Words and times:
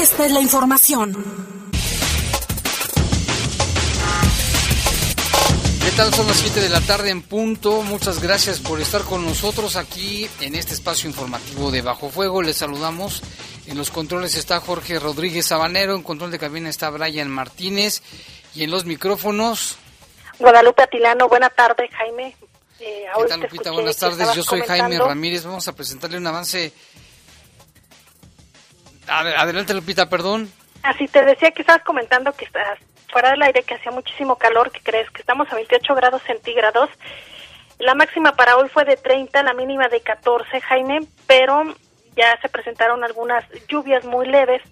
esta 0.00 0.24
es 0.24 0.32
la 0.32 0.40
información. 0.40 1.12
¿Qué 5.84 5.90
tal? 5.94 6.14
Son 6.14 6.26
las 6.26 6.38
7 6.38 6.60
de 6.60 6.68
la 6.70 6.80
tarde 6.80 7.10
en 7.10 7.20
punto. 7.20 7.82
Muchas 7.82 8.22
gracias 8.22 8.60
por 8.60 8.80
estar 8.80 9.02
con 9.02 9.26
nosotros 9.26 9.76
aquí 9.76 10.26
en 10.40 10.54
este 10.54 10.72
espacio 10.72 11.08
informativo 11.08 11.70
de 11.70 11.82
Bajo 11.82 12.08
Fuego. 12.08 12.40
Les 12.40 12.56
saludamos. 12.56 13.22
En 13.66 13.76
los 13.76 13.90
controles 13.90 14.36
está 14.36 14.58
Jorge 14.60 14.98
Rodríguez 14.98 15.46
Sabanero, 15.46 15.94
en 15.94 16.02
control 16.02 16.30
de 16.30 16.38
cabina 16.38 16.70
está 16.70 16.88
Brian 16.88 17.28
Martínez 17.28 18.02
y 18.54 18.64
en 18.64 18.70
los 18.70 18.86
micrófonos. 18.86 19.76
Guadalupe 20.38 20.82
Atilano, 20.82 21.28
buena 21.28 21.50
tarde 21.50 21.88
Jaime. 21.92 22.34
Eh, 22.80 23.04
¿Qué 23.14 23.24
tal 23.28 23.40
Lupita? 23.40 23.70
Buenas 23.70 23.98
tardes, 23.98 24.32
yo 24.34 24.42
soy 24.42 24.62
Jaime 24.62 24.98
Ramírez. 24.98 25.44
Vamos 25.44 25.68
a 25.68 25.74
presentarle 25.74 26.16
un 26.16 26.26
avance. 26.26 26.72
Adelante 29.10 29.74
Lupita, 29.74 30.08
perdón. 30.08 30.50
Así 30.82 31.08
te 31.08 31.24
decía 31.24 31.50
que 31.50 31.62
estabas 31.62 31.82
comentando 31.82 32.32
que 32.32 32.44
estás 32.44 32.78
fuera 33.10 33.30
del 33.30 33.42
aire, 33.42 33.62
que 33.62 33.74
hacía 33.74 33.92
muchísimo 33.92 34.36
calor, 34.36 34.70
que 34.70 34.80
crees 34.80 35.10
que 35.10 35.20
estamos 35.20 35.50
a 35.52 35.56
28 35.56 35.94
grados 35.94 36.22
centígrados. 36.22 36.88
La 37.78 37.94
máxima 37.94 38.32
para 38.32 38.56
hoy 38.56 38.68
fue 38.68 38.84
de 38.84 38.96
30, 38.96 39.42
la 39.42 39.54
mínima 39.54 39.88
de 39.88 40.00
14, 40.00 40.60
Jaime, 40.60 41.00
pero 41.26 41.74
ya 42.16 42.38
se 42.40 42.48
presentaron 42.48 43.02
algunas 43.04 43.44
lluvias 43.68 44.04
muy 44.04 44.26
leves. 44.26 44.62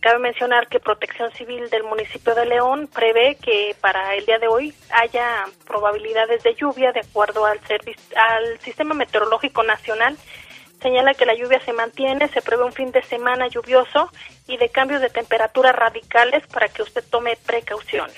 Cabe 0.00 0.18
mencionar 0.18 0.68
que 0.68 0.80
Protección 0.80 1.30
Civil 1.32 1.68
del 1.68 1.84
municipio 1.84 2.34
de 2.34 2.46
León 2.46 2.88
prevé 2.92 3.36
que 3.36 3.76
para 3.80 4.14
el 4.14 4.24
día 4.24 4.38
de 4.38 4.48
hoy 4.48 4.74
haya 4.90 5.44
probabilidades 5.66 6.42
de 6.42 6.54
lluvia 6.54 6.92
de 6.92 7.00
acuerdo 7.00 7.44
al, 7.44 7.60
al 8.16 8.60
Sistema 8.60 8.94
Meteorológico 8.94 9.62
Nacional. 9.62 10.16
Señala 10.82 11.12
que 11.14 11.26
la 11.26 11.34
lluvia 11.34 11.60
se 11.64 11.72
mantiene, 11.72 12.28
se 12.28 12.40
prevé 12.40 12.64
un 12.64 12.72
fin 12.72 12.90
de 12.90 13.02
semana 13.02 13.48
lluvioso 13.48 14.10
y 14.46 14.56
de 14.56 14.70
cambios 14.70 15.02
de 15.02 15.10
temperatura 15.10 15.72
radicales 15.72 16.46
para 16.46 16.68
que 16.68 16.82
usted 16.82 17.04
tome 17.10 17.36
precauciones. 17.44 18.16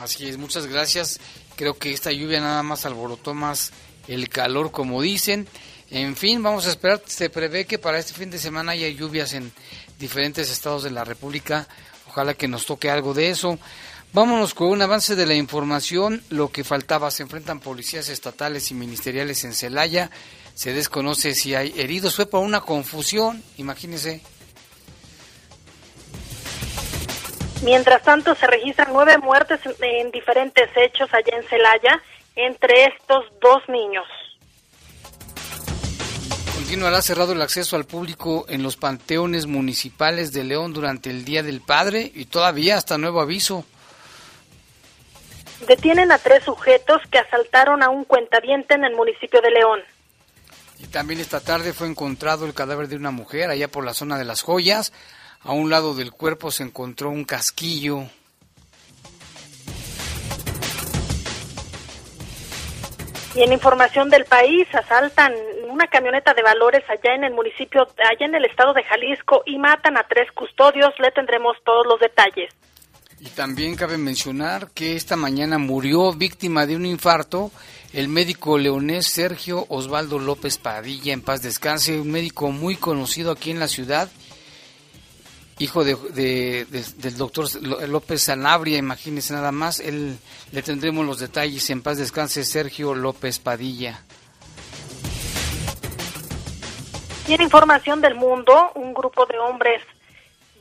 Así 0.00 0.28
es, 0.28 0.36
muchas 0.36 0.66
gracias. 0.66 1.20
Creo 1.56 1.74
que 1.74 1.92
esta 1.92 2.10
lluvia 2.10 2.40
nada 2.40 2.62
más 2.62 2.86
alborotó 2.86 3.34
más 3.34 3.72
el 4.08 4.28
calor, 4.28 4.72
como 4.72 5.00
dicen. 5.00 5.46
En 5.90 6.16
fin, 6.16 6.42
vamos 6.42 6.66
a 6.66 6.70
esperar. 6.70 7.02
Se 7.06 7.30
prevé 7.30 7.66
que 7.66 7.78
para 7.78 7.98
este 7.98 8.14
fin 8.14 8.30
de 8.30 8.38
semana 8.38 8.72
haya 8.72 8.88
lluvias 8.88 9.34
en 9.34 9.52
diferentes 9.98 10.50
estados 10.50 10.82
de 10.82 10.90
la 10.90 11.04
República. 11.04 11.68
Ojalá 12.08 12.34
que 12.34 12.48
nos 12.48 12.66
toque 12.66 12.90
algo 12.90 13.14
de 13.14 13.30
eso. 13.30 13.58
Vámonos 14.12 14.54
con 14.54 14.68
un 14.68 14.82
avance 14.82 15.14
de 15.14 15.26
la 15.26 15.34
información. 15.34 16.22
Lo 16.30 16.50
que 16.50 16.64
faltaba, 16.64 17.10
se 17.10 17.22
enfrentan 17.22 17.60
policías 17.60 18.08
estatales 18.08 18.70
y 18.70 18.74
ministeriales 18.74 19.44
en 19.44 19.54
Celaya. 19.54 20.10
Se 20.54 20.72
desconoce 20.72 21.34
si 21.34 21.54
hay 21.54 21.72
heridos. 21.76 22.16
Fue 22.16 22.26
por 22.26 22.40
una 22.40 22.60
confusión, 22.60 23.42
imagínense. 23.56 24.22
Mientras 27.62 28.02
tanto, 28.02 28.34
se 28.34 28.46
registran 28.46 28.88
nueve 28.92 29.18
muertes 29.18 29.60
en 29.80 30.10
diferentes 30.10 30.68
hechos 30.76 31.08
allá 31.12 31.36
en 31.36 31.48
Celaya, 31.48 32.02
entre 32.34 32.86
estos 32.86 33.24
dos 33.40 33.62
niños 33.68 34.06
continuará 36.72 37.02
cerrado 37.02 37.32
el 37.34 37.42
acceso 37.42 37.76
al 37.76 37.84
público 37.84 38.46
en 38.48 38.62
los 38.62 38.78
panteones 38.78 39.44
municipales 39.44 40.32
de 40.32 40.42
León 40.42 40.72
durante 40.72 41.10
el 41.10 41.22
Día 41.22 41.42
del 41.42 41.60
Padre 41.60 42.10
y 42.14 42.24
todavía 42.24 42.78
hasta 42.78 42.96
nuevo 42.96 43.20
aviso. 43.20 43.66
Detienen 45.68 46.10
a 46.12 46.16
tres 46.16 46.44
sujetos 46.44 47.02
que 47.10 47.18
asaltaron 47.18 47.82
a 47.82 47.90
un 47.90 48.04
cuentaviente 48.04 48.72
en 48.72 48.84
el 48.84 48.96
municipio 48.96 49.42
de 49.42 49.50
León. 49.50 49.80
Y 50.82 50.86
también 50.88 51.20
esta 51.20 51.40
tarde 51.40 51.72
fue 51.72 51.86
encontrado 51.86 52.44
el 52.44 52.54
cadáver 52.54 52.88
de 52.88 52.96
una 52.96 53.10
mujer 53.10 53.50
allá 53.50 53.68
por 53.68 53.84
la 53.84 53.94
zona 53.94 54.18
de 54.18 54.24
las 54.24 54.42
joyas. 54.42 54.92
A 55.40 55.52
un 55.52 55.70
lado 55.70 55.94
del 55.94 56.12
cuerpo 56.12 56.50
se 56.50 56.62
encontró 56.62 57.10
un 57.10 57.24
casquillo 57.24 58.08
Y 63.34 63.42
en 63.42 63.52
información 63.52 64.10
del 64.10 64.26
país, 64.26 64.68
asaltan 64.74 65.32
una 65.68 65.86
camioneta 65.86 66.34
de 66.34 66.42
valores 66.42 66.82
allá 66.88 67.14
en 67.14 67.24
el 67.24 67.32
municipio, 67.32 67.86
allá 68.10 68.26
en 68.26 68.34
el 68.34 68.44
estado 68.44 68.74
de 68.74 68.82
Jalisco 68.84 69.42
y 69.46 69.58
matan 69.58 69.96
a 69.96 70.02
tres 70.02 70.30
custodios. 70.32 70.92
Le 70.98 71.10
tendremos 71.12 71.56
todos 71.64 71.86
los 71.86 71.98
detalles. 71.98 72.54
Y 73.24 73.28
también 73.30 73.76
cabe 73.76 73.98
mencionar 73.98 74.72
que 74.72 74.96
esta 74.96 75.14
mañana 75.14 75.56
murió 75.56 76.12
víctima 76.12 76.66
de 76.66 76.74
un 76.74 76.84
infarto 76.84 77.52
el 77.92 78.08
médico 78.08 78.58
leonés 78.58 79.06
Sergio 79.06 79.64
Osvaldo 79.68 80.18
López 80.18 80.58
Padilla, 80.58 81.12
en 81.12 81.22
paz 81.22 81.40
descanse, 81.40 82.00
un 82.00 82.10
médico 82.10 82.50
muy 82.50 82.74
conocido 82.74 83.30
aquí 83.30 83.52
en 83.52 83.60
la 83.60 83.68
ciudad 83.68 84.10
hijo 85.58 85.84
de, 85.84 86.66
del 86.66 87.16
doctor 87.16 87.46
López 87.88 88.22
Sanabria, 88.22 88.78
imagínese 88.78 89.34
nada 89.34 89.52
más, 89.52 89.78
él, 89.78 90.18
le 90.50 90.62
tendremos 90.62 91.06
los 91.06 91.20
detalles, 91.20 91.70
en 91.70 91.82
paz 91.82 91.98
descanse 91.98 92.42
Sergio 92.42 92.92
López 92.92 93.38
Padilla. 93.38 94.02
Tiene 97.26 97.44
información 97.44 98.00
del 98.00 98.16
mundo, 98.16 98.72
un 98.74 98.92
grupo 98.92 99.26
de 99.26 99.38
hombres 99.38 99.80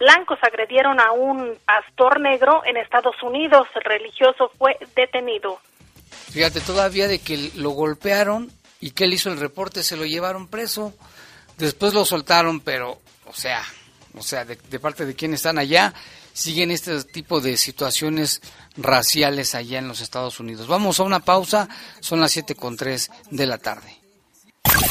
blancos 0.02 0.40
agredieron 0.42 1.00
a 1.00 1.12
un 1.12 1.58
pastor 1.64 2.20
negro 2.20 2.64
en 2.66 2.76
Estados 2.78 3.16
Unidos, 3.22 3.68
el 3.76 3.84
religioso 3.84 4.52
fue 4.58 4.76
detenido. 4.96 5.60
Fíjate, 6.32 6.60
todavía 6.60 7.08
de 7.08 7.20
que 7.20 7.52
lo 7.56 7.70
golpearon 7.70 8.52
y 8.80 8.92
que 8.92 9.04
él 9.04 9.14
hizo 9.14 9.32
el 9.32 9.40
reporte, 9.40 9.84
se 9.84 9.96
lo 9.96 10.06
llevaron 10.06 10.48
preso, 10.48 10.94
después 11.58 11.94
lo 11.94 12.04
soltaron, 12.04 12.62
pero, 12.62 12.98
o 13.26 13.34
sea, 13.34 13.62
o 14.18 14.24
sea, 14.24 14.44
de, 14.44 14.58
parte 14.80 15.06
de 15.06 15.16
quienes 15.16 15.42
están 15.42 15.60
allá, 15.60 15.94
siguen 16.34 16.72
este 16.72 17.04
tipo 17.04 17.40
de 17.40 17.56
situaciones 17.56 18.42
raciales 18.78 19.54
allá 19.54 19.78
en 19.78 19.88
los 19.88 20.02
Estados 20.02 20.40
Unidos. 20.40 20.68
Vamos 20.68 21.00
a 21.00 21.04
una 21.04 21.20
pausa, 21.20 21.70
son 22.00 22.20
las 22.20 22.32
siete 22.32 22.56
con 22.56 22.76
tres 22.76 23.12
de 23.30 23.46
la 23.46 23.60
tarde. 23.60 24.01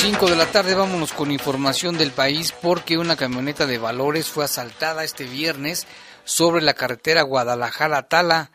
5 0.07 0.31
de 0.31 0.37
la 0.37 0.47
tarde 0.47 0.75
vámonos 0.75 1.13
con 1.13 1.33
información 1.33 1.99
del 1.99 2.13
país 2.13 2.53
porque 2.53 2.97
una 2.97 3.17
camioneta 3.17 3.67
de 3.67 3.79
valores 3.79 4.29
fue 4.29 4.45
asaltada 4.45 5.03
este 5.03 5.25
viernes 5.25 5.89
sobre 6.23 6.63
la 6.63 6.75
carretera 6.75 7.23
Guadalajara-Tala. 7.23 8.53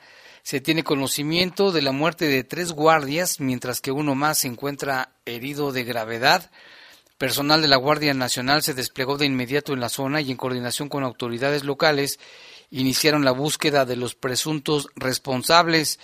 Se 0.51 0.59
tiene 0.59 0.83
conocimiento 0.83 1.71
de 1.71 1.81
la 1.81 1.93
muerte 1.93 2.27
de 2.27 2.43
tres 2.43 2.73
guardias, 2.73 3.39
mientras 3.39 3.79
que 3.79 3.93
uno 3.93 4.15
más 4.15 4.39
se 4.39 4.49
encuentra 4.49 5.13
herido 5.23 5.71
de 5.71 5.85
gravedad. 5.85 6.51
Personal 7.17 7.61
de 7.61 7.69
la 7.69 7.77
Guardia 7.77 8.13
Nacional 8.13 8.61
se 8.61 8.73
desplegó 8.73 9.17
de 9.17 9.25
inmediato 9.25 9.71
en 9.71 9.79
la 9.79 9.87
zona 9.87 10.19
y 10.19 10.29
en 10.29 10.35
coordinación 10.35 10.89
con 10.89 11.05
autoridades 11.05 11.63
locales 11.63 12.19
iniciaron 12.69 13.23
la 13.23 13.31
búsqueda 13.31 13.85
de 13.85 13.95
los 13.95 14.13
presuntos 14.13 14.89
responsables. 14.97 15.99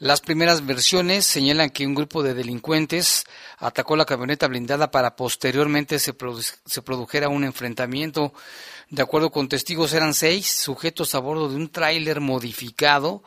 Las 0.00 0.20
primeras 0.20 0.66
versiones 0.66 1.24
señalan 1.24 1.70
que 1.70 1.86
un 1.86 1.94
grupo 1.94 2.24
de 2.24 2.34
delincuentes 2.34 3.24
atacó 3.58 3.94
la 3.94 4.04
camioneta 4.04 4.48
blindada 4.48 4.90
para 4.90 5.14
posteriormente 5.14 6.00
se, 6.00 6.12
produjera 6.12 7.28
un 7.28 7.44
enfrentamiento. 7.44 8.34
De 8.90 9.02
acuerdo 9.02 9.30
con 9.30 9.48
testigos, 9.48 9.92
eran 9.92 10.12
seis 10.12 10.48
sujetos 10.48 11.14
a 11.14 11.20
bordo 11.20 11.48
de 11.48 11.54
un 11.54 11.70
tráiler 11.70 12.18
modificado 12.18 13.22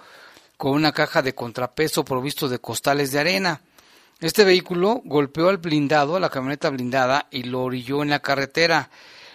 con 0.58 0.74
una 0.74 0.92
caja 0.92 1.22
de 1.22 1.36
contrapeso 1.36 2.06
provisto 2.06 2.48
de 2.48 2.60
costales 2.60 3.12
de 3.12 3.20
arena. 3.20 3.62
Este 4.22 4.44
vehículo 4.44 5.02
golpeó 5.04 5.50
al 5.50 5.58
blindado, 5.58 6.16
a 6.16 6.20
la 6.20 6.30
camioneta 6.30 6.70
blindada, 6.70 7.28
y 7.32 7.44
lo 7.44 7.64
orilló 7.64 8.02
en 8.02 8.10
la 8.10 8.22
carretera. 8.22 8.90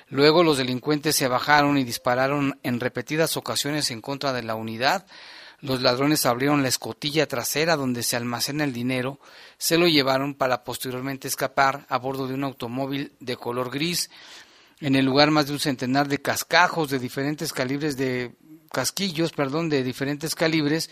Luego 0.09 0.43
los 0.43 0.59
delincuentes 0.59 1.15
se 1.17 1.29
bajaron 1.29 1.79
y 1.79 1.85
dispararon 1.85 2.59
en 2.63 2.81
repetidas 2.81 3.37
ocasiones 3.37 3.91
en 3.91 4.01
contra 4.01 4.33
de 4.33 4.43
la 4.43 4.55
unidad. 4.55 5.07
Los 5.61 5.83
ladrones 5.83 6.25
abrieron 6.25 6.63
la 6.63 6.69
escotilla 6.69 7.29
trasera 7.29 7.77
donde 7.77 8.03
se 8.03 8.17
almacena 8.17 8.65
el 8.65 8.73
dinero, 8.73 9.21
se 9.59 9.77
lo 9.77 9.87
llevaron 9.87 10.35
para 10.35 10.65
posteriormente 10.65 11.29
escapar 11.29 11.85
a 11.91 11.99
bordo 11.99 12.27
de 12.27 12.35
un 12.35 12.45
automóvil 12.45 13.13
de 13.21 13.37
color 13.37 13.71
gris. 13.71 14.11
En 14.81 14.95
el 14.95 15.05
lugar 15.05 15.31
más 15.31 15.47
de 15.47 15.53
un 15.53 15.61
centenar 15.61 16.09
de 16.09 16.23
cascajos 16.23 16.89
de 16.89 16.99
diferentes 16.99 17.53
calibres 17.53 17.99
de 17.99 18.35
casquillos, 18.73 19.33
perdón, 19.33 19.69
de 19.69 19.83
diferentes 19.83 20.35
calibres 20.35 20.91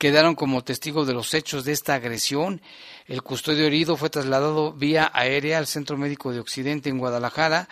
quedaron 0.00 0.34
como 0.34 0.64
testigos 0.64 1.06
de 1.06 1.12
los 1.12 1.34
hechos 1.34 1.66
de 1.66 1.72
esta 1.72 1.94
agresión. 1.94 2.62
El 3.06 3.22
custodio 3.22 3.66
herido 3.66 3.98
fue 3.98 4.08
trasladado 4.08 4.72
vía 4.72 5.10
aérea 5.12 5.58
al 5.58 5.66
Centro 5.66 5.98
Médico 5.98 6.32
de 6.32 6.40
Occidente 6.40 6.88
en 6.88 6.96
Guadalajara 6.96 7.68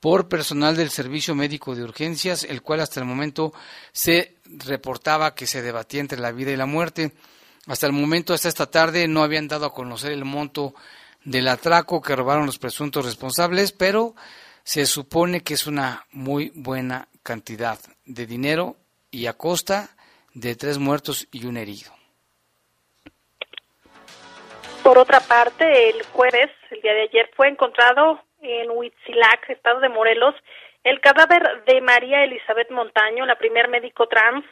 por 0.00 0.26
personal 0.26 0.74
del 0.74 0.88
Servicio 0.88 1.34
Médico 1.34 1.74
de 1.74 1.84
Urgencias, 1.84 2.44
el 2.44 2.62
cual 2.62 2.80
hasta 2.80 3.00
el 3.00 3.06
momento 3.06 3.52
se 3.92 4.36
reportaba 4.46 5.34
que 5.34 5.46
se 5.46 5.60
debatía 5.60 6.00
entre 6.00 6.18
la 6.18 6.32
vida 6.32 6.50
y 6.50 6.56
la 6.56 6.64
muerte. 6.64 7.12
Hasta 7.66 7.86
el 7.86 7.92
momento, 7.92 8.32
hasta 8.32 8.48
esta 8.48 8.70
tarde, 8.70 9.06
no 9.06 9.22
habían 9.22 9.46
dado 9.46 9.66
a 9.66 9.74
conocer 9.74 10.12
el 10.12 10.24
monto 10.24 10.74
del 11.24 11.46
atraco 11.46 12.00
que 12.00 12.16
robaron 12.16 12.46
los 12.46 12.58
presuntos 12.58 13.04
responsables, 13.04 13.72
pero 13.72 14.14
se 14.64 14.86
supone 14.86 15.42
que 15.42 15.52
es 15.52 15.66
una 15.66 16.06
muy 16.10 16.52
buena 16.54 17.08
cantidad 17.22 17.78
de 18.06 18.24
dinero 18.24 18.78
y 19.16 19.26
a 19.28 19.32
costa 19.32 19.88
de 20.34 20.54
tres 20.56 20.76
muertos 20.78 21.26
y 21.32 21.46
un 21.46 21.56
herido. 21.56 21.90
Por 24.84 24.98
otra 24.98 25.20
parte, 25.20 25.88
el 25.88 26.02
jueves, 26.12 26.50
el 26.70 26.82
día 26.82 26.92
de 26.92 27.02
ayer, 27.04 27.30
fue 27.34 27.48
encontrado 27.48 28.20
en 28.42 28.70
Huitzilac, 28.70 29.48
estado 29.48 29.80
de 29.80 29.88
Morelos, 29.88 30.34
el 30.84 31.00
cadáver 31.00 31.64
de 31.64 31.80
María 31.80 32.24
Elizabeth 32.24 32.70
Montaño, 32.70 33.24
la 33.24 33.38
primer 33.38 33.68
médico 33.68 34.06
trans 34.06 34.44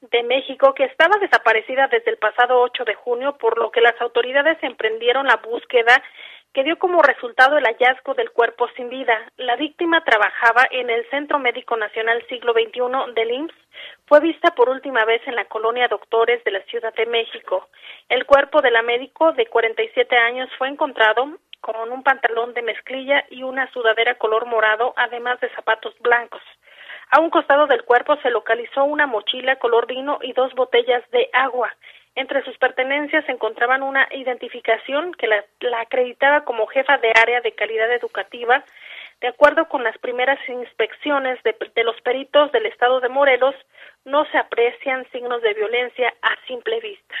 de 0.00 0.22
México, 0.22 0.72
que 0.72 0.84
estaba 0.84 1.18
desaparecida 1.18 1.86
desde 1.88 2.10
el 2.10 2.16
pasado 2.16 2.58
8 2.62 2.84
de 2.84 2.94
junio, 2.94 3.36
por 3.36 3.58
lo 3.58 3.70
que 3.70 3.82
las 3.82 4.00
autoridades 4.00 4.56
emprendieron 4.62 5.26
la 5.26 5.36
búsqueda 5.36 6.02
que 6.56 6.64
dio 6.64 6.78
como 6.78 7.02
resultado 7.02 7.58
el 7.58 7.66
hallazgo 7.66 8.14
del 8.14 8.30
cuerpo 8.30 8.66
sin 8.76 8.88
vida. 8.88 9.30
La 9.36 9.56
víctima 9.56 10.02
trabajaba 10.02 10.66
en 10.70 10.88
el 10.88 11.06
Centro 11.10 11.38
Médico 11.38 11.76
Nacional 11.76 12.24
Siglo 12.30 12.54
XXI 12.54 13.12
del 13.14 13.30
IMSS. 13.30 13.54
Fue 14.08 14.20
vista 14.20 14.52
por 14.52 14.68
última 14.68 15.04
vez 15.04 15.20
en 15.26 15.34
la 15.34 15.46
colonia 15.46 15.88
Doctores 15.88 16.42
de 16.44 16.52
la 16.52 16.60
Ciudad 16.62 16.94
de 16.94 17.06
México. 17.06 17.68
El 18.08 18.24
cuerpo 18.24 18.62
de 18.62 18.70
la 18.70 18.80
médico 18.80 19.32
de 19.32 19.46
47 19.46 20.16
años 20.16 20.48
fue 20.58 20.68
encontrado 20.68 21.26
con 21.60 21.90
un 21.90 22.04
pantalón 22.04 22.54
de 22.54 22.62
mezclilla 22.62 23.24
y 23.30 23.42
una 23.42 23.68
sudadera 23.72 24.14
color 24.14 24.46
morado, 24.46 24.94
además 24.96 25.40
de 25.40 25.48
zapatos 25.56 25.92
blancos. 25.98 26.40
A 27.10 27.20
un 27.20 27.30
costado 27.30 27.66
del 27.66 27.82
cuerpo 27.82 28.16
se 28.22 28.30
localizó 28.30 28.84
una 28.84 29.08
mochila 29.08 29.56
color 29.56 29.88
vino 29.88 30.20
y 30.22 30.32
dos 30.34 30.54
botellas 30.54 31.02
de 31.10 31.28
agua. 31.32 31.74
Entre 32.14 32.44
sus 32.44 32.56
pertenencias 32.58 33.26
se 33.26 33.32
encontraban 33.32 33.82
una 33.82 34.06
identificación 34.12 35.14
que 35.14 35.26
la, 35.26 35.44
acreditaba 35.80 36.44
como 36.44 36.68
jefa 36.68 36.96
de 36.98 37.12
área 37.20 37.40
de 37.40 37.52
calidad 37.52 37.92
educativa, 37.92 38.64
de 39.20 39.28
acuerdo 39.28 39.68
con 39.68 39.82
las 39.82 39.96
primeras 39.98 40.38
inspecciones 40.48 41.38
de, 41.42 41.54
los 41.84 42.00
peritos 42.02 42.52
del 42.52 42.66
estado 42.66 43.00
de 43.00 43.08
Morelos, 43.08 43.54
no 44.04 44.24
se 44.30 44.38
aprecian 44.38 45.06
signos 45.10 45.42
de 45.42 45.54
violencia 45.54 46.12
a 46.22 46.46
simple 46.46 46.80
vista. 46.80 47.14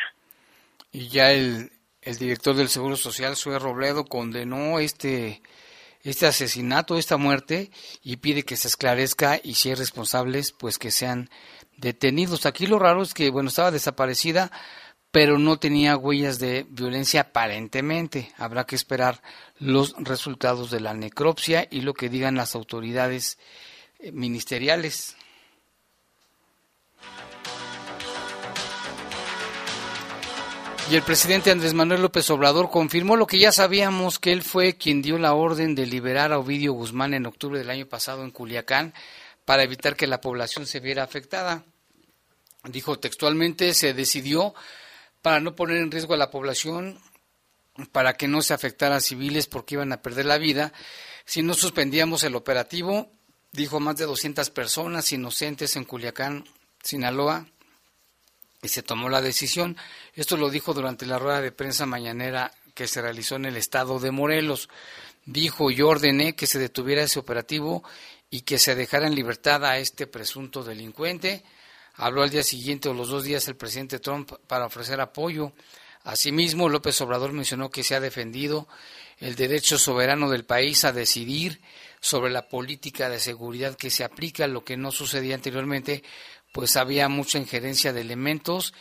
Y 0.92 1.08
ya 1.08 1.32
el, 1.32 1.70
el 2.02 2.18
director 2.18 2.54
del 2.54 2.68
Seguro 2.68 2.96
Social, 2.96 3.34
Sue 3.36 3.58
Robledo, 3.58 4.04
condenó 4.04 4.78
este, 4.78 5.40
este 6.02 6.26
asesinato, 6.26 6.96
esta 6.96 7.16
muerte, 7.16 7.70
y 8.02 8.18
pide 8.18 8.44
que 8.44 8.56
se 8.56 8.68
esclarezca 8.68 9.40
y 9.42 9.54
si 9.54 9.70
hay 9.70 9.74
responsables, 9.74 10.52
pues 10.52 10.78
que 10.78 10.90
sean 10.90 11.30
detenidos. 11.76 12.46
Aquí 12.46 12.66
lo 12.66 12.78
raro 12.78 13.02
es 13.02 13.14
que, 13.14 13.30
bueno, 13.30 13.48
estaba 13.48 13.70
desaparecida, 13.70 14.50
pero 15.16 15.38
no 15.38 15.58
tenía 15.58 15.96
huellas 15.96 16.38
de 16.38 16.66
violencia 16.68 17.22
aparentemente. 17.22 18.34
Habrá 18.36 18.66
que 18.66 18.76
esperar 18.76 19.22
los 19.58 19.94
resultados 19.96 20.70
de 20.70 20.80
la 20.80 20.92
necropsia 20.92 21.66
y 21.70 21.80
lo 21.80 21.94
que 21.94 22.10
digan 22.10 22.34
las 22.34 22.54
autoridades 22.54 23.38
eh, 23.98 24.12
ministeriales. 24.12 25.16
Y 30.90 30.96
el 30.96 31.02
presidente 31.02 31.50
Andrés 31.50 31.72
Manuel 31.72 32.02
López 32.02 32.28
Obrador 32.28 32.68
confirmó 32.68 33.16
lo 33.16 33.26
que 33.26 33.38
ya 33.38 33.52
sabíamos, 33.52 34.18
que 34.18 34.32
él 34.32 34.42
fue 34.42 34.74
quien 34.76 35.00
dio 35.00 35.16
la 35.16 35.32
orden 35.32 35.74
de 35.74 35.86
liberar 35.86 36.30
a 36.30 36.38
Ovidio 36.38 36.74
Guzmán 36.74 37.14
en 37.14 37.24
octubre 37.24 37.58
del 37.58 37.70
año 37.70 37.86
pasado 37.86 38.22
en 38.22 38.32
Culiacán 38.32 38.92
para 39.46 39.62
evitar 39.62 39.96
que 39.96 40.06
la 40.06 40.20
población 40.20 40.66
se 40.66 40.80
viera 40.80 41.04
afectada. 41.04 41.64
Dijo 42.64 42.98
textualmente, 42.98 43.72
se 43.72 43.94
decidió 43.94 44.54
para 45.26 45.40
no 45.40 45.56
poner 45.56 45.78
en 45.78 45.90
riesgo 45.90 46.14
a 46.14 46.16
la 46.16 46.30
población, 46.30 47.00
para 47.90 48.12
que 48.12 48.28
no 48.28 48.42
se 48.42 48.54
afectara 48.54 48.94
a 48.94 49.00
civiles 49.00 49.48
porque 49.48 49.74
iban 49.74 49.92
a 49.92 50.00
perder 50.00 50.24
la 50.24 50.38
vida, 50.38 50.72
si 51.24 51.42
no 51.42 51.54
suspendíamos 51.54 52.22
el 52.22 52.36
operativo, 52.36 53.10
dijo 53.50 53.80
más 53.80 53.96
de 53.96 54.04
200 54.04 54.50
personas 54.50 55.10
inocentes 55.10 55.74
en 55.74 55.82
Culiacán, 55.82 56.44
Sinaloa, 56.80 57.44
y 58.62 58.68
se 58.68 58.84
tomó 58.84 59.08
la 59.08 59.20
decisión. 59.20 59.76
Esto 60.14 60.36
lo 60.36 60.48
dijo 60.48 60.74
durante 60.74 61.06
la 61.06 61.18
rueda 61.18 61.40
de 61.40 61.50
prensa 61.50 61.86
mañanera 61.86 62.52
que 62.72 62.86
se 62.86 63.02
realizó 63.02 63.34
en 63.34 63.46
el 63.46 63.56
estado 63.56 63.98
de 63.98 64.12
Morelos. 64.12 64.68
Dijo, 65.24 65.72
yo 65.72 65.88
ordené 65.88 66.36
que 66.36 66.46
se 66.46 66.60
detuviera 66.60 67.02
ese 67.02 67.18
operativo 67.18 67.82
y 68.30 68.42
que 68.42 68.60
se 68.60 68.76
dejara 68.76 69.08
en 69.08 69.16
libertad 69.16 69.64
a 69.64 69.78
este 69.78 70.06
presunto 70.06 70.62
delincuente. 70.62 71.42
Habló 71.96 72.22
al 72.22 72.30
día 72.30 72.42
siguiente 72.42 72.88
o 72.88 72.94
los 72.94 73.08
dos 73.08 73.24
días 73.24 73.48
el 73.48 73.56
presidente 73.56 73.98
Trump 73.98 74.32
para 74.46 74.66
ofrecer 74.66 75.00
apoyo. 75.00 75.52
Asimismo, 76.04 76.68
López 76.68 77.00
Obrador 77.00 77.32
mencionó 77.32 77.70
que 77.70 77.82
se 77.82 77.94
ha 77.94 78.00
defendido 78.00 78.68
el 79.18 79.34
derecho 79.34 79.78
soberano 79.78 80.30
del 80.30 80.44
país 80.44 80.84
a 80.84 80.92
decidir 80.92 81.60
sobre 82.00 82.30
la 82.30 82.48
política 82.48 83.08
de 83.08 83.18
seguridad 83.18 83.76
que 83.76 83.90
se 83.90 84.04
aplica, 84.04 84.46
lo 84.46 84.64
que 84.64 84.76
no 84.76 84.92
sucedía 84.92 85.34
anteriormente, 85.34 86.04
pues 86.52 86.76
había 86.76 87.08
mucha 87.08 87.38
injerencia 87.38 87.92
de 87.92 88.02
elementos 88.02 88.74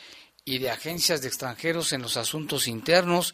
y 0.43 0.59
de 0.59 0.69
agencias 0.69 1.21
de 1.21 1.29
extranjeros 1.29 1.93
en 1.93 2.01
los 2.01 2.17
asuntos 2.17 2.67
internos. 2.67 3.33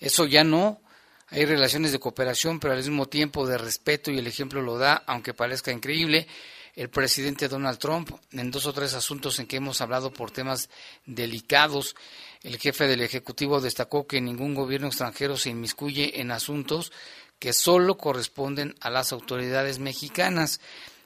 Eso 0.00 0.24
ya 0.24 0.44
no. 0.44 0.80
Hay 1.28 1.44
relaciones 1.44 1.90
de 1.90 1.98
cooperación, 1.98 2.60
pero 2.60 2.72
al 2.72 2.78
mismo 2.78 3.06
tiempo 3.06 3.46
de 3.46 3.58
respeto 3.58 4.10
y 4.10 4.18
el 4.18 4.26
ejemplo 4.28 4.62
lo 4.62 4.78
da, 4.78 5.02
aunque 5.06 5.34
parezca 5.34 5.72
increíble. 5.72 6.28
El 6.76 6.90
presidente 6.90 7.48
Donald 7.48 7.78
Trump, 7.78 8.10
en 8.32 8.50
dos 8.50 8.66
o 8.66 8.72
tres 8.74 8.92
asuntos 8.92 9.38
en 9.38 9.46
que 9.46 9.56
hemos 9.56 9.80
hablado 9.80 10.12
por 10.12 10.30
temas 10.30 10.68
delicados, 11.06 11.96
el 12.42 12.58
jefe 12.58 12.86
del 12.86 13.00
Ejecutivo 13.00 13.62
destacó 13.62 14.06
que 14.06 14.20
ningún 14.20 14.54
gobierno 14.54 14.88
extranjero 14.88 15.38
se 15.38 15.48
inmiscuye 15.48 16.20
en 16.20 16.30
asuntos 16.30 16.92
que 17.38 17.54
solo 17.54 17.96
corresponden 17.96 18.74
a 18.80 18.90
las 18.90 19.12
autoridades 19.12 19.78
mexicanas. 19.78 20.60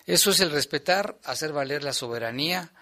Eso 0.07 0.33
es 0.33 0.41
el 0.41 0.51
respetar, 0.51 1.21
hacer 1.23 1.53
valer 1.53 1.85
la 1.85 1.93
soberanía, 1.93 2.73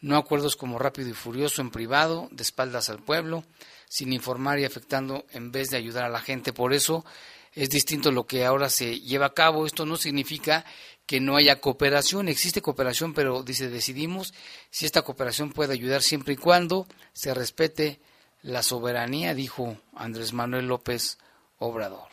no 0.00 0.16
acuerdos 0.16 0.56
como 0.56 0.78
rápido 0.78 1.10
y 1.10 1.12
furioso 1.12 1.60
en 1.60 1.70
privado, 1.70 2.28
de 2.30 2.44
espaldas 2.44 2.88
al 2.88 3.04
pueblo, 3.04 3.44
sin 3.90 4.10
informar 4.14 4.58
y 4.58 4.64
afectando 4.64 5.26
en 5.32 5.52
vez 5.52 5.68
de 5.68 5.76
ayudar 5.76 6.04
a 6.04 6.08
la 6.08 6.20
gente. 6.20 6.54
Por 6.54 6.72
eso 6.72 7.04
es 7.52 7.68
distinto 7.68 8.10
lo 8.10 8.26
que 8.26 8.46
ahora 8.46 8.70
se 8.70 9.00
lleva 9.00 9.26
a 9.26 9.34
cabo. 9.34 9.66
Esto 9.66 9.84
no 9.84 9.96
significa 9.96 10.64
que 11.08 11.20
no 11.20 11.36
haya 11.36 11.58
cooperación, 11.58 12.28
existe 12.28 12.60
cooperación, 12.60 13.14
pero 13.14 13.42
dice, 13.42 13.70
decidimos 13.70 14.34
si 14.68 14.84
esta 14.84 15.00
cooperación 15.00 15.52
puede 15.52 15.72
ayudar 15.72 16.02
siempre 16.02 16.34
y 16.34 16.36
cuando 16.36 16.86
se 17.12 17.32
respete 17.32 17.98
la 18.42 18.62
soberanía, 18.62 19.32
dijo 19.32 19.78
Andrés 19.96 20.34
Manuel 20.34 20.68
López 20.68 21.18
Obrador. 21.58 22.08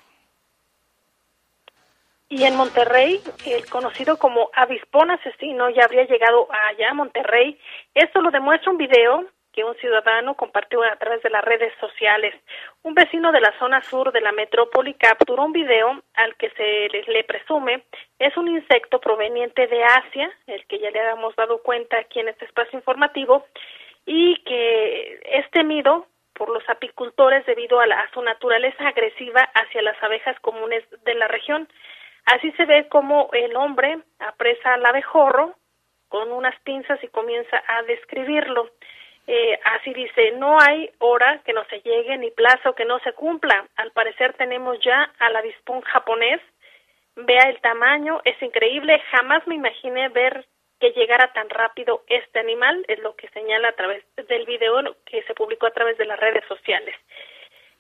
Y 2.30 2.44
en 2.44 2.56
Monterrey, 2.56 3.22
el 3.46 3.66
conocido 3.70 4.18
como 4.18 4.50
avispón 4.54 5.12
asesino 5.12 5.70
ya 5.70 5.84
habría 5.84 6.06
llegado 6.06 6.48
allá 6.70 6.92
a 6.92 6.94
Monterrey. 6.94 7.60
Esto 7.94 8.22
lo 8.22 8.32
demuestra 8.32 8.72
un 8.72 8.78
video 8.78 9.26
que 9.56 9.64
un 9.64 9.74
ciudadano 9.76 10.36
compartió 10.36 10.84
a 10.84 10.98
través 10.98 11.24
de 11.24 11.30
las 11.30 11.44
redes 11.44 11.74
sociales. 11.80 12.36
Un 12.84 12.94
vecino 12.94 13.32
de 13.32 13.40
la 13.40 13.58
zona 13.58 13.82
sur 13.82 14.12
de 14.12 14.20
la 14.20 14.34
metrópoli 14.34 14.94
capturó 14.96 15.46
un 15.46 15.54
video 15.54 16.04
al 16.16 16.36
que 16.36 16.50
se 16.50 16.90
le, 17.08 17.24
presume 17.24 17.84
es 18.20 18.36
un 18.36 18.50
insecto 18.50 19.00
proveniente 19.00 19.68
de 19.68 19.82
Asia, 19.82 20.30
el 20.48 20.66
que 20.68 20.80
ya 20.80 20.92
le 20.92 21.00
habíamos 21.00 21.36
dado 21.38 21.60
cuenta 21.60 21.98
aquí 21.98 22.20
en 22.20 22.28
este 22.28 22.44
espacio 22.44 22.78
informativo, 22.78 23.46
y 24.06 24.36
que 24.44 25.22
es 25.24 25.50
temido 25.52 26.06
por 26.34 26.50
los 26.50 26.70
apicultores 26.70 27.46
debido 27.46 27.80
a, 27.80 27.86
a 27.86 28.12
su 28.14 28.22
naturaleza 28.22 28.90
agresiva 28.90 29.42
hacia 29.54 29.82
las 29.82 30.02
abejas 30.04 30.38
comunes 30.42 30.84
de 31.06 31.16
la 31.16 31.30
región. 31.30 31.70
Así 32.26 32.52
se 32.54 32.66
ve 32.66 32.90
como 32.90 33.30
el 33.32 33.56
hombre 33.56 34.00
apresa 34.20 34.74
al 34.74 34.86
abejorro 34.86 35.56
con 36.10 36.32
unas 36.34 36.60
pinzas 36.62 37.02
y 37.04 37.08
comienza 37.08 37.64
a 37.68 37.84
describirlo. 37.84 38.70
Así 39.86 39.94
dice, 39.94 40.32
no 40.32 40.60
hay 40.60 40.90
hora 40.98 41.42
que 41.46 41.54
no 41.54 41.64
se 41.66 41.80
llegue 41.82 42.18
ni 42.18 42.32
plazo 42.32 42.74
que 42.74 42.86
no 42.86 42.98
se 43.02 43.14
cumpla. 43.14 43.68
Al 43.76 43.92
parecer 43.92 44.34
tenemos 44.34 44.80
ya 44.80 45.12
al 45.20 45.36
avispón 45.36 45.82
japonés. 45.82 46.42
Vea 47.16 47.50
el 47.50 47.62
tamaño, 47.62 48.20
es 48.24 48.42
increíble. 48.42 49.00
Jamás 49.12 49.46
me 49.46 49.54
imaginé 49.54 50.10
ver 50.10 50.44
que 50.80 50.90
llegara 50.94 51.32
tan 51.34 51.52
rápido 51.52 52.02
este 52.08 52.40
animal, 52.40 52.84
es 52.88 52.98
lo 52.98 53.16
que 53.16 53.30
señala 53.30 53.68
a 53.68 53.74
través 53.74 54.04
del 54.16 54.48
video 54.48 54.82
que 55.06 55.22
se 55.22 55.36
publicó 55.36 55.68
a 55.68 55.72
través 55.72 56.00
de 56.00 56.06
las 56.06 56.20
redes 56.20 56.44
sociales. 56.48 56.96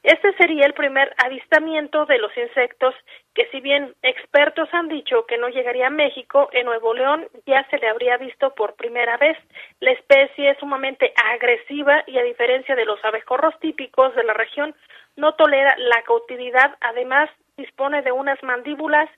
Este 0.03 0.31
sería 0.33 0.67
el 0.67 0.75
primer 0.75 1.12
avistamiento 1.17 2.05
de 2.05 2.19
los 2.19 2.38
insectos 2.38 2.93
que 3.36 3.46
si 3.48 3.60
bien 3.60 3.94
expertos 4.01 4.70
han 4.72 4.88
dicho 4.88 5.25
que 5.25 5.38
no 5.38 5.50
llegaría 5.50 5.88
a 5.88 5.92
México, 5.92 6.50
en 6.54 6.65
Nuevo 6.65 6.94
León 6.94 7.27
ya 7.46 7.68
se 7.70 7.77
le 7.77 7.89
habría 7.89 8.18
visto 8.18 8.56
por 8.56 8.75
primera 8.75 9.18
vez. 9.18 9.38
La 9.82 9.92
especie 9.92 10.51
es 10.51 10.58
sumamente 10.58 11.13
agresiva 11.34 12.04
y 12.08 12.18
a 12.18 12.24
diferencia 12.24 12.75
de 12.75 12.86
los 12.86 13.04
abejorros 13.04 13.60
típicos 13.60 14.15
de 14.15 14.24
la 14.24 14.34
región, 14.34 14.74
no 15.18 15.34
tolera 15.36 15.75
la 15.77 16.01
cautividad, 16.04 16.77
además 16.80 17.30
dispone 17.58 18.01
de 18.01 18.12
unas 18.12 18.42
mandíbulas 18.42 19.10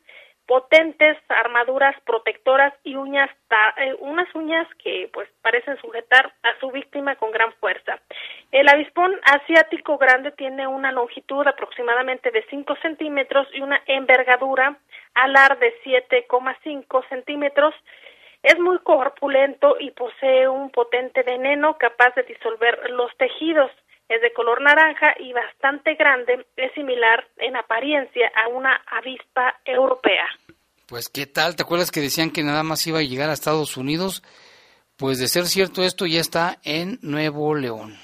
potentes 0.48 1.18
armaduras 1.28 1.96
protectoras 2.06 2.74
y 2.84 2.96
uñas 2.96 3.30
eh, 3.78 3.94
unas 4.00 4.34
uñas 4.34 4.66
que 4.82 5.10
pues 5.14 5.30
parecen 5.42 5.78
sujetar 5.82 6.34
a 6.42 6.60
su 6.60 6.72
víctima 6.72 7.16
con 7.18 7.32
gran 7.32 7.52
fuerza. 7.54 8.00
El 8.52 8.70
avispón 8.70 9.14
asiático 9.24 9.98
grande 9.98 10.32
tiene 10.32 10.66
una 10.66 10.92
longitud 10.92 11.46
aproximadamente 11.46 12.32
de 12.32 12.46
5 12.50 12.76
centímetros 12.82 13.48
y 13.54 13.62
una 13.62 13.82
envergadura 13.86 14.78
alar 15.16 15.60
de 15.60 15.74
7,5 15.84 17.10
centímetros. 17.10 17.76
Es 18.42 18.58
muy 18.58 18.80
corpulento 18.80 19.76
y 19.80 19.92
posee 19.92 20.48
un 20.48 20.70
potente 20.70 21.24
veneno 21.24 21.78
capaz 21.78 22.16
de 22.16 22.24
disolver 22.24 22.90
los 22.92 23.16
tejidos 23.18 23.72
es 24.10 24.22
de 24.22 24.34
color 24.34 24.62
naranja 24.62 25.16
y 25.20 25.34
bastante 25.34 25.96
grande, 25.96 26.46
es 26.56 26.74
similar 26.74 27.28
en 27.38 27.56
apariencia 27.56 28.32
a 28.36 28.48
una 28.48 28.82
avispa 28.88 29.60
europea. 29.66 30.26
Pues 30.88 31.10
qué 31.10 31.26
tal, 31.26 31.56
¿te 31.56 31.64
acuerdas 31.64 31.92
que 31.92 32.00
decían 32.00 32.32
que 32.32 32.44
nada 32.44 32.64
más 32.64 32.86
iba 32.88 33.00
a 33.00 33.04
llegar 33.04 33.30
a 33.30 33.34
Estados 33.34 33.76
Unidos? 33.76 34.24
Pues 34.96 35.20
de 35.20 35.28
ser 35.28 35.46
cierto 35.46 35.84
esto 35.84 36.06
ya 36.06 36.22
está 36.22 36.60
en 36.64 36.98
Nuevo 37.02 37.54
León. 37.56 37.98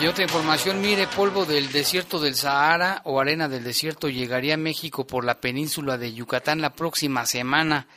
Y 0.00 0.06
otra 0.06 0.22
información, 0.22 0.80
mire, 0.80 1.08
polvo 1.08 1.44
del 1.44 1.72
desierto 1.72 2.20
del 2.20 2.36
Sahara 2.36 3.00
o 3.04 3.18
arena 3.18 3.48
del 3.48 3.64
desierto 3.64 4.08
llegaría 4.08 4.54
a 4.54 4.58
México 4.58 5.06
por 5.06 5.24
la 5.24 5.40
península 5.40 5.98
de 5.98 6.14
Yucatán 6.14 6.60
la 6.60 6.74
próxima 6.74 7.26
semana. 7.26 7.88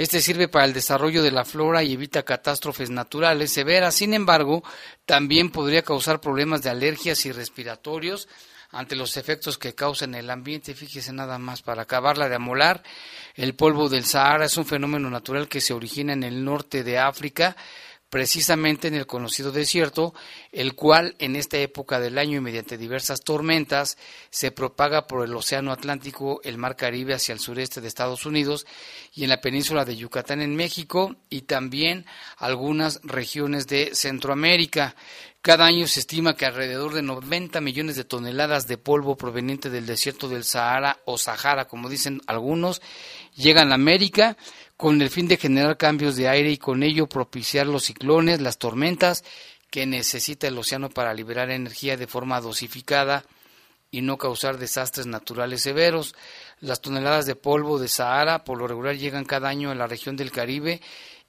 Este 0.00 0.22
sirve 0.22 0.48
para 0.48 0.64
el 0.64 0.72
desarrollo 0.72 1.22
de 1.22 1.30
la 1.30 1.44
flora 1.44 1.82
y 1.82 1.92
evita 1.92 2.22
catástrofes 2.22 2.88
naturales 2.88 3.52
severas. 3.52 3.94
Sin 3.94 4.14
embargo, 4.14 4.64
también 5.04 5.50
podría 5.50 5.82
causar 5.82 6.22
problemas 6.22 6.62
de 6.62 6.70
alergias 6.70 7.26
y 7.26 7.32
respiratorios 7.32 8.26
ante 8.70 8.96
los 8.96 9.18
efectos 9.18 9.58
que 9.58 9.74
causa 9.74 10.06
en 10.06 10.14
el 10.14 10.30
ambiente. 10.30 10.72
Fíjese 10.72 11.12
nada 11.12 11.36
más, 11.38 11.60
para 11.60 11.82
acabarla 11.82 12.30
de 12.30 12.36
amolar, 12.36 12.82
el 13.34 13.54
polvo 13.54 13.90
del 13.90 14.06
Sahara 14.06 14.46
es 14.46 14.56
un 14.56 14.64
fenómeno 14.64 15.10
natural 15.10 15.48
que 15.48 15.60
se 15.60 15.74
origina 15.74 16.14
en 16.14 16.22
el 16.22 16.42
norte 16.42 16.82
de 16.82 16.98
África 16.98 17.54
precisamente 18.10 18.88
en 18.88 18.94
el 18.94 19.06
conocido 19.06 19.52
desierto, 19.52 20.12
el 20.50 20.74
cual 20.74 21.14
en 21.20 21.36
esta 21.36 21.58
época 21.58 22.00
del 22.00 22.18
año 22.18 22.38
y 22.38 22.40
mediante 22.40 22.76
diversas 22.76 23.20
tormentas 23.20 23.96
se 24.30 24.50
propaga 24.50 25.06
por 25.06 25.24
el 25.24 25.34
Océano 25.34 25.72
Atlántico, 25.72 26.40
el 26.42 26.58
Mar 26.58 26.76
Caribe 26.76 27.14
hacia 27.14 27.32
el 27.32 27.38
sureste 27.38 27.80
de 27.80 27.86
Estados 27.88 28.26
Unidos 28.26 28.66
y 29.14 29.22
en 29.22 29.30
la 29.30 29.40
península 29.40 29.84
de 29.84 29.96
Yucatán 29.96 30.42
en 30.42 30.56
México 30.56 31.14
y 31.30 31.42
también 31.42 32.04
algunas 32.36 33.00
regiones 33.04 33.68
de 33.68 33.94
Centroamérica. 33.94 34.96
Cada 35.40 35.64
año 35.64 35.86
se 35.86 36.00
estima 36.00 36.36
que 36.36 36.44
alrededor 36.44 36.92
de 36.92 37.00
90 37.00 37.62
millones 37.62 37.96
de 37.96 38.04
toneladas 38.04 38.66
de 38.66 38.76
polvo 38.76 39.16
proveniente 39.16 39.70
del 39.70 39.86
desierto 39.86 40.28
del 40.28 40.44
Sahara 40.44 40.98
o 41.06 41.16
Sahara, 41.16 41.66
como 41.66 41.88
dicen 41.88 42.20
algunos, 42.26 42.82
llegan 43.34 43.72
a 43.72 43.76
América 43.76 44.36
con 44.80 45.02
el 45.02 45.10
fin 45.10 45.28
de 45.28 45.36
generar 45.36 45.76
cambios 45.76 46.16
de 46.16 46.26
aire 46.26 46.50
y 46.50 46.56
con 46.56 46.82
ello 46.82 47.06
propiciar 47.06 47.66
los 47.66 47.84
ciclones, 47.84 48.40
las 48.40 48.56
tormentas 48.56 49.24
que 49.68 49.84
necesita 49.84 50.48
el 50.48 50.56
océano 50.56 50.88
para 50.88 51.12
liberar 51.12 51.50
energía 51.50 51.98
de 51.98 52.06
forma 52.06 52.40
dosificada 52.40 53.26
y 53.90 54.00
no 54.00 54.16
causar 54.16 54.56
desastres 54.56 55.06
naturales 55.06 55.60
severos. 55.60 56.14
Las 56.60 56.80
toneladas 56.80 57.26
de 57.26 57.36
polvo 57.36 57.78
de 57.78 57.88
Sahara 57.88 58.42
por 58.42 58.56
lo 58.56 58.66
regular 58.66 58.96
llegan 58.96 59.26
cada 59.26 59.50
año 59.50 59.70
a 59.70 59.74
la 59.74 59.86
región 59.86 60.16
del 60.16 60.32
Caribe 60.32 60.80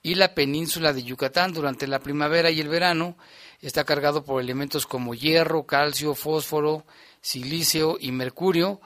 y 0.01 0.15
la 0.15 0.33
península 0.33 0.93
de 0.93 1.03
Yucatán 1.03 1.51
durante 1.51 1.87
la 1.87 1.99
primavera 1.99 2.51
y 2.51 2.61
el 2.61 2.69
verano. 2.69 3.17
Está 3.59 3.83
cargado 3.83 4.23
por 4.23 4.41
elementos 4.41 4.85
como 4.85 5.13
hierro, 5.13 5.65
calcio, 5.65 6.15
fósforo, 6.15 6.85
silicio 7.19 7.97
y 7.99 8.13
mercurio 8.13 8.79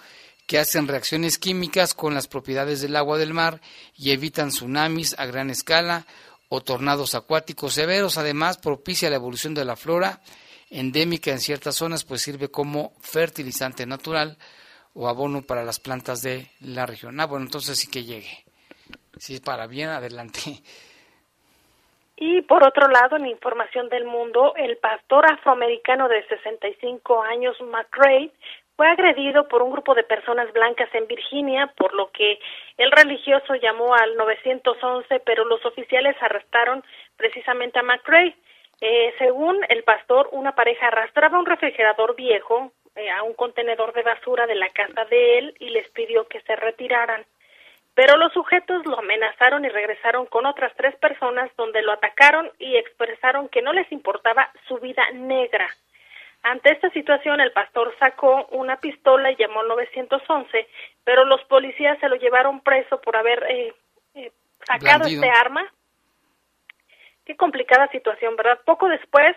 que 0.47 0.59
hacen 0.59 0.87
reacciones 0.87 1.37
químicas 1.37 1.93
con 1.93 2.13
las 2.13 2.27
propiedades 2.27 2.81
del 2.81 2.95
agua 2.95 3.17
del 3.17 3.33
mar 3.33 3.61
y 3.95 4.11
evitan 4.11 4.49
tsunamis 4.49 5.17
a 5.17 5.25
gran 5.25 5.49
escala 5.49 6.05
o 6.49 6.61
tornados 6.61 7.15
acuáticos 7.15 7.73
severos. 7.73 8.17
Además, 8.17 8.57
propicia 8.57 9.09
la 9.09 9.15
evolución 9.15 9.53
de 9.53 9.65
la 9.65 9.75
flora 9.75 10.21
endémica 10.69 11.31
en 11.31 11.39
ciertas 11.39 11.75
zonas, 11.75 12.03
pues 12.03 12.21
sirve 12.21 12.49
como 12.49 12.93
fertilizante 12.99 13.85
natural 13.85 14.37
o 14.93 15.07
abono 15.07 15.41
para 15.41 15.63
las 15.63 15.79
plantas 15.79 16.21
de 16.21 16.47
la 16.61 16.85
región. 16.85 17.19
Ah, 17.19 17.25
bueno, 17.25 17.45
entonces 17.45 17.77
sí 17.77 17.89
que 17.89 18.03
llegue. 18.03 18.45
Sí, 19.17 19.39
para 19.39 19.67
bien, 19.67 19.89
adelante. 19.89 20.39
Y 22.17 22.41
por 22.43 22.65
otro 22.65 22.87
lado, 22.87 23.17
en 23.17 23.27
información 23.27 23.89
del 23.89 24.05
mundo, 24.05 24.53
el 24.55 24.77
pastor 24.77 25.29
afroamericano 25.29 26.07
de 26.07 26.25
65 26.27 27.21
años, 27.23 27.57
McRae, 27.61 28.31
fue 28.75 28.87
agredido 28.87 29.47
por 29.47 29.61
un 29.61 29.71
grupo 29.71 29.95
de 29.95 30.03
personas 30.03 30.51
blancas 30.51 30.89
en 30.93 31.07
Virginia, 31.07 31.71
por 31.77 31.93
lo 31.93 32.11
que 32.11 32.39
el 32.77 32.91
religioso 32.91 33.55
llamó 33.55 33.93
al 33.95 34.15
911, 34.17 35.21
pero 35.21 35.45
los 35.45 35.65
oficiales 35.65 36.15
arrestaron 36.21 36.83
precisamente 37.15 37.79
a 37.79 37.83
McRae. 37.83 38.35
Eh, 38.81 39.13
según 39.17 39.57
el 39.69 39.83
pastor, 39.83 40.27
una 40.33 40.53
pareja 40.53 40.87
arrastraba 40.87 41.39
un 41.39 41.45
refrigerador 41.45 42.15
viejo 42.15 42.71
eh, 42.95 43.09
a 43.09 43.23
un 43.23 43.33
contenedor 43.33 43.93
de 43.93 44.03
basura 44.03 44.45
de 44.45 44.55
la 44.55 44.69
casa 44.69 45.05
de 45.05 45.37
él 45.37 45.55
y 45.59 45.69
les 45.69 45.87
pidió 45.91 46.27
que 46.27 46.41
se 46.41 46.55
retiraran. 46.57 47.25
Pero 47.93 48.17
los 48.17 48.33
sujetos 48.33 48.85
lo 48.85 48.99
amenazaron 48.99 49.63
y 49.63 49.69
regresaron 49.69 50.25
con 50.25 50.45
otras 50.45 50.73
tres 50.75 50.93
personas 50.97 51.49
donde 51.55 51.81
lo 51.81 51.93
atacaron 51.93 52.51
y 52.59 52.75
expresaron 52.75 53.47
que 53.47 53.61
no 53.61 53.71
les 53.71 53.89
importaba 53.93 54.51
su 54.67 54.77
vida 54.79 55.09
negra. 55.13 55.69
Ante 56.45 56.73
esta 56.73 56.91
situación, 56.91 57.41
el 57.41 57.51
pastor 57.53 57.91
sacó 57.97 58.45
una 58.51 58.77
pistola 58.77 59.31
y 59.31 59.35
llamó 59.35 59.61
al 59.61 59.67
911, 59.67 60.67
pero 61.03 61.25
los 61.25 61.43
policías 61.45 61.97
se 61.99 62.07
lo 62.07 62.17
llevaron 62.17 62.61
preso 62.61 63.01
por 63.01 63.17
haber 63.17 63.43
eh, 63.49 63.73
eh, 64.13 64.31
sacado 64.63 65.07
este 65.07 65.27
arma. 65.27 65.65
Qué 67.25 67.35
complicada 67.35 67.87
situación, 67.87 68.35
¿verdad? 68.35 68.59
Poco 68.63 68.87
después 68.87 69.35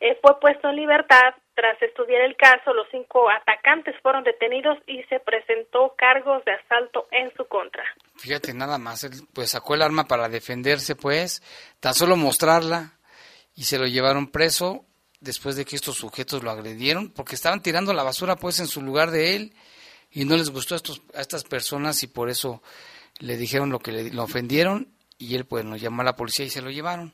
eh, 0.00 0.18
fue 0.22 0.40
puesto 0.40 0.70
en 0.70 0.76
libertad. 0.76 1.34
Tras 1.52 1.82
estudiar 1.82 2.22
el 2.22 2.34
caso, 2.34 2.72
los 2.72 2.86
cinco 2.90 3.28
atacantes 3.28 3.94
fueron 4.00 4.24
detenidos 4.24 4.78
y 4.86 5.02
se 5.02 5.20
presentó 5.20 5.94
cargos 5.98 6.42
de 6.46 6.52
asalto 6.52 7.08
en 7.10 7.30
su 7.36 7.44
contra. 7.44 7.84
Fíjate, 8.16 8.54
nada 8.54 8.78
más, 8.78 9.04
él 9.04 9.10
pues 9.34 9.50
sacó 9.50 9.74
el 9.74 9.82
arma 9.82 10.04
para 10.04 10.30
defenderse, 10.30 10.96
pues, 10.96 11.42
tan 11.78 11.92
solo 11.92 12.16
mostrarla 12.16 12.92
y 13.54 13.64
se 13.64 13.78
lo 13.78 13.84
llevaron 13.84 14.30
preso 14.30 14.86
después 15.20 15.56
de 15.56 15.64
que 15.64 15.76
estos 15.76 15.96
sujetos 15.96 16.42
lo 16.42 16.50
agredieron, 16.50 17.10
porque 17.10 17.34
estaban 17.34 17.62
tirando 17.62 17.92
la 17.92 18.02
basura 18.02 18.36
pues 18.36 18.60
en 18.60 18.66
su 18.66 18.82
lugar 18.82 19.10
de 19.10 19.36
él 19.36 19.54
y 20.10 20.24
no 20.24 20.36
les 20.36 20.50
gustó 20.50 20.74
a, 20.74 20.76
estos, 20.76 21.02
a 21.14 21.20
estas 21.20 21.44
personas 21.44 22.02
y 22.02 22.06
por 22.06 22.30
eso 22.30 22.62
le 23.18 23.36
dijeron 23.36 23.70
lo 23.70 23.80
que 23.80 23.92
le 23.92 24.20
ofendieron 24.20 24.88
y 25.18 25.34
él 25.34 25.44
pues 25.44 25.64
nos 25.64 25.80
llamó 25.80 26.02
a 26.02 26.04
la 26.04 26.16
policía 26.16 26.46
y 26.46 26.50
se 26.50 26.62
lo 26.62 26.70
llevaron. 26.70 27.12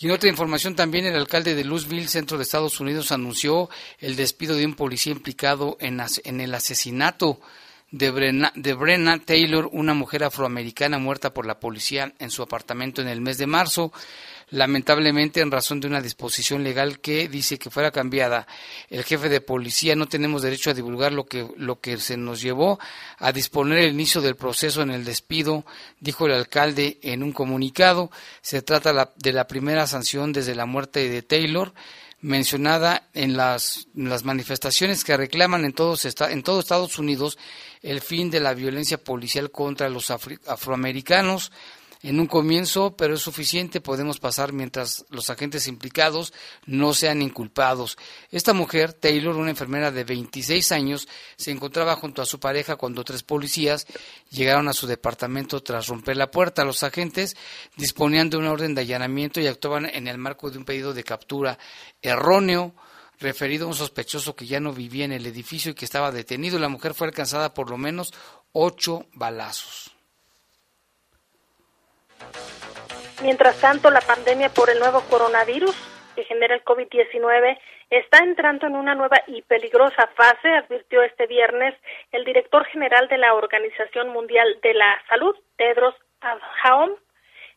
Y 0.00 0.06
en 0.06 0.12
otra 0.12 0.28
información 0.28 0.74
también 0.74 1.06
el 1.06 1.14
alcalde 1.14 1.54
de 1.54 1.62
Louisville, 1.62 2.08
centro 2.08 2.36
de 2.36 2.42
Estados 2.42 2.80
Unidos, 2.80 3.12
anunció 3.12 3.70
el 4.00 4.16
despido 4.16 4.56
de 4.56 4.66
un 4.66 4.74
policía 4.74 5.12
implicado 5.12 5.76
en, 5.78 6.02
en 6.24 6.40
el 6.40 6.54
asesinato 6.54 7.40
de 7.92 8.10
Brenna, 8.10 8.52
de 8.56 8.74
Brenna 8.74 9.20
Taylor, 9.20 9.68
una 9.72 9.94
mujer 9.94 10.24
afroamericana 10.24 10.98
muerta 10.98 11.32
por 11.32 11.46
la 11.46 11.60
policía 11.60 12.12
en 12.18 12.30
su 12.30 12.42
apartamento 12.42 13.02
en 13.02 13.08
el 13.08 13.20
mes 13.20 13.38
de 13.38 13.46
marzo 13.46 13.92
lamentablemente 14.50 15.40
en 15.40 15.50
razón 15.50 15.80
de 15.80 15.88
una 15.88 16.00
disposición 16.00 16.64
legal 16.64 17.00
que 17.00 17.28
dice 17.28 17.58
que 17.58 17.70
fuera 17.70 17.90
cambiada 17.90 18.46
el 18.90 19.04
jefe 19.04 19.28
de 19.28 19.40
policía 19.40 19.96
no 19.96 20.06
tenemos 20.06 20.42
derecho 20.42 20.70
a 20.70 20.74
divulgar 20.74 21.12
lo 21.12 21.26
que 21.26 21.46
lo 21.56 21.80
que 21.80 21.98
se 21.98 22.16
nos 22.16 22.40
llevó 22.40 22.78
a 23.18 23.32
disponer 23.32 23.78
el 23.78 23.92
inicio 23.92 24.20
del 24.20 24.36
proceso 24.36 24.82
en 24.82 24.90
el 24.90 25.04
despido 25.04 25.64
dijo 26.00 26.26
el 26.26 26.32
alcalde 26.32 26.98
en 27.02 27.22
un 27.22 27.32
comunicado. 27.32 28.10
Se 28.40 28.62
trata 28.62 29.12
de 29.16 29.32
la 29.32 29.46
primera 29.46 29.86
sanción 29.86 30.32
desde 30.32 30.54
la 30.54 30.66
muerte 30.66 31.08
de 31.08 31.22
Taylor 31.22 31.72
mencionada 32.20 33.08
en 33.12 33.36
las, 33.36 33.88
las 33.94 34.24
manifestaciones 34.24 35.04
que 35.04 35.16
reclaman 35.16 35.66
en, 35.66 35.74
todos, 35.74 36.06
en 36.06 36.42
todo 36.42 36.60
Estados 36.60 36.98
Unidos 36.98 37.36
el 37.82 38.00
fin 38.00 38.30
de 38.30 38.40
la 38.40 38.54
violencia 38.54 38.96
policial 38.96 39.50
contra 39.50 39.90
los 39.90 40.10
afroamericanos 40.10 41.52
en 42.10 42.20
un 42.20 42.26
comienzo, 42.26 42.96
pero 42.96 43.14
es 43.14 43.22
suficiente, 43.22 43.80
podemos 43.80 44.20
pasar 44.20 44.52
mientras 44.52 45.06
los 45.08 45.30
agentes 45.30 45.66
implicados 45.68 46.34
no 46.66 46.92
sean 46.92 47.22
inculpados. 47.22 47.96
Esta 48.30 48.52
mujer, 48.52 48.92
Taylor, 48.92 49.34
una 49.36 49.48
enfermera 49.48 49.90
de 49.90 50.04
26 50.04 50.70
años, 50.72 51.08
se 51.36 51.50
encontraba 51.50 51.96
junto 51.96 52.20
a 52.20 52.26
su 52.26 52.38
pareja 52.38 52.76
cuando 52.76 53.04
tres 53.04 53.22
policías 53.22 53.86
llegaron 54.28 54.68
a 54.68 54.74
su 54.74 54.86
departamento 54.86 55.62
tras 55.62 55.86
romper 55.86 56.18
la 56.18 56.30
puerta. 56.30 56.62
Los 56.62 56.82
agentes 56.82 57.36
disponían 57.76 58.28
de 58.28 58.36
una 58.36 58.52
orden 58.52 58.74
de 58.74 58.82
allanamiento 58.82 59.40
y 59.40 59.46
actuaban 59.46 59.86
en 59.86 60.06
el 60.06 60.18
marco 60.18 60.50
de 60.50 60.58
un 60.58 60.66
pedido 60.66 60.92
de 60.92 61.04
captura 61.04 61.58
erróneo 62.02 62.74
referido 63.18 63.64
a 63.64 63.68
un 63.68 63.74
sospechoso 63.74 64.36
que 64.36 64.46
ya 64.46 64.60
no 64.60 64.74
vivía 64.74 65.06
en 65.06 65.12
el 65.12 65.24
edificio 65.24 65.70
y 65.70 65.74
que 65.74 65.86
estaba 65.86 66.12
detenido. 66.12 66.58
La 66.58 66.68
mujer 66.68 66.92
fue 66.92 67.06
alcanzada 67.06 67.54
por 67.54 67.70
lo 67.70 67.78
menos 67.78 68.12
ocho 68.52 69.06
balazos. 69.14 69.93
Mientras 73.22 73.60
tanto, 73.60 73.90
la 73.90 74.00
pandemia 74.00 74.48
por 74.50 74.70
el 74.70 74.78
nuevo 74.78 75.00
coronavirus 75.08 75.74
que 76.14 76.24
genera 76.24 76.54
el 76.54 76.64
COVID-19 76.64 77.58
está 77.90 78.18
entrando 78.18 78.66
en 78.66 78.76
una 78.76 78.94
nueva 78.94 79.22
y 79.26 79.42
peligrosa 79.42 80.08
fase, 80.14 80.48
advirtió 80.48 81.02
este 81.02 81.26
viernes 81.26 81.74
el 82.12 82.24
director 82.24 82.64
general 82.66 83.08
de 83.08 83.18
la 83.18 83.34
Organización 83.34 84.08
Mundial 84.10 84.58
de 84.62 84.74
la 84.74 85.02
Salud, 85.08 85.36
Tedros 85.56 85.94
Adhanom. 86.20 86.90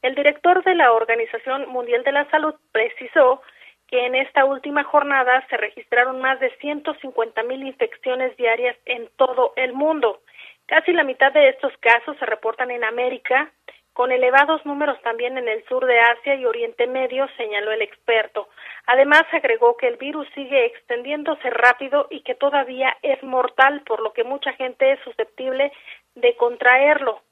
El 0.02 0.16
director 0.16 0.64
de 0.64 0.76
la 0.76 0.92
Organización 0.92 1.70
Mundial 1.70 2.04
de 2.04 2.12
la 2.12 2.30
Salud 2.30 2.56
precisó 2.72 3.42
que 3.88 4.06
en 4.06 4.16
esta 4.16 4.46
última 4.46 4.84
jornada 4.84 5.46
se 5.50 5.58
registraron 5.58 6.20
más 6.20 6.40
de 6.40 6.50
150 6.58 7.44
mil 7.44 7.66
infecciones 7.66 8.36
diarias 8.38 8.76
en 8.86 9.10
todo 9.16 9.54
el 9.56 9.74
mundo. 9.74 10.22
Casi 10.66 10.92
la 10.92 11.06
mitad 11.06 11.32
de 11.32 11.50
estos 11.50 11.72
casos 11.78 12.18
se 12.18 12.26
reportan 12.26 12.70
en 12.72 12.84
América, 12.84 13.50
con 13.98 14.12
elevados 14.12 14.63
números 14.63 15.01
también 15.01 15.39
en 15.39 15.48
el 15.48 15.66
sur 15.66 15.84
de 15.84 16.00
Asia 16.00 16.36
y 16.36 16.46
Oriente 16.46 16.86
Medio, 16.86 17.27
señaló 17.36 17.72
el 17.72 17.82
experto. 17.82 18.48
Además, 18.86 19.24
agregó 19.32 19.75
que 19.75 19.88
el 19.88 19.98
virus 19.98 20.27
sigue 20.36 20.68
extendiéndose 20.68 21.50
rápido 21.50 22.06
y 22.12 22.22
que 22.22 22.36
todavía 22.36 22.96
es 23.01 23.24
mortal, 23.24 23.82
por 23.88 24.01
lo 24.01 24.13
que 24.13 24.24
mucha 24.24 24.54
gente 24.54 24.92
es 24.92 25.00
susceptible 25.00 25.72
de 26.13 26.36
contraerlo. 26.36 27.24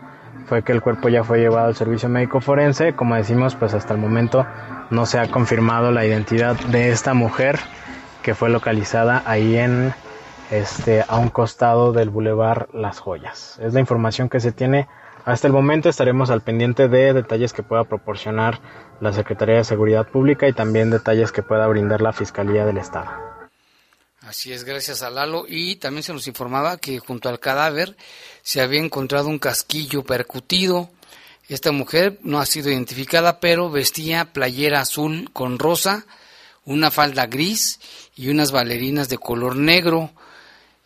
fue 0.45 0.63
que 0.63 0.71
el 0.71 0.81
cuerpo 0.81 1.09
ya 1.09 1.23
fue 1.23 1.39
llevado 1.39 1.67
al 1.67 1.75
servicio 1.75 2.09
médico 2.09 2.41
forense. 2.41 2.93
Como 2.93 3.15
decimos, 3.15 3.55
pues 3.55 3.73
hasta 3.73 3.93
el 3.93 3.99
momento 3.99 4.45
no 4.89 5.05
se 5.05 5.19
ha 5.19 5.29
confirmado 5.29 5.91
la 5.91 6.05
identidad 6.05 6.55
de 6.55 6.91
esta 6.91 7.13
mujer 7.13 7.59
que 8.23 8.35
fue 8.35 8.49
localizada 8.49 9.23
ahí 9.25 9.57
en 9.57 9.93
este 10.51 11.03
a 11.07 11.17
un 11.17 11.29
costado 11.29 11.93
del 11.93 12.09
bulevar 12.09 12.69
Las 12.73 12.99
Joyas. 12.99 13.57
Es 13.61 13.73
la 13.73 13.79
información 13.79 14.29
que 14.29 14.39
se 14.39 14.51
tiene 14.51 14.87
hasta 15.25 15.47
el 15.47 15.53
momento. 15.53 15.89
Estaremos 15.89 16.29
al 16.29 16.41
pendiente 16.41 16.87
de 16.87 17.13
detalles 17.13 17.53
que 17.53 17.63
pueda 17.63 17.83
proporcionar 17.83 18.59
la 19.01 19.13
Secretaría 19.13 19.55
de 19.55 19.63
Seguridad 19.63 20.07
Pública 20.07 20.47
y 20.47 20.53
también 20.53 20.89
detalles 20.89 21.31
que 21.31 21.43
pueda 21.43 21.67
brindar 21.67 22.01
la 22.01 22.13
Fiscalía 22.13 22.65
del 22.65 22.77
Estado. 22.77 23.11
Así 24.21 24.51
es, 24.51 24.63
gracias 24.63 25.03
a 25.03 25.09
Lalo. 25.09 25.45
Y 25.47 25.77
también 25.77 26.03
se 26.03 26.11
nos 26.11 26.27
informaba 26.27 26.77
que 26.77 26.99
junto 26.99 27.29
al 27.29 27.39
cadáver 27.39 27.95
se 28.41 28.61
había 28.61 28.81
encontrado 28.81 29.29
un 29.29 29.39
casquillo 29.39 30.03
percutido 30.03 30.89
Esta 31.47 31.71
mujer 31.71 32.19
no 32.23 32.39
ha 32.39 32.45
sido 32.45 32.69
identificada, 32.69 33.39
pero 33.39 33.69
vestía 33.69 34.33
playera 34.33 34.81
azul 34.81 35.29
con 35.31 35.59
rosa, 35.59 36.05
una 36.65 36.91
falda 36.91 37.25
gris 37.27 37.79
y 38.15 38.27
unas 38.27 38.51
bailarinas 38.51 39.07
de 39.07 39.17
color 39.17 39.55
negro. 39.55 40.11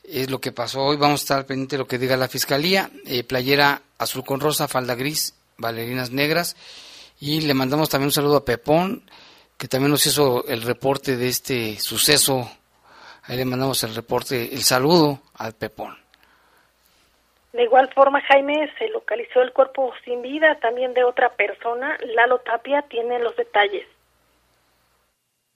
Es 0.04 0.30
lo 0.30 0.40
que 0.40 0.52
pasó 0.52 0.82
hoy. 0.82 0.98
Vamos 0.98 1.22
a 1.22 1.24
estar 1.24 1.46
pendiente 1.48 1.78
de 1.78 1.80
lo 1.80 1.88
que 1.88 1.98
diga 1.98 2.16
la 2.16 2.28
fiscalía. 2.28 2.92
Eh, 3.06 3.24
playera 3.24 3.82
azul 3.98 4.24
con 4.24 4.40
rosa, 4.40 4.68
falda 4.68 4.94
gris, 4.94 5.34
bailarinas 5.58 6.12
negras. 6.12 6.56
Y 7.20 7.42
le 7.42 7.56
mandamos 7.56 7.90
también 7.90 8.08
un 8.08 8.14
saludo 8.14 8.38
a 8.38 8.46
Pepón, 8.46 9.04
que 9.58 9.68
también 9.68 9.92
nos 9.92 10.06
hizo 10.06 10.46
el 10.48 10.62
reporte 10.62 11.18
de 11.18 11.28
este 11.28 11.80
suceso. 11.80 12.52
Ahí 13.24 13.38
le 13.38 13.46
mandamos 13.46 13.84
el 13.84 13.96
reporte, 13.96 14.54
el 14.54 14.64
saludo 14.64 15.22
al 15.34 15.54
Pepón. 15.54 16.01
De 17.54 17.64
igual 17.64 17.90
forma, 17.94 18.22
Jaime, 18.22 18.70
se 18.78 18.88
localizó 18.90 19.42
el 19.42 19.52
cuerpo 19.52 19.92
sin 20.06 20.22
vida 20.22 20.58
también 20.62 20.94
de 20.94 21.04
otra 21.04 21.30
persona. 21.30 21.98
Lalo 22.16 22.40
Tapia 22.40 22.84
tiene 22.84 23.20
los 23.20 23.36
detalles. 23.36 23.86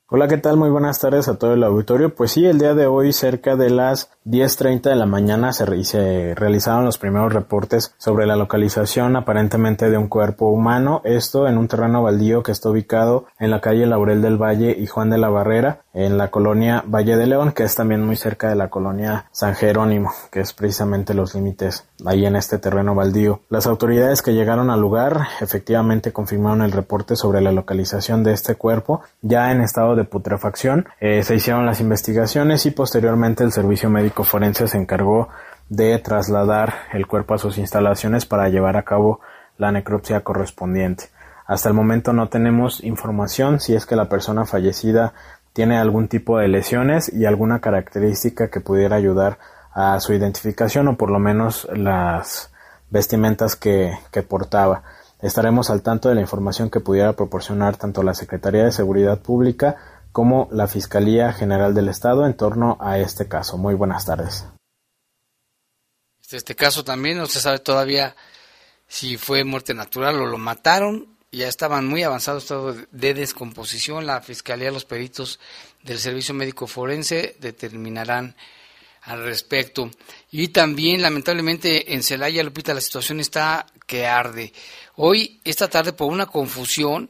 Hola, 0.08 0.28
¿qué 0.28 0.38
tal? 0.38 0.56
Muy 0.56 0.70
buenas 0.70 1.00
tardes 1.00 1.28
a 1.30 1.40
todo 1.40 1.54
el 1.54 1.64
auditorio. 1.64 2.14
Pues 2.14 2.32
sí, 2.32 2.46
el 2.46 2.60
día 2.60 2.76
de 2.76 2.86
hoy, 2.86 3.12
cerca 3.12 3.56
de 3.56 3.72
las 3.72 4.12
10.30 4.26 4.82
de 4.90 4.96
la 4.96 5.08
mañana, 5.08 5.52
se, 5.52 5.84
se, 5.84 6.36
realizaron 6.36 6.86
los 6.86 7.00
primeros 7.00 7.34
reportes 7.34 7.96
sobre 7.98 8.28
la 8.28 8.36
localización 8.36 9.16
aparentemente 9.16 9.90
de 9.90 9.98
un 9.98 10.08
cuerpo 10.08 10.50
humano. 10.50 11.02
Esto 11.06 11.48
en 11.48 11.58
un 11.58 11.68
terreno 11.68 12.04
baldío 12.04 12.44
que 12.44 12.52
está 12.52 12.70
ubicado 12.70 13.26
en 13.40 13.50
la 13.50 13.62
calle 13.62 13.88
Laurel 13.88 14.22
del 14.22 14.38
Valle 14.38 14.76
y 14.78 14.86
Juan 14.86 15.10
de 15.10 15.18
la 15.18 15.30
Barrera, 15.30 15.85
en 15.96 16.18
la 16.18 16.30
colonia 16.30 16.84
Valle 16.86 17.16
de 17.16 17.26
León, 17.26 17.54
que 17.54 17.64
es 17.64 17.74
también 17.74 18.06
muy 18.06 18.18
cerca 18.18 18.50
de 18.50 18.56
la 18.56 18.68
colonia 18.68 19.26
San 19.32 19.56
Jerónimo, 19.56 20.12
que 20.30 20.42
es 20.42 20.52
precisamente 20.52 21.14
los 21.14 21.34
límites 21.34 21.88
ahí 22.06 22.26
en 22.26 22.36
este 22.36 22.60
terreno 22.60 22.94
baldío. 22.94 23.40
Las 23.50 23.66
autoridades 23.66 24.22
que 24.22 24.34
llegaron 24.34 24.70
al 24.70 24.82
lugar 24.82 25.30
efectivamente 25.40 26.12
confirmaron 26.12 26.62
el 26.62 26.74
reporte 26.74 27.16
sobre 27.16 27.40
la 27.40 27.54
localización 27.54 28.26
de 28.26 28.34
este 28.34 28.56
cuerpo, 28.56 29.02
ya 29.22 29.52
en 29.54 29.62
estado 29.62 29.96
de 29.96 30.04
putrefacción. 30.04 30.86
Eh, 31.00 31.24
se 31.24 31.36
hicieron 31.36 31.66
las 31.66 31.80
investigaciones 31.80 32.66
y 32.66 32.72
posteriormente 32.72 33.46
el 33.46 33.54
servicio 33.54 33.90
médico 33.90 34.26
forense 34.26 34.68
se 34.68 34.78
encargó 34.78 35.30
de 35.70 35.98
trasladar 36.00 36.74
el 36.92 37.08
cuerpo 37.08 37.36
a 37.36 37.38
sus 37.38 37.58
instalaciones 37.58 38.26
para 38.26 38.50
llevar 38.50 38.76
a 38.76 38.84
cabo 38.84 39.22
la 39.58 39.72
necropsia 39.72 40.22
correspondiente. 40.26 41.06
Hasta 41.48 41.70
el 41.70 41.76
momento 41.76 42.12
no 42.12 42.28
tenemos 42.28 42.84
información 42.84 43.60
si 43.60 43.76
es 43.76 43.86
que 43.86 43.96
la 43.96 44.10
persona 44.10 44.46
fallecida 44.46 45.14
tiene 45.56 45.78
algún 45.78 46.10
tipo 46.10 46.38
de 46.38 46.50
lesiones 46.50 47.10
y 47.14 47.24
alguna 47.24 47.62
característica 47.62 48.50
que 48.50 48.60
pudiera 48.60 48.98
ayudar 48.98 49.40
a 49.72 49.98
su 50.02 50.12
identificación 50.12 50.90
o 50.90 50.98
por 50.98 51.10
lo 51.10 51.18
menos 51.18 51.66
las 51.74 52.52
vestimentas 52.90 53.56
que, 53.56 53.98
que 54.12 54.22
portaba. 54.22 54.84
Estaremos 55.22 55.70
al 55.70 55.82
tanto 55.82 56.10
de 56.10 56.16
la 56.16 56.20
información 56.20 56.70
que 56.70 56.82
pudiera 56.82 57.14
proporcionar 57.14 57.78
tanto 57.78 58.04
la 58.04 58.14
Secretaría 58.14 58.66
de 58.66 58.74
Seguridad 58.74 59.22
Pública 59.22 59.78
como 60.12 60.50
la 60.52 60.68
Fiscalía 60.68 61.32
General 61.32 61.74
del 61.74 61.88
Estado 61.88 62.26
en 62.26 62.36
torno 62.36 62.78
a 62.82 63.00
este 63.00 63.30
caso. 63.30 63.58
Muy 63.58 63.76
buenas 63.76 64.06
tardes. 64.06 64.46
Este 66.30 66.54
caso 66.54 66.84
también 66.84 67.18
no 67.18 67.28
se 67.28 67.40
sabe 67.40 67.60
todavía 67.60 68.14
si 68.90 69.16
fue 69.16 69.46
muerte 69.46 69.74
natural 69.74 70.20
o 70.20 70.26
lo 70.26 70.38
mataron. 70.38 71.15
Ya 71.36 71.50
estaban 71.50 71.86
muy 71.86 72.02
avanzados 72.02 72.44
estado 72.44 72.78
de 72.92 73.14
descomposición. 73.14 74.06
La 74.06 74.22
Fiscalía, 74.22 74.72
los 74.72 74.86
peritos 74.86 75.38
del 75.84 76.00
Servicio 76.00 76.34
Médico 76.34 76.66
Forense 76.66 77.36
determinarán 77.42 78.38
al 79.02 79.22
respecto. 79.26 79.92
Y 80.32 80.48
también, 80.48 81.02
lamentablemente, 81.02 81.94
en 81.94 82.04
Celaya, 82.04 82.42
Lupita, 82.42 82.74
la 82.74 82.80
situación 82.80 83.20
está 83.20 83.66
que 83.86 84.06
arde. 84.06 84.54
Hoy, 84.96 85.42
esta 85.44 85.70
tarde, 85.70 85.92
por 85.92 86.10
una 86.10 86.26
confusión, 86.26 87.10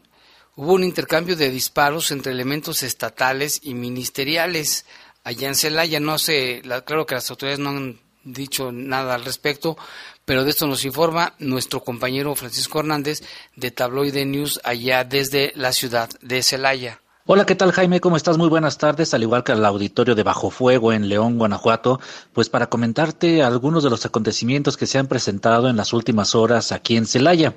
hubo 0.55 0.73
un 0.73 0.83
intercambio 0.83 1.35
de 1.35 1.51
disparos 1.51 2.09
entre 2.09 2.31
elementos 2.31 2.81
estatales 2.81 3.59
y 3.61 3.75
ministeriales 3.75 4.87
allá 5.23 5.49
en 5.49 5.55
Celaya. 5.55 5.99
No 5.99 6.17
sé, 6.17 6.63
claro 6.83 7.05
que 7.05 7.13
las 7.13 7.29
autoridades 7.29 7.59
no 7.59 7.69
han 7.69 7.99
dicho 8.25 8.73
nada 8.73 9.15
al 9.15 9.23
respecto, 9.23 9.77
pero 10.25 10.43
de 10.43 10.49
esto 10.49 10.67
nos 10.67 10.83
informa 10.83 11.35
nuestro 11.39 11.83
compañero 11.83 12.35
Francisco 12.35 12.79
Hernández 12.79 13.21
de 13.55 13.71
Tabloide 13.71 14.25
News 14.25 14.59
allá 14.63 15.05
desde 15.05 15.53
la 15.55 15.71
ciudad 15.71 16.09
de 16.21 16.43
Celaya. 16.43 16.99
Hola, 17.27 17.47
¿qué 17.47 17.55
tal 17.55 17.71
Jaime? 17.71 18.01
¿Cómo 18.01 18.17
estás? 18.17 18.37
Muy 18.37 18.49
buenas 18.49 18.77
tardes, 18.77 19.15
al 19.15 19.23
igual 19.23 19.43
que 19.43 19.51
al 19.51 19.65
auditorio 19.65 20.13
de 20.13 20.21
Bajo 20.21 20.51
Fuego 20.51 20.93
en 20.93 21.09
León, 21.09 21.39
Guanajuato, 21.39 21.99
pues 22.33 22.49
para 22.49 22.67
comentarte 22.67 23.41
algunos 23.41 23.83
de 23.83 23.89
los 23.89 24.05
acontecimientos 24.05 24.77
que 24.77 24.85
se 24.85 24.99
han 24.99 25.07
presentado 25.07 25.67
en 25.67 25.75
las 25.75 25.91
últimas 25.91 26.35
horas 26.35 26.71
aquí 26.71 26.97
en 26.97 27.07
Celaya. 27.07 27.55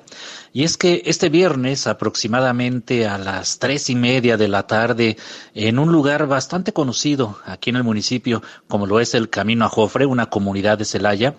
Y 0.53 0.63
es 0.63 0.75
que 0.75 1.03
este 1.05 1.29
viernes, 1.29 1.85
aproximadamente 1.85 3.05
a 3.07 3.19
las 3.19 3.59
tres 3.59 3.91
y 3.91 3.95
media 3.95 4.37
de 4.37 4.47
la 4.47 4.65
tarde, 4.65 5.17
en 5.53 5.77
un 5.77 5.91
lugar 5.91 6.25
bastante 6.25 6.73
conocido 6.73 7.37
aquí 7.45 7.69
en 7.69 7.75
el 7.75 7.83
municipio, 7.83 8.41
como 8.67 8.87
lo 8.87 8.99
es 8.99 9.13
el 9.13 9.29
Camino 9.29 9.65
a 9.65 9.69
Jofre, 9.69 10.07
una 10.07 10.31
comunidad 10.31 10.79
de 10.79 10.85
Celaya, 10.85 11.35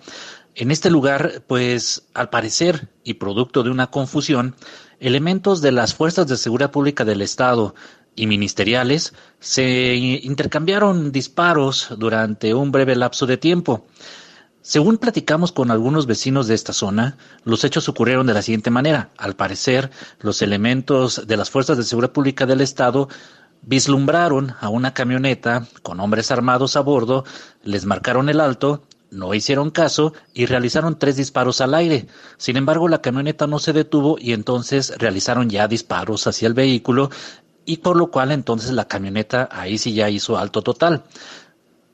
en 0.55 0.71
este 0.71 0.89
lugar, 0.89 1.43
pues 1.47 2.03
al 2.13 2.29
parecer, 2.29 2.89
y 3.03 3.15
producto 3.15 3.63
de 3.63 3.71
una 3.71 3.87
confusión, 3.87 4.55
elementos 4.99 5.61
de 5.61 5.71
las 5.71 5.95
fuerzas 5.95 6.27
de 6.27 6.37
seguridad 6.37 6.71
pública 6.71 7.03
del 7.03 7.21
Estado, 7.21 7.73
y 8.15 8.27
ministeriales 8.27 9.13
se 9.39 9.95
intercambiaron 9.95 11.11
disparos 11.11 11.89
durante 11.97 12.53
un 12.53 12.71
breve 12.71 12.95
lapso 12.95 13.25
de 13.25 13.37
tiempo. 13.37 13.85
Según 14.61 14.97
platicamos 14.97 15.51
con 15.51 15.71
algunos 15.71 16.05
vecinos 16.05 16.47
de 16.47 16.53
esta 16.53 16.71
zona, 16.71 17.17
los 17.43 17.63
hechos 17.63 17.89
ocurrieron 17.89 18.27
de 18.27 18.35
la 18.35 18.43
siguiente 18.43 18.69
manera. 18.69 19.09
Al 19.17 19.35
parecer, 19.35 19.89
los 20.19 20.43
elementos 20.43 21.25
de 21.25 21.37
las 21.37 21.49
Fuerzas 21.49 21.77
de 21.77 21.83
Seguridad 21.83 22.13
Pública 22.13 22.45
del 22.45 22.61
Estado 22.61 23.09
vislumbraron 23.63 24.55
a 24.59 24.69
una 24.69 24.93
camioneta 24.93 25.67
con 25.81 25.99
hombres 25.99 26.29
armados 26.29 26.75
a 26.75 26.81
bordo, 26.81 27.25
les 27.63 27.85
marcaron 27.85 28.29
el 28.29 28.39
alto, 28.39 28.83
no 29.09 29.33
hicieron 29.33 29.71
caso 29.71 30.13
y 30.33 30.45
realizaron 30.45 30.97
tres 30.97 31.17
disparos 31.17 31.59
al 31.59 31.73
aire. 31.73 32.07
Sin 32.37 32.55
embargo, 32.55 32.87
la 32.87 33.01
camioneta 33.01 33.47
no 33.47 33.59
se 33.59 33.73
detuvo 33.73 34.17
y 34.19 34.33
entonces 34.33 34.93
realizaron 34.97 35.49
ya 35.49 35.67
disparos 35.67 36.27
hacia 36.27 36.47
el 36.47 36.53
vehículo 36.53 37.09
y 37.65 37.77
por 37.77 37.97
lo 37.97 38.11
cual 38.11 38.31
entonces 38.31 38.71
la 38.71 38.87
camioneta 38.87 39.49
ahí 39.51 39.77
sí 39.77 39.93
ya 39.93 40.09
hizo 40.09 40.37
alto 40.37 40.61
total. 40.61 41.03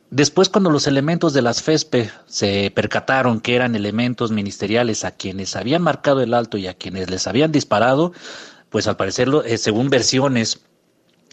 Después, 0.10 0.48
cuando 0.48 0.70
los 0.70 0.88
elementos 0.88 1.34
de 1.34 1.42
las 1.42 1.62
FESPE 1.62 2.10
se 2.28 2.72
percataron 2.74 3.42
que 3.42 3.56
eran 3.56 3.76
elementos 3.76 4.32
ministeriales 4.32 5.04
a 5.04 5.12
quienes 5.12 5.58
habían 5.58 5.82
marcado 5.82 6.22
el 6.22 6.34
alto 6.34 6.58
y 6.58 6.68
a 6.68 6.76
quienes 6.76 7.10
les 7.10 7.28
habían 7.28 7.52
disparado, 7.52 8.14
pues 8.70 8.88
al 8.88 8.96
parecer, 8.96 9.30
eh, 9.46 9.58
según 9.58 9.90
versiones 9.90 10.62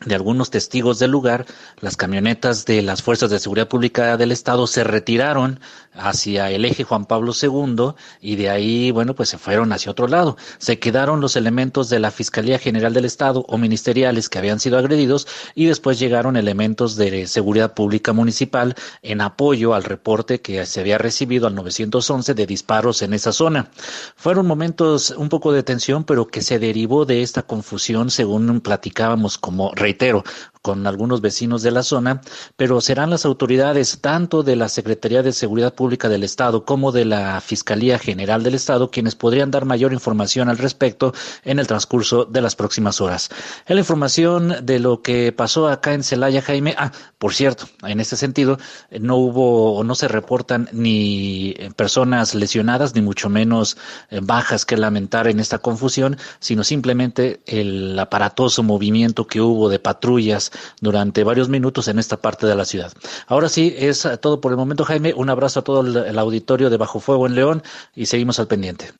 de 0.04 0.14
algunos 0.14 0.50
testigos 0.50 0.98
del 0.98 1.10
lugar, 1.10 1.46
las 1.80 1.96
camionetas 1.96 2.64
de 2.64 2.82
las 2.82 3.02
Fuerzas 3.02 3.30
de 3.30 3.38
Seguridad 3.38 3.68
Pública 3.68 4.16
del 4.16 4.32
Estado 4.32 4.66
se 4.66 4.84
retiraron 4.84 5.60
hacia 5.94 6.50
el 6.50 6.64
eje 6.64 6.84
Juan 6.84 7.06
Pablo 7.06 7.32
II 7.40 7.94
y 8.20 8.36
de 8.36 8.50
ahí, 8.50 8.90
bueno, 8.90 9.14
pues 9.14 9.28
se 9.28 9.38
fueron 9.38 9.72
hacia 9.72 9.92
otro 9.92 10.08
lado. 10.08 10.36
Se 10.58 10.78
quedaron 10.78 11.20
los 11.20 11.36
elementos 11.36 11.88
de 11.88 12.00
la 12.00 12.10
Fiscalía 12.10 12.58
General 12.58 12.92
del 12.92 13.04
Estado 13.04 13.44
o 13.48 13.58
ministeriales 13.58 14.28
que 14.28 14.38
habían 14.38 14.60
sido 14.60 14.78
agredidos 14.78 15.26
y 15.54 15.66
después 15.66 15.98
llegaron 15.98 16.36
elementos 16.36 16.96
de 16.96 17.26
Seguridad 17.26 17.74
Pública 17.74 18.12
Municipal 18.12 18.74
en 19.02 19.20
apoyo 19.20 19.74
al 19.74 19.84
reporte 19.84 20.40
que 20.40 20.66
se 20.66 20.80
había 20.80 20.98
recibido 20.98 21.46
al 21.46 21.54
911 21.54 22.34
de 22.34 22.46
disparos 22.46 23.02
en 23.02 23.14
esa 23.14 23.32
zona. 23.32 23.70
Fueron 24.16 24.46
momentos 24.46 25.10
un 25.10 25.28
poco 25.28 25.52
de 25.52 25.62
tensión, 25.62 26.04
pero 26.04 26.26
que 26.26 26.42
se 26.42 26.58
derivó 26.58 27.04
de 27.04 27.22
esta 27.22 27.42
confusión, 27.42 28.10
según 28.10 28.60
platicábamos, 28.60 29.38
como 29.38 29.72
reitero, 29.84 30.24
con 30.64 30.86
algunos 30.86 31.20
vecinos 31.20 31.60
de 31.62 31.70
la 31.70 31.82
zona, 31.82 32.22
pero 32.56 32.80
serán 32.80 33.10
las 33.10 33.26
autoridades 33.26 33.98
tanto 34.00 34.42
de 34.42 34.56
la 34.56 34.70
Secretaría 34.70 35.22
de 35.22 35.34
Seguridad 35.34 35.74
Pública 35.74 36.08
del 36.08 36.22
Estado 36.22 36.64
como 36.64 36.90
de 36.90 37.04
la 37.04 37.42
Fiscalía 37.42 37.98
General 37.98 38.42
del 38.42 38.54
Estado 38.54 38.90
quienes 38.90 39.14
podrían 39.14 39.50
dar 39.50 39.66
mayor 39.66 39.92
información 39.92 40.48
al 40.48 40.56
respecto 40.56 41.12
en 41.44 41.58
el 41.58 41.66
transcurso 41.66 42.24
de 42.24 42.40
las 42.40 42.56
próximas 42.56 43.02
horas. 43.02 43.28
En 43.66 43.76
la 43.76 43.80
información 43.80 44.54
de 44.62 44.78
lo 44.78 45.02
que 45.02 45.32
pasó 45.32 45.68
acá 45.68 45.92
en 45.92 46.02
Celaya, 46.02 46.40
Jaime, 46.40 46.74
ah, 46.78 46.92
por 47.18 47.34
cierto, 47.34 47.66
en 47.82 48.00
este 48.00 48.16
sentido, 48.16 48.56
no 48.90 49.16
hubo 49.16 49.74
o 49.76 49.84
no 49.84 49.94
se 49.94 50.08
reportan 50.08 50.70
ni 50.72 51.54
personas 51.76 52.34
lesionadas, 52.34 52.94
ni 52.94 53.02
mucho 53.02 53.28
menos 53.28 53.76
eh, 54.08 54.20
bajas 54.22 54.64
que 54.64 54.78
lamentar 54.78 55.28
en 55.28 55.40
esta 55.40 55.58
confusión, 55.58 56.16
sino 56.40 56.64
simplemente 56.64 57.42
el 57.44 57.98
aparatoso 57.98 58.62
movimiento 58.62 59.26
que 59.26 59.42
hubo 59.42 59.68
de 59.68 59.78
patrullas 59.78 60.52
durante 60.80 61.24
varios 61.24 61.48
minutos 61.48 61.88
en 61.88 61.98
esta 61.98 62.18
parte 62.18 62.46
de 62.46 62.54
la 62.54 62.64
ciudad. 62.64 62.92
Ahora 63.26 63.48
sí, 63.48 63.74
es 63.76 64.08
todo 64.20 64.40
por 64.40 64.52
el 64.52 64.56
momento, 64.56 64.84
Jaime. 64.84 65.14
Un 65.14 65.30
abrazo 65.30 65.60
a 65.60 65.64
todo 65.64 65.80
el, 65.80 66.18
auditorio 66.18 66.70
de 66.70 66.76
Bajo 66.76 67.00
Fuego 67.00 67.26
en 67.26 67.34
León 67.34 67.62
y 67.94 68.06
seguimos 68.06 68.38
al 68.38 68.46
pendiente. 68.46 68.92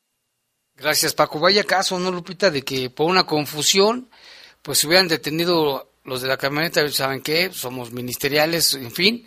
Gracias, 0.75 1.13
Paco. 1.13 1.39
Vaya 1.39 1.63
caso, 1.63 1.97
¿no, 1.99 2.11
Lupita? 2.11 2.51
De 2.51 2.63
que 2.63 2.89
por 2.89 3.09
una 3.09 3.25
confusión, 3.25 4.09
pues 4.61 4.79
se 4.79 4.87
hubieran 4.87 5.07
detenido 5.07 5.89
los 6.03 6.21
de 6.21 6.27
la 6.27 6.37
camioneta, 6.37 6.87
¿saben 6.89 7.21
qué? 7.21 7.51
Somos 7.51 7.91
ministeriales, 7.91 8.73
en 8.75 8.91
fin. 8.91 9.25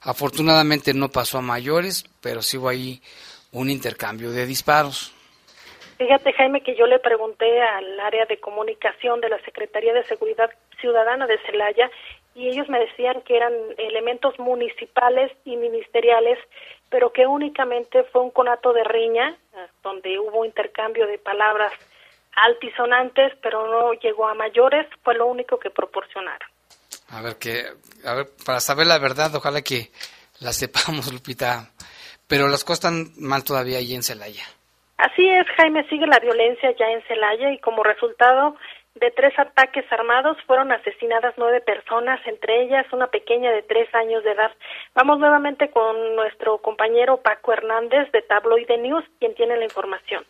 Afortunadamente 0.00 0.94
no 0.94 1.10
pasó 1.10 1.38
a 1.38 1.42
mayores, 1.42 2.04
pero 2.20 2.42
sí 2.42 2.56
hubo 2.56 2.68
ahí 2.68 3.02
un 3.52 3.70
intercambio 3.70 4.30
de 4.30 4.46
disparos. 4.46 5.12
Fíjate, 5.98 6.32
Jaime, 6.34 6.62
que 6.62 6.76
yo 6.76 6.86
le 6.86 6.98
pregunté 6.98 7.62
al 7.62 7.98
área 8.00 8.26
de 8.26 8.38
comunicación 8.38 9.20
de 9.20 9.30
la 9.30 9.40
Secretaría 9.44 9.94
de 9.94 10.04
Seguridad 10.04 10.50
Ciudadana 10.80 11.26
de 11.26 11.38
Celaya 11.46 11.90
y 12.34 12.48
ellos 12.48 12.68
me 12.68 12.78
decían 12.78 13.22
que 13.22 13.36
eran 13.36 13.52
elementos 13.78 14.38
municipales 14.38 15.32
y 15.46 15.56
ministeriales, 15.56 16.38
pero 16.90 17.12
que 17.12 17.26
únicamente 17.26 18.04
fue 18.12 18.20
un 18.20 18.30
conato 18.30 18.74
de 18.74 18.84
riña, 18.84 19.30
eh, 19.54 19.66
donde 19.82 20.18
hubo 20.18 20.44
intercambio 20.44 21.06
de 21.06 21.18
palabras 21.18 21.72
altisonantes, 22.34 23.32
pero 23.42 23.66
no 23.66 23.94
llegó 23.94 24.28
a 24.28 24.34
mayores, 24.34 24.86
fue 25.02 25.14
lo 25.14 25.26
único 25.26 25.58
que 25.58 25.70
proporcionaron. 25.70 26.48
A 27.08 27.22
ver, 27.22 27.36
que, 27.36 27.64
a 28.04 28.14
ver, 28.14 28.26
para 28.44 28.60
saber 28.60 28.86
la 28.86 28.98
verdad, 28.98 29.34
ojalá 29.34 29.62
que 29.62 29.90
la 30.40 30.52
sepamos, 30.52 31.10
Lupita, 31.10 31.70
pero 32.26 32.48
las 32.48 32.64
cosas 32.64 32.84
están 32.84 33.12
mal 33.16 33.44
todavía 33.44 33.78
allí 33.78 33.94
en 33.94 34.02
Celaya. 34.02 34.44
Así 34.98 35.28
es, 35.28 35.46
Jaime, 35.56 35.86
sigue 35.88 36.06
la 36.06 36.18
violencia 36.18 36.70
ya 36.72 36.90
en 36.90 37.02
Celaya 37.02 37.52
y 37.52 37.58
como 37.58 37.82
resultado 37.82 38.56
de 38.94 39.10
tres 39.10 39.38
ataques 39.38 39.84
armados 39.92 40.38
fueron 40.46 40.72
asesinadas 40.72 41.34
nueve 41.36 41.60
personas, 41.60 42.18
entre 42.26 42.62
ellas 42.62 42.86
una 42.92 43.08
pequeña 43.08 43.52
de 43.52 43.62
tres 43.62 43.94
años 43.94 44.24
de 44.24 44.32
edad. 44.32 44.50
Vamos 44.94 45.18
nuevamente 45.18 45.70
con 45.70 46.16
nuestro 46.16 46.58
compañero 46.58 47.18
Paco 47.18 47.52
Hernández 47.52 48.10
de 48.12 48.22
Tabloide 48.22 48.78
News, 48.78 49.04
quien 49.18 49.34
tiene 49.34 49.58
la 49.58 49.64
información. 49.64 50.24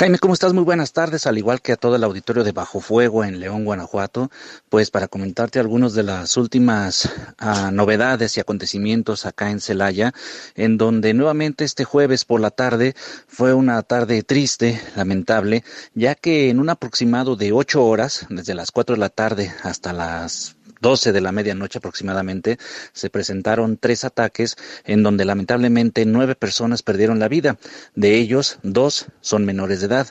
Jaime, 0.00 0.18
¿cómo 0.18 0.32
estás? 0.32 0.54
Muy 0.54 0.64
buenas 0.64 0.94
tardes, 0.94 1.26
al 1.26 1.36
igual 1.36 1.60
que 1.60 1.72
a 1.72 1.76
todo 1.76 1.94
el 1.94 2.04
auditorio 2.04 2.42
de 2.42 2.52
Bajo 2.52 2.80
Fuego 2.80 3.22
en 3.22 3.38
León, 3.38 3.66
Guanajuato, 3.66 4.30
pues 4.70 4.90
para 4.90 5.08
comentarte 5.08 5.58
algunos 5.60 5.92
de 5.92 6.04
las 6.04 6.38
últimas 6.38 7.12
ah, 7.36 7.70
novedades 7.70 8.34
y 8.34 8.40
acontecimientos 8.40 9.26
acá 9.26 9.50
en 9.50 9.60
Celaya, 9.60 10.14
en 10.54 10.78
donde 10.78 11.12
nuevamente 11.12 11.64
este 11.64 11.84
jueves 11.84 12.24
por 12.24 12.40
la 12.40 12.50
tarde 12.50 12.94
fue 13.28 13.52
una 13.52 13.82
tarde 13.82 14.22
triste, 14.22 14.80
lamentable, 14.96 15.64
ya 15.92 16.14
que 16.14 16.48
en 16.48 16.60
un 16.60 16.70
aproximado 16.70 17.36
de 17.36 17.52
ocho 17.52 17.84
horas, 17.84 18.24
desde 18.30 18.54
las 18.54 18.70
cuatro 18.70 18.94
de 18.94 19.00
la 19.00 19.10
tarde 19.10 19.52
hasta 19.64 19.92
las 19.92 20.56
12 20.80 21.12
de 21.12 21.20
la 21.20 21.32
medianoche 21.32 21.78
aproximadamente, 21.78 22.58
se 22.92 23.10
presentaron 23.10 23.76
tres 23.76 24.04
ataques 24.04 24.56
en 24.84 25.02
donde 25.02 25.24
lamentablemente 25.24 26.04
nueve 26.06 26.34
personas 26.34 26.82
perdieron 26.82 27.18
la 27.18 27.28
vida. 27.28 27.58
De 27.94 28.16
ellos, 28.16 28.58
dos 28.62 29.06
son 29.20 29.44
menores 29.44 29.80
de 29.80 29.86
edad. 29.86 30.08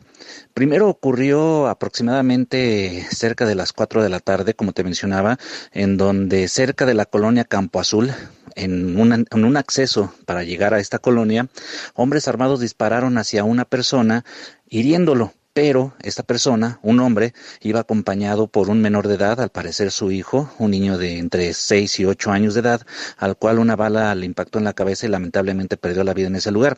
Primero 0.54 0.90
ocurrió 0.90 1.68
aproximadamente 1.68 3.08
cerca 3.12 3.46
de 3.46 3.56
las 3.56 3.74
4 3.74 4.04
de 4.04 4.10
la 4.10 4.20
tarde, 4.20 4.54
como 4.54 4.74
te 4.74 4.84
mencionaba, 4.84 5.38
en 5.72 5.98
donde 5.98 6.48
cerca 6.48 6.86
de 6.86 6.94
la 6.94 7.06
colonia 7.06 7.46
Campo 7.46 7.80
Azul, 7.80 8.12
en, 8.56 9.00
en, 9.00 9.46
un 9.46 9.58
acceso 9.58 10.14
para 10.26 10.44
llegar 10.44 10.74
a 10.74 10.80
esta 10.80 11.00
colonia, 11.00 11.48
hombres 11.94 12.28
armados 12.28 12.60
dispararon 12.60 13.18
hacia 13.18 13.44
una 13.44 13.66
persona 13.66 14.26
hiriéndolo 14.68 15.34
pero 15.54 15.94
esta 16.02 16.24
persona, 16.24 16.80
un 16.84 17.00
hombre, 17.00 17.34
iba 17.62 17.80
acompañado 17.80 18.48
por 18.48 18.70
un 18.70 18.82
menor 18.82 19.08
de 19.08 19.16
edad, 19.16 19.42
al 19.42 19.50
parecer 19.50 19.92
su 19.92 20.12
hijo, 20.12 20.52
un 20.60 20.72
niño 20.72 20.98
de 20.98 21.18
entre 21.18 21.54
6 21.54 22.00
y 22.00 22.06
8 22.06 22.32
años 22.32 22.54
de 22.54 22.62
edad, 22.62 22.82
al 23.18 23.36
cual 23.36 23.60
una 23.60 23.76
bala 23.76 24.14
le 24.16 24.26
impactó 24.26 24.60
en 24.60 24.66
la 24.66 24.74
cabeza 24.74 25.06
y 25.06 25.10
lamentablemente 25.10 25.78
perdió 25.78 26.04
la 26.04 26.14
vida 26.14 26.28
en 26.28 26.36
ese 26.36 26.52
lugar. 26.52 26.78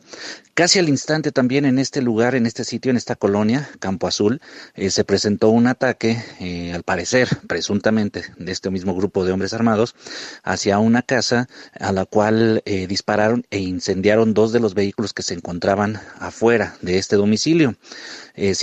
Casi 0.54 0.78
al 0.78 0.88
instante 0.88 1.32
también 1.32 1.64
en 1.64 1.78
este 1.78 2.02
lugar, 2.02 2.34
en 2.34 2.46
este 2.46 2.64
sitio, 2.64 2.90
en 2.90 2.96
esta 2.96 3.16
colonia, 3.16 3.68
Campo 3.78 4.06
Azul, 4.06 4.40
eh, 4.74 4.90
se 4.90 5.04
presentó 5.04 5.50
un 5.50 5.66
ataque, 5.66 6.22
eh, 6.40 6.72
al 6.72 6.82
parecer, 6.82 7.28
presuntamente, 7.46 8.24
de 8.36 8.52
este 8.52 8.70
mismo 8.70 8.94
grupo 8.94 9.24
de 9.24 9.32
hombres 9.32 9.52
armados, 9.52 9.94
hacia 10.42 10.78
una 10.78 11.02
casa 11.02 11.48
a 11.78 11.92
la 11.92 12.04
cual 12.04 12.62
eh, 12.64 12.86
dispararon 12.86 13.46
e 13.50 13.58
incendiaron 13.58 14.34
dos 14.34 14.52
de 14.52 14.60
los 14.60 14.74
vehículos 14.74 15.12
que 15.12 15.22
se 15.22 15.34
encontraban 15.34 16.00
afuera 16.18 16.76
de 16.80 16.98
este 16.98 17.16
domicilio. 17.16 17.76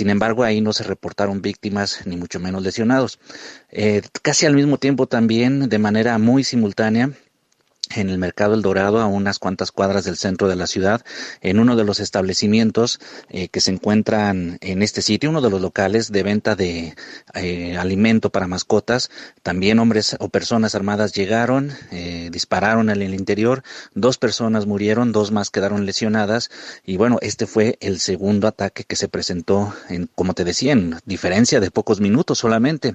Sin 0.00 0.08
embargo, 0.08 0.44
ahí 0.44 0.62
no 0.62 0.72
se 0.72 0.82
reportaron 0.82 1.42
víctimas 1.42 2.06
ni 2.06 2.16
mucho 2.16 2.40
menos 2.40 2.62
lesionados. 2.62 3.18
Eh, 3.68 4.00
casi 4.22 4.46
al 4.46 4.54
mismo 4.54 4.78
tiempo 4.78 5.06
también, 5.06 5.68
de 5.68 5.78
manera 5.78 6.16
muy 6.16 6.42
simultánea, 6.42 7.10
en 7.94 8.10
el 8.10 8.18
Mercado 8.18 8.54
El 8.54 8.62
Dorado, 8.62 9.00
a 9.00 9.06
unas 9.06 9.38
cuantas 9.38 9.72
cuadras 9.72 10.04
del 10.04 10.16
centro 10.16 10.48
de 10.48 10.56
la 10.56 10.66
ciudad, 10.66 11.02
en 11.40 11.58
uno 11.58 11.76
de 11.76 11.84
los 11.84 12.00
establecimientos 12.00 13.00
eh, 13.28 13.48
que 13.48 13.60
se 13.60 13.72
encuentran 13.72 14.58
en 14.60 14.82
este 14.82 15.02
sitio, 15.02 15.30
uno 15.30 15.40
de 15.40 15.50
los 15.50 15.60
locales 15.60 16.12
de 16.12 16.22
venta 16.22 16.56
de 16.56 16.94
eh, 17.34 17.76
alimento 17.76 18.30
para 18.30 18.46
mascotas. 18.46 19.10
También 19.42 19.78
hombres 19.78 20.16
o 20.20 20.28
personas 20.28 20.74
armadas 20.74 21.12
llegaron, 21.12 21.72
eh, 21.90 22.28
dispararon 22.32 22.90
en 22.90 23.02
el 23.02 23.14
interior, 23.14 23.62
dos 23.94 24.18
personas 24.18 24.66
murieron, 24.66 25.12
dos 25.12 25.32
más 25.32 25.50
quedaron 25.50 25.86
lesionadas 25.86 26.50
y 26.84 26.96
bueno, 26.96 27.18
este 27.22 27.46
fue 27.46 27.76
el 27.80 28.00
segundo 28.00 28.46
ataque 28.46 28.84
que 28.84 28.96
se 28.96 29.08
presentó, 29.08 29.74
en, 29.88 30.08
como 30.14 30.34
te 30.34 30.44
decía, 30.44 30.72
en 30.72 30.96
diferencia 31.04 31.60
de 31.60 31.70
pocos 31.70 32.00
minutos 32.00 32.38
solamente. 32.38 32.94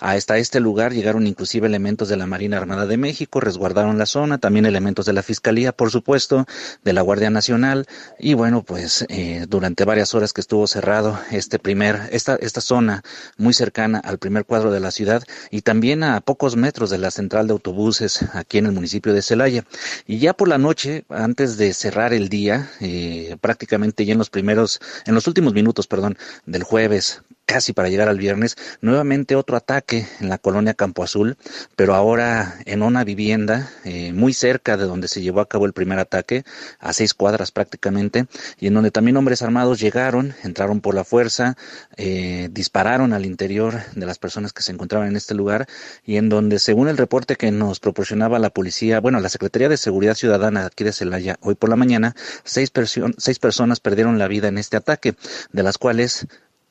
Hasta 0.00 0.38
este 0.38 0.60
lugar 0.60 0.92
llegaron 0.92 1.26
inclusive 1.26 1.66
elementos 1.66 2.08
de 2.08 2.16
la 2.16 2.26
Marina 2.26 2.58
Armada 2.58 2.86
de 2.86 2.96
México, 2.96 3.40
resguardaron 3.40 3.98
la 3.98 4.06
zona, 4.06 4.33
también 4.38 4.66
elementos 4.66 5.06
de 5.06 5.12
la 5.12 5.22
Fiscalía, 5.22 5.72
por 5.72 5.90
supuesto, 5.90 6.46
de 6.82 6.92
la 6.92 7.02
Guardia 7.02 7.30
Nacional 7.30 7.86
y 8.18 8.34
bueno, 8.34 8.62
pues 8.62 9.04
eh, 9.08 9.46
durante 9.48 9.84
varias 9.84 10.14
horas 10.14 10.32
que 10.32 10.40
estuvo 10.40 10.66
cerrado 10.66 11.18
este 11.30 11.58
primer, 11.58 12.08
esta, 12.12 12.36
esta 12.36 12.60
zona 12.60 13.02
muy 13.36 13.54
cercana 13.54 13.98
al 13.98 14.18
primer 14.18 14.44
cuadro 14.44 14.70
de 14.70 14.80
la 14.80 14.90
ciudad 14.90 15.22
y 15.50 15.62
también 15.62 16.02
a 16.02 16.20
pocos 16.20 16.56
metros 16.56 16.90
de 16.90 16.98
la 16.98 17.10
central 17.10 17.46
de 17.46 17.52
autobuses 17.52 18.24
aquí 18.32 18.58
en 18.58 18.66
el 18.66 18.72
municipio 18.72 19.12
de 19.12 19.22
Celaya. 19.22 19.64
Y 20.06 20.18
ya 20.18 20.34
por 20.34 20.48
la 20.48 20.58
noche, 20.58 21.04
antes 21.08 21.56
de 21.56 21.72
cerrar 21.74 22.12
el 22.12 22.28
día, 22.28 22.70
eh, 22.80 23.36
prácticamente 23.40 24.04
ya 24.04 24.12
en 24.12 24.18
los 24.18 24.30
primeros, 24.30 24.80
en 25.06 25.14
los 25.14 25.26
últimos 25.26 25.52
minutos, 25.54 25.86
perdón, 25.86 26.16
del 26.46 26.62
jueves, 26.62 27.22
casi 27.46 27.72
para 27.72 27.88
llegar 27.88 28.08
al 28.08 28.18
viernes, 28.18 28.56
nuevamente 28.80 29.36
otro 29.36 29.56
ataque 29.56 30.06
en 30.20 30.28
la 30.28 30.38
colonia 30.38 30.74
Campo 30.74 31.02
Azul, 31.02 31.36
pero 31.76 31.94
ahora 31.94 32.58
en 32.64 32.82
una 32.82 33.04
vivienda 33.04 33.70
eh, 33.84 34.12
muy 34.12 34.32
cerca 34.32 34.76
de 34.76 34.84
donde 34.84 35.08
se 35.08 35.22
llevó 35.22 35.40
a 35.40 35.48
cabo 35.48 35.66
el 35.66 35.72
primer 35.72 35.98
ataque, 35.98 36.44
a 36.78 36.92
seis 36.92 37.14
cuadras 37.14 37.52
prácticamente, 37.52 38.26
y 38.58 38.68
en 38.68 38.74
donde 38.74 38.90
también 38.90 39.16
hombres 39.16 39.42
armados 39.42 39.80
llegaron, 39.80 40.34
entraron 40.42 40.80
por 40.80 40.94
la 40.94 41.04
fuerza, 41.04 41.56
eh, 41.96 42.48
dispararon 42.50 43.12
al 43.12 43.26
interior 43.26 43.80
de 43.94 44.06
las 44.06 44.18
personas 44.18 44.52
que 44.52 44.62
se 44.62 44.72
encontraban 44.72 45.08
en 45.08 45.16
este 45.16 45.34
lugar, 45.34 45.66
y 46.04 46.16
en 46.16 46.28
donde, 46.28 46.58
según 46.58 46.88
el 46.88 46.96
reporte 46.96 47.36
que 47.36 47.50
nos 47.50 47.80
proporcionaba 47.80 48.38
la 48.38 48.50
policía, 48.50 49.00
bueno, 49.00 49.20
la 49.20 49.28
Secretaría 49.28 49.68
de 49.68 49.76
Seguridad 49.76 50.14
Ciudadana 50.14 50.66
aquí 50.66 50.84
de 50.84 50.92
Celaya, 50.92 51.36
hoy 51.40 51.54
por 51.54 51.70
la 51.70 51.76
mañana, 51.76 52.14
seis, 52.44 52.72
seis 53.18 53.38
personas 53.38 53.80
perdieron 53.80 54.18
la 54.18 54.28
vida 54.28 54.48
en 54.48 54.58
este 54.58 54.76
ataque, 54.76 55.14
de 55.52 55.62
las 55.62 55.78
cuales 55.78 56.26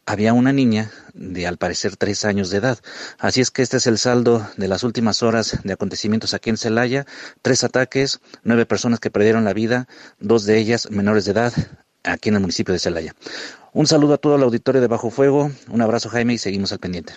había 0.05 0.33
una 0.33 0.53
niña 0.53 0.91
de 1.13 1.47
al 1.47 1.57
parecer 1.57 1.95
tres 1.95 2.25
años 2.25 2.49
de 2.49 2.57
edad. 2.57 2.79
Así 3.19 3.41
es 3.41 3.51
que 3.51 3.61
este 3.61 3.77
es 3.77 3.87
el 3.87 3.97
saldo 3.97 4.47
de 4.57 4.67
las 4.67 4.83
últimas 4.83 5.23
horas 5.23 5.59
de 5.63 5.73
acontecimientos 5.73 6.33
aquí 6.33 6.49
en 6.49 6.57
Celaya. 6.57 7.05
Tres 7.41 7.63
ataques, 7.63 8.19
nueve 8.43 8.65
personas 8.65 8.99
que 8.99 9.11
perdieron 9.11 9.45
la 9.45 9.53
vida, 9.53 9.87
dos 10.19 10.45
de 10.45 10.57
ellas 10.57 10.89
menores 10.91 11.25
de 11.25 11.31
edad, 11.31 11.53
aquí 12.03 12.29
en 12.29 12.35
el 12.35 12.41
municipio 12.41 12.73
de 12.73 12.79
Celaya. 12.79 13.15
Un 13.71 13.87
saludo 13.87 14.15
a 14.15 14.17
todo 14.17 14.35
el 14.35 14.43
auditorio 14.43 14.81
de 14.81 14.87
Bajo 14.87 15.09
Fuego, 15.09 15.51
un 15.69 15.81
abrazo 15.81 16.09
Jaime 16.09 16.33
y 16.33 16.37
seguimos 16.37 16.71
al 16.71 16.79
pendiente. 16.79 17.13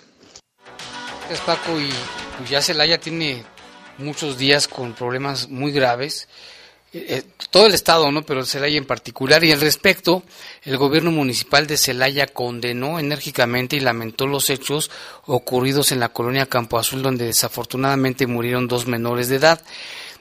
Gracias 1.27 1.45
Paco 1.45 1.79
y 1.79 1.89
pues 2.37 2.49
ya 2.49 2.61
Celaya 2.61 2.99
tiene 2.99 3.43
muchos 3.97 4.37
días 4.37 4.67
con 4.67 4.93
problemas 4.93 5.49
muy 5.49 5.71
graves 5.71 6.27
eh, 6.93 7.23
todo 7.49 7.67
el 7.67 7.73
estado, 7.73 8.11
¿no? 8.11 8.23
Pero 8.23 8.45
Celaya 8.45 8.77
en 8.77 8.85
particular. 8.85 9.43
Y 9.43 9.51
al 9.51 9.61
respecto, 9.61 10.23
el 10.63 10.77
gobierno 10.77 11.11
municipal 11.11 11.67
de 11.67 11.77
Celaya 11.77 12.27
condenó 12.27 12.99
enérgicamente 12.99 13.75
y 13.75 13.81
lamentó 13.81 14.25
los 14.25 14.49
hechos 14.49 14.89
ocurridos 15.25 15.91
en 15.91 15.99
la 15.99 16.09
colonia 16.09 16.45
Campo 16.45 16.79
Azul, 16.79 17.01
donde 17.01 17.25
desafortunadamente 17.25 18.27
murieron 18.27 18.67
dos 18.67 18.87
menores 18.87 19.29
de 19.29 19.35
edad. 19.35 19.61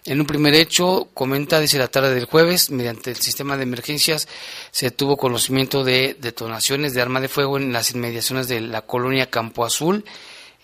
En 0.04 0.20
un 0.20 0.26
primer 0.26 0.54
hecho, 0.54 1.08
comenta, 1.14 1.58
dice 1.58 1.78
la 1.78 1.88
tarde 1.88 2.14
del 2.14 2.26
jueves, 2.26 2.70
mediante 2.70 3.10
el 3.10 3.16
sistema 3.16 3.56
de 3.56 3.64
emergencias 3.64 4.28
se 4.70 4.92
tuvo 4.92 5.16
conocimiento 5.16 5.82
de 5.82 6.16
detonaciones 6.20 6.94
de 6.94 7.02
arma 7.02 7.20
de 7.20 7.28
fuego 7.28 7.56
en 7.56 7.72
las 7.72 7.90
inmediaciones 7.90 8.46
de 8.46 8.60
la 8.60 8.82
colonia 8.82 9.30
Campo 9.30 9.64
Azul 9.64 10.04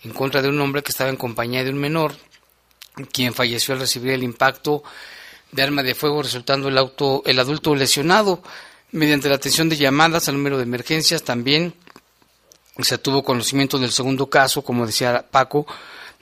en 0.03 0.11
contra 0.11 0.41
de 0.41 0.49
un 0.49 0.59
hombre 0.61 0.81
que 0.81 0.91
estaba 0.91 1.09
en 1.09 1.17
compañía 1.17 1.63
de 1.63 1.71
un 1.71 1.77
menor, 1.77 2.15
quien 3.11 3.33
falleció 3.33 3.73
al 3.73 3.81
recibir 3.81 4.13
el 4.13 4.23
impacto 4.23 4.83
de 5.53 5.61
arma 5.61 5.83
de 5.83 5.95
fuego, 5.95 6.21
resultando 6.21 6.67
el, 6.67 6.77
auto, 6.77 7.23
el 7.25 7.39
adulto 7.39 7.75
lesionado. 7.75 8.41
Mediante 8.91 9.29
la 9.29 9.35
atención 9.35 9.69
de 9.69 9.77
llamadas 9.77 10.27
al 10.27 10.35
número 10.35 10.57
de 10.57 10.63
emergencias 10.63 11.23
también 11.23 11.73
se 12.79 12.97
tuvo 12.97 13.23
conocimiento 13.23 13.77
del 13.77 13.91
segundo 13.91 14.27
caso, 14.29 14.63
como 14.63 14.85
decía 14.85 15.25
Paco, 15.29 15.65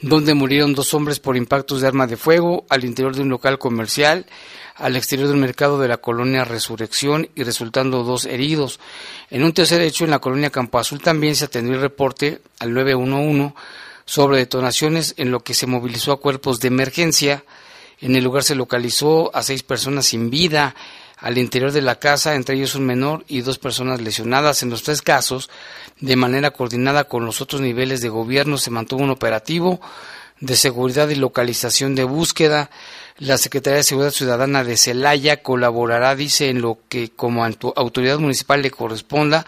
donde 0.01 0.33
murieron 0.33 0.73
dos 0.73 0.93
hombres 0.93 1.19
por 1.19 1.37
impactos 1.37 1.81
de 1.81 1.87
arma 1.87 2.07
de 2.07 2.17
fuego 2.17 2.65
al 2.69 2.83
interior 2.83 3.15
de 3.15 3.21
un 3.21 3.29
local 3.29 3.57
comercial, 3.57 4.25
al 4.75 4.95
exterior 4.95 5.27
del 5.27 5.37
mercado 5.37 5.79
de 5.79 5.87
la 5.87 5.97
colonia 5.97 6.43
Resurrección 6.43 7.29
y 7.35 7.43
resultando 7.43 8.03
dos 8.03 8.25
heridos. 8.25 8.79
En 9.29 9.43
un 9.43 9.53
tercer 9.53 9.81
hecho, 9.81 10.05
en 10.05 10.11
la 10.11 10.19
colonia 10.19 10.49
Campo 10.49 10.79
Azul 10.79 11.01
también 11.01 11.35
se 11.35 11.45
atendió 11.45 11.75
el 11.75 11.81
reporte 11.81 12.41
al 12.59 12.73
911 12.73 13.53
sobre 14.05 14.39
detonaciones 14.39 15.13
en 15.17 15.31
lo 15.31 15.41
que 15.41 15.53
se 15.53 15.67
movilizó 15.67 16.11
a 16.11 16.19
cuerpos 16.19 16.59
de 16.59 16.69
emergencia 16.69 17.43
en 18.01 18.15
el 18.15 18.23
lugar 18.23 18.43
se 18.43 18.55
localizó 18.55 19.33
a 19.35 19.43
seis 19.43 19.63
personas 19.63 20.07
sin 20.07 20.29
vida, 20.29 20.75
al 21.21 21.37
interior 21.37 21.71
de 21.71 21.81
la 21.81 21.99
casa, 21.99 22.35
entre 22.35 22.55
ellos 22.55 22.73
un 22.73 22.85
menor 22.85 23.23
y 23.27 23.41
dos 23.41 23.59
personas 23.59 24.01
lesionadas. 24.01 24.63
En 24.63 24.71
los 24.71 24.81
tres 24.81 25.03
casos, 25.03 25.51
de 25.99 26.15
manera 26.15 26.49
coordinada 26.49 27.03
con 27.03 27.25
los 27.25 27.41
otros 27.41 27.61
niveles 27.61 28.01
de 28.01 28.09
gobierno, 28.09 28.57
se 28.57 28.71
mantuvo 28.71 29.03
un 29.03 29.11
operativo 29.11 29.79
de 30.39 30.55
seguridad 30.55 31.09
y 31.09 31.15
localización 31.15 31.93
de 31.93 32.03
búsqueda. 32.03 32.71
La 33.19 33.37
Secretaría 33.37 33.77
de 33.77 33.83
Seguridad 33.83 34.11
Ciudadana 34.11 34.63
de 34.63 34.77
Celaya 34.77 35.43
colaborará, 35.43 36.15
dice, 36.15 36.49
en 36.49 36.61
lo 36.61 36.79
que 36.89 37.11
como 37.11 37.45
autoridad 37.45 38.17
municipal 38.17 38.63
le 38.63 38.71
corresponda, 38.71 39.45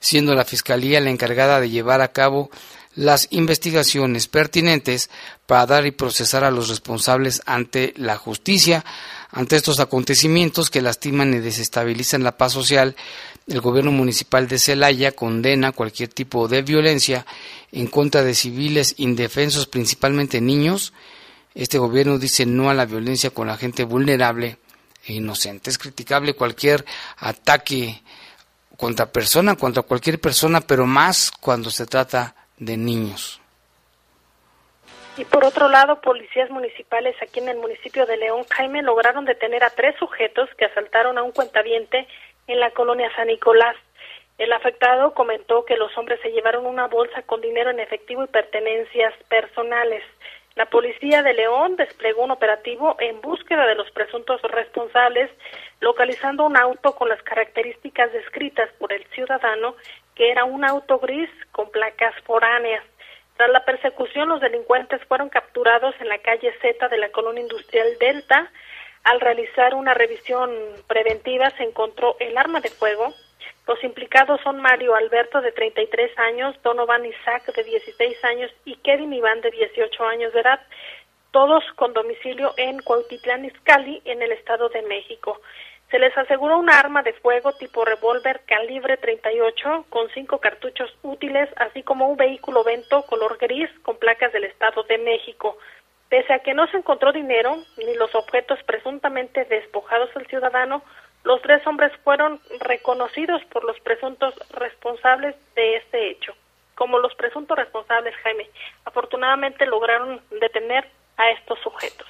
siendo 0.00 0.34
la 0.34 0.46
Fiscalía 0.46 1.00
la 1.00 1.10
encargada 1.10 1.60
de 1.60 1.68
llevar 1.68 2.00
a 2.00 2.12
cabo 2.12 2.50
las 2.94 3.28
investigaciones 3.30 4.26
pertinentes 4.26 5.10
para 5.46 5.66
dar 5.66 5.86
y 5.86 5.92
procesar 5.92 6.44
a 6.44 6.50
los 6.50 6.68
responsables 6.68 7.42
ante 7.46 7.94
la 7.96 8.16
justicia. 8.16 8.84
Ante 9.30 9.56
estos 9.56 9.78
acontecimientos 9.78 10.70
que 10.70 10.82
lastiman 10.82 11.32
y 11.34 11.38
desestabilizan 11.38 12.24
la 12.24 12.36
paz 12.36 12.52
social, 12.52 12.96
el 13.46 13.60
gobierno 13.60 13.92
municipal 13.92 14.48
de 14.48 14.58
Celaya 14.58 15.12
condena 15.12 15.72
cualquier 15.72 16.08
tipo 16.08 16.48
de 16.48 16.62
violencia 16.62 17.26
en 17.70 17.86
contra 17.86 18.22
de 18.22 18.34
civiles 18.34 18.94
indefensos, 18.98 19.66
principalmente 19.66 20.40
niños. 20.40 20.92
Este 21.54 21.78
gobierno 21.78 22.18
dice 22.18 22.44
no 22.44 22.70
a 22.70 22.74
la 22.74 22.86
violencia 22.86 23.30
con 23.30 23.46
la 23.46 23.56
gente 23.56 23.84
vulnerable 23.84 24.58
e 25.04 25.14
inocente. 25.14 25.70
Es 25.70 25.78
criticable 25.78 26.34
cualquier 26.34 26.84
ataque 27.18 28.02
contra 28.76 29.12
persona, 29.12 29.54
contra 29.56 29.82
cualquier 29.82 30.20
persona, 30.20 30.60
pero 30.60 30.86
más 30.86 31.30
cuando 31.30 31.70
se 31.70 31.86
trata 31.86 32.34
de 32.60 32.76
niños. 32.76 33.40
Y 35.16 35.24
por 35.24 35.44
otro 35.44 35.68
lado, 35.68 36.00
policías 36.00 36.48
municipales 36.50 37.16
aquí 37.20 37.40
en 37.40 37.48
el 37.48 37.58
municipio 37.58 38.06
de 38.06 38.16
León, 38.16 38.44
Jaime, 38.50 38.82
lograron 38.82 39.24
detener 39.24 39.64
a 39.64 39.70
tres 39.70 39.96
sujetos 39.98 40.48
que 40.56 40.66
asaltaron 40.66 41.18
a 41.18 41.22
un 41.22 41.32
cuentaviente 41.32 42.06
en 42.46 42.60
la 42.60 42.70
colonia 42.70 43.10
San 43.16 43.26
Nicolás. 43.26 43.76
El 44.38 44.52
afectado 44.52 45.12
comentó 45.12 45.64
que 45.64 45.76
los 45.76 45.96
hombres 45.98 46.20
se 46.22 46.30
llevaron 46.30 46.64
una 46.64 46.86
bolsa 46.86 47.22
con 47.22 47.40
dinero 47.40 47.70
en 47.70 47.80
efectivo 47.80 48.24
y 48.24 48.28
pertenencias 48.28 49.12
personales. 49.28 50.02
La 50.56 50.66
policía 50.66 51.22
de 51.22 51.34
León 51.34 51.76
desplegó 51.76 52.24
un 52.24 52.30
operativo 52.32 52.96
en 52.98 53.20
búsqueda 53.20 53.66
de 53.66 53.74
los 53.74 53.90
presuntos 53.92 54.42
responsables, 54.42 55.30
localizando 55.80 56.44
un 56.44 56.56
auto 56.56 56.94
con 56.94 57.08
las 57.08 57.22
características 57.22 58.12
descritas 58.12 58.68
por 58.78 58.92
el 58.92 59.04
ciudadano, 59.14 59.76
que 60.20 60.30
era 60.30 60.44
un 60.44 60.66
auto 60.66 60.98
gris 60.98 61.30
con 61.50 61.70
placas 61.70 62.14
foráneas. 62.26 62.84
Tras 63.38 63.48
la 63.48 63.64
persecución, 63.64 64.28
los 64.28 64.42
delincuentes 64.42 65.02
fueron 65.08 65.30
capturados 65.30 65.94
en 65.98 66.10
la 66.10 66.18
calle 66.18 66.52
Z 66.60 66.88
de 66.88 66.98
la 66.98 67.08
colonia 67.08 67.40
industrial 67.40 67.86
Delta, 67.98 68.52
al 69.02 69.18
realizar 69.18 69.74
una 69.74 69.94
revisión 69.94 70.50
preventiva 70.86 71.48
se 71.56 71.62
encontró 71.62 72.16
el 72.20 72.36
arma 72.36 72.60
de 72.60 72.68
fuego. 72.68 73.14
Los 73.66 73.82
implicados 73.82 74.42
son 74.42 74.60
Mario 74.60 74.94
Alberto 74.94 75.40
de 75.40 75.52
33 75.52 76.18
años, 76.18 76.54
Donovan 76.62 77.06
Isaac 77.06 77.54
de 77.54 77.64
16 77.64 78.22
años 78.26 78.50
y 78.66 78.76
Kevin 78.76 79.14
Iván 79.14 79.40
de 79.40 79.50
18 79.50 80.04
años 80.04 80.34
de 80.34 80.40
edad, 80.40 80.60
todos 81.30 81.64
con 81.76 81.94
domicilio 81.94 82.52
en 82.58 82.78
Cuautitlán 82.80 83.46
Izcalli, 83.46 84.02
en 84.04 84.20
el 84.20 84.32
Estado 84.32 84.68
de 84.68 84.82
México. 84.82 85.40
Se 85.90 85.98
les 85.98 86.16
aseguró 86.16 86.58
una 86.58 86.78
arma 86.78 87.02
de 87.02 87.12
fuego 87.14 87.52
tipo 87.52 87.84
revólver 87.84 88.42
calibre 88.46 88.96
38 88.96 89.86
con 89.88 90.08
cinco 90.10 90.38
cartuchos 90.38 90.88
útiles, 91.02 91.48
así 91.56 91.82
como 91.82 92.08
un 92.08 92.16
vehículo 92.16 92.62
vento 92.62 93.02
color 93.02 93.38
gris 93.38 93.68
con 93.82 93.96
placas 93.96 94.32
del 94.32 94.44
Estado 94.44 94.84
de 94.84 94.98
México. 94.98 95.58
Pese 96.08 96.32
a 96.32 96.38
que 96.40 96.54
no 96.54 96.68
se 96.68 96.76
encontró 96.76 97.12
dinero 97.12 97.56
ni 97.76 97.94
los 97.96 98.14
objetos 98.14 98.62
presuntamente 98.62 99.44
despojados 99.46 100.10
al 100.14 100.26
ciudadano, 100.28 100.82
los 101.24 101.42
tres 101.42 101.66
hombres 101.66 101.92
fueron 102.04 102.40
reconocidos 102.60 103.44
por 103.46 103.64
los 103.64 103.78
presuntos 103.80 104.32
responsables 104.50 105.34
de 105.56 105.76
este 105.76 106.10
hecho. 106.10 106.34
Como 106.76 107.00
los 107.00 107.14
presuntos 107.16 107.58
responsables, 107.58 108.14
Jaime, 108.22 108.48
afortunadamente 108.84 109.66
lograron 109.66 110.20
detener 110.40 110.88
a 111.16 111.30
estos 111.30 111.58
sujetos. 111.60 112.06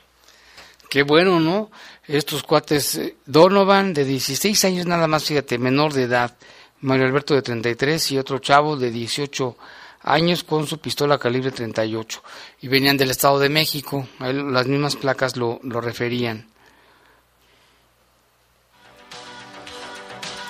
Qué 0.90 1.04
bueno, 1.04 1.38
¿no? 1.38 1.70
Estos 2.08 2.42
cuates, 2.42 2.96
eh, 2.96 3.16
Donovan, 3.24 3.94
de 3.94 4.04
16 4.04 4.64
años 4.64 4.86
nada 4.86 5.06
más, 5.06 5.22
fíjate, 5.24 5.56
menor 5.56 5.92
de 5.92 6.02
edad, 6.02 6.36
Mario 6.80 7.06
Alberto 7.06 7.32
de 7.32 7.42
33 7.42 8.10
y 8.10 8.18
otro 8.18 8.40
chavo 8.40 8.76
de 8.76 8.90
18 8.90 9.56
años 10.02 10.42
con 10.42 10.66
su 10.66 10.78
pistola 10.78 11.16
calibre 11.16 11.52
38 11.52 12.22
y 12.62 12.66
venían 12.66 12.96
del 12.96 13.12
Estado 13.12 13.38
de 13.38 13.48
México, 13.48 14.08
las 14.18 14.66
mismas 14.66 14.96
placas 14.96 15.36
lo, 15.36 15.60
lo 15.62 15.80
referían. 15.80 16.48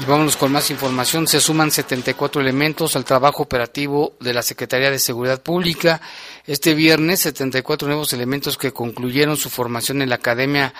Y 0.00 0.04
vámonos 0.06 0.36
con 0.36 0.50
más 0.50 0.70
información. 0.70 1.28
Se 1.28 1.40
suman 1.40 1.70
74 1.70 2.40
elementos 2.40 2.96
al 2.96 3.04
trabajo 3.04 3.42
operativo 3.42 4.16
de 4.18 4.32
la 4.32 4.42
Secretaría 4.42 4.90
de 4.90 4.98
Seguridad 4.98 5.42
Pública. 5.42 6.00
Este 6.46 6.74
viernes, 6.74 7.20
74 7.20 7.86
nuevos 7.86 8.12
elementos 8.14 8.56
que 8.56 8.72
concluyeron 8.72 9.36
su 9.36 9.50
formación 9.50 10.00
en 10.00 10.08
la 10.08 10.14
Academia 10.16 10.72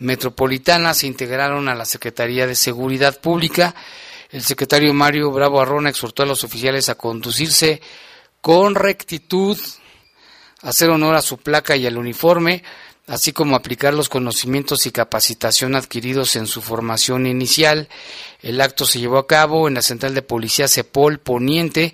Metropolitana 0.00 0.94
se 0.94 1.06
integraron 1.06 1.68
a 1.68 1.74
la 1.74 1.84
Secretaría 1.84 2.46
de 2.46 2.54
Seguridad 2.54 3.20
Pública. 3.20 3.74
El 4.30 4.42
secretario 4.42 4.94
Mario 4.94 5.30
Bravo 5.30 5.60
Arrona 5.60 5.90
exhortó 5.90 6.22
a 6.22 6.26
los 6.26 6.42
oficiales 6.42 6.88
a 6.88 6.94
conducirse 6.94 7.82
con 8.40 8.74
rectitud, 8.74 9.58
hacer 10.62 10.88
honor 10.88 11.16
a 11.16 11.22
su 11.22 11.36
placa 11.36 11.76
y 11.76 11.86
al 11.86 11.98
uniforme, 11.98 12.62
así 13.10 13.32
como 13.32 13.56
aplicar 13.56 13.92
los 13.92 14.08
conocimientos 14.08 14.86
y 14.86 14.92
capacitación 14.92 15.74
adquiridos 15.74 16.36
en 16.36 16.46
su 16.46 16.62
formación 16.62 17.26
inicial. 17.26 17.88
El 18.40 18.60
acto 18.60 18.86
se 18.86 19.00
llevó 19.00 19.18
a 19.18 19.26
cabo 19.26 19.66
en 19.66 19.74
la 19.74 19.82
Central 19.82 20.14
de 20.14 20.22
Policía 20.22 20.68
Cepol 20.68 21.18
Poniente 21.18 21.92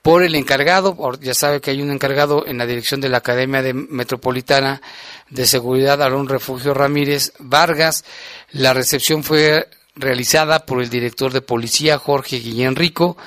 por 0.00 0.22
el 0.22 0.34
encargado, 0.34 0.96
ya 1.20 1.34
sabe 1.34 1.60
que 1.60 1.72
hay 1.72 1.82
un 1.82 1.90
encargado 1.90 2.46
en 2.46 2.58
la 2.58 2.66
dirección 2.66 3.00
de 3.00 3.08
la 3.08 3.18
Academia 3.18 3.60
de 3.60 3.74
Metropolitana 3.74 4.80
de 5.28 5.46
Seguridad, 5.46 6.00
Aarón 6.00 6.28
Refugio 6.28 6.72
Ramírez 6.72 7.32
Vargas. 7.38 8.04
La 8.52 8.72
recepción 8.72 9.24
fue 9.24 9.68
realizada 9.94 10.64
por 10.64 10.80
el 10.80 10.88
director 10.88 11.32
de 11.32 11.42
policía 11.42 11.98
Jorge 11.98 12.38
Guillén 12.38 12.76
Rico, 12.76 13.18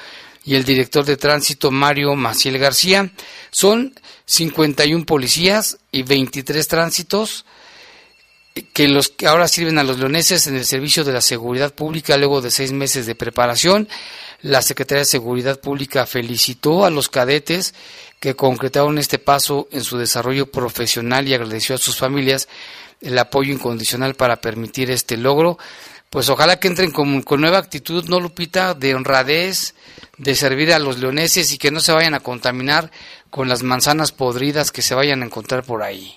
y 0.50 0.56
el 0.56 0.64
director 0.64 1.06
de 1.06 1.16
tránsito 1.16 1.70
Mario 1.70 2.16
Maciel 2.16 2.58
García. 2.58 3.12
Son 3.52 3.94
51 4.26 5.06
policías 5.06 5.78
y 5.92 6.02
23 6.02 6.68
tránsitos 6.68 7.46
que 8.74 8.88
los 8.88 9.10
que 9.10 9.28
ahora 9.28 9.48
sirven 9.48 9.78
a 9.78 9.84
los 9.84 10.00
leoneses 10.00 10.48
en 10.48 10.56
el 10.56 10.66
servicio 10.66 11.04
de 11.04 11.14
la 11.14 11.22
seguridad 11.22 11.72
pública 11.76 12.18
luego 12.18 12.42
de 12.42 12.50
seis 12.50 12.72
meses 12.72 13.06
de 13.06 13.14
preparación. 13.14 13.88
La 14.42 14.64
Secretaría 14.64 15.02
de 15.02 15.06
Seguridad 15.06 15.60
Pública 15.60 16.08
felicitó 16.08 16.84
a 16.84 16.90
los 16.90 17.10
cadetes 17.10 17.76
que 18.20 18.36
concretaron 18.36 18.98
este 18.98 19.20
paso 19.20 19.68
en 19.72 19.84
su 19.84 20.00
desarrollo 20.00 20.50
profesional 20.50 21.28
y 21.28 21.36
agradeció 21.36 21.76
a 21.76 21.78
sus 21.78 21.96
familias 21.96 22.50
el 23.02 23.20
apoyo 23.20 23.54
incondicional 23.54 24.16
para 24.16 24.42
permitir 24.42 24.90
este 24.90 25.16
logro. 25.16 25.60
Pues 26.10 26.28
ojalá 26.28 26.60
que 26.60 26.68
entren 26.68 26.90
con, 26.90 27.22
con 27.22 27.40
nueva 27.40 27.60
actitud, 27.60 28.06
¿no, 28.06 28.20
Lupita? 28.20 28.74
De 28.74 28.96
honradez, 28.96 29.76
de 30.20 30.36
servir 30.36 30.74
a 30.74 30.80
los 30.80 31.00
leoneses 31.00 31.54
y 31.54 31.58
que 31.58 31.72
no 31.72 31.80
se 31.80 31.94
vayan 31.94 32.14
a 32.14 32.20
contaminar 32.20 32.92
con 33.30 33.48
las 33.48 33.64
manzanas 33.64 34.12
podridas 34.12 34.72
que 34.72 34.82
se 34.82 34.94
vayan 34.94 35.24
a 35.24 35.26
encontrar 35.26 35.64
por 35.64 35.82
ahí. 35.82 36.14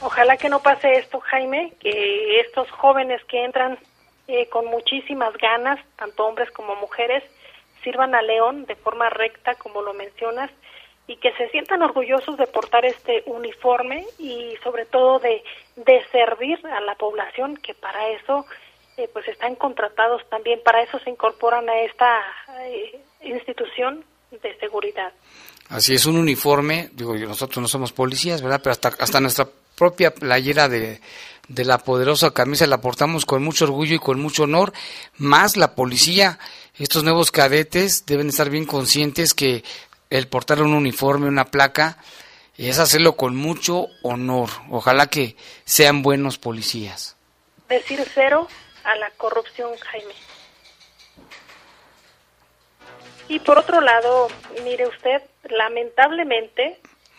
Ojalá 0.00 0.36
que 0.36 0.48
no 0.48 0.60
pase 0.60 0.94
esto, 0.94 1.20
Jaime, 1.20 1.74
que 1.78 2.40
estos 2.40 2.68
jóvenes 2.70 3.22
que 3.28 3.44
entran 3.44 3.78
eh, 4.26 4.48
con 4.48 4.66
muchísimas 4.66 5.36
ganas, 5.36 5.78
tanto 5.96 6.24
hombres 6.24 6.50
como 6.50 6.74
mujeres, 6.76 7.22
sirvan 7.84 8.14
a 8.14 8.22
León 8.22 8.64
de 8.64 8.74
forma 8.74 9.10
recta, 9.10 9.54
como 9.54 9.82
lo 9.82 9.92
mencionas, 9.92 10.50
y 11.06 11.16
que 11.16 11.32
se 11.32 11.48
sientan 11.50 11.82
orgullosos 11.82 12.36
de 12.38 12.46
portar 12.46 12.86
este 12.86 13.22
uniforme 13.26 14.06
y 14.18 14.56
sobre 14.64 14.86
todo 14.86 15.18
de, 15.18 15.44
de 15.76 16.02
servir 16.10 16.58
a 16.66 16.80
la 16.80 16.94
población, 16.94 17.56
que 17.56 17.74
para 17.74 18.08
eso 18.08 18.46
eh, 18.96 19.08
pues 19.12 19.26
están 19.28 19.54
contratados 19.54 20.22
también, 20.28 20.60
para 20.64 20.82
eso 20.82 20.98
se 21.00 21.10
incorporan 21.10 21.68
a 21.68 21.80
esta 21.82 22.20
eh, 22.60 23.00
institución 23.22 24.04
de 24.30 24.58
seguridad. 24.58 25.12
Así 25.68 25.94
es, 25.94 26.06
un 26.06 26.16
uniforme, 26.16 26.90
digo, 26.92 27.14
nosotros 27.14 27.62
no 27.62 27.68
somos 27.68 27.92
policías, 27.92 28.42
¿verdad? 28.42 28.60
Pero 28.62 28.72
hasta, 28.72 28.88
hasta 28.88 29.20
nuestra 29.20 29.48
propia 29.76 30.12
playera 30.12 30.68
de, 30.68 31.00
de 31.48 31.64
la 31.64 31.78
poderosa 31.78 32.32
camisa 32.32 32.66
la 32.66 32.80
portamos 32.80 33.24
con 33.24 33.42
mucho 33.42 33.64
orgullo 33.64 33.94
y 33.94 33.98
con 33.98 34.20
mucho 34.20 34.44
honor, 34.44 34.72
más 35.16 35.56
la 35.56 35.74
policía. 35.74 36.38
Estos 36.78 37.04
nuevos 37.04 37.30
cadetes 37.30 38.04
deben 38.06 38.28
estar 38.28 38.50
bien 38.50 38.66
conscientes 38.66 39.34
que 39.34 39.64
el 40.10 40.28
portar 40.28 40.62
un 40.62 40.74
uniforme, 40.74 41.28
una 41.28 41.46
placa, 41.46 41.98
es 42.56 42.78
hacerlo 42.78 43.16
con 43.16 43.34
mucho 43.34 43.86
honor. 44.02 44.50
Ojalá 44.70 45.06
que 45.06 45.36
sean 45.64 46.02
buenos 46.02 46.38
policías. 46.38 47.16
Decir 47.68 48.04
cero 48.12 48.48
a 48.84 48.96
la 48.96 49.10
corrupción, 49.12 49.76
Jaime. 49.76 50.14
Y 53.28 53.38
por 53.40 53.58
otro 53.58 53.80
lado, 53.80 54.28
mire 54.64 54.86
usted, 54.86 55.22
lamentablemente, 55.44 56.78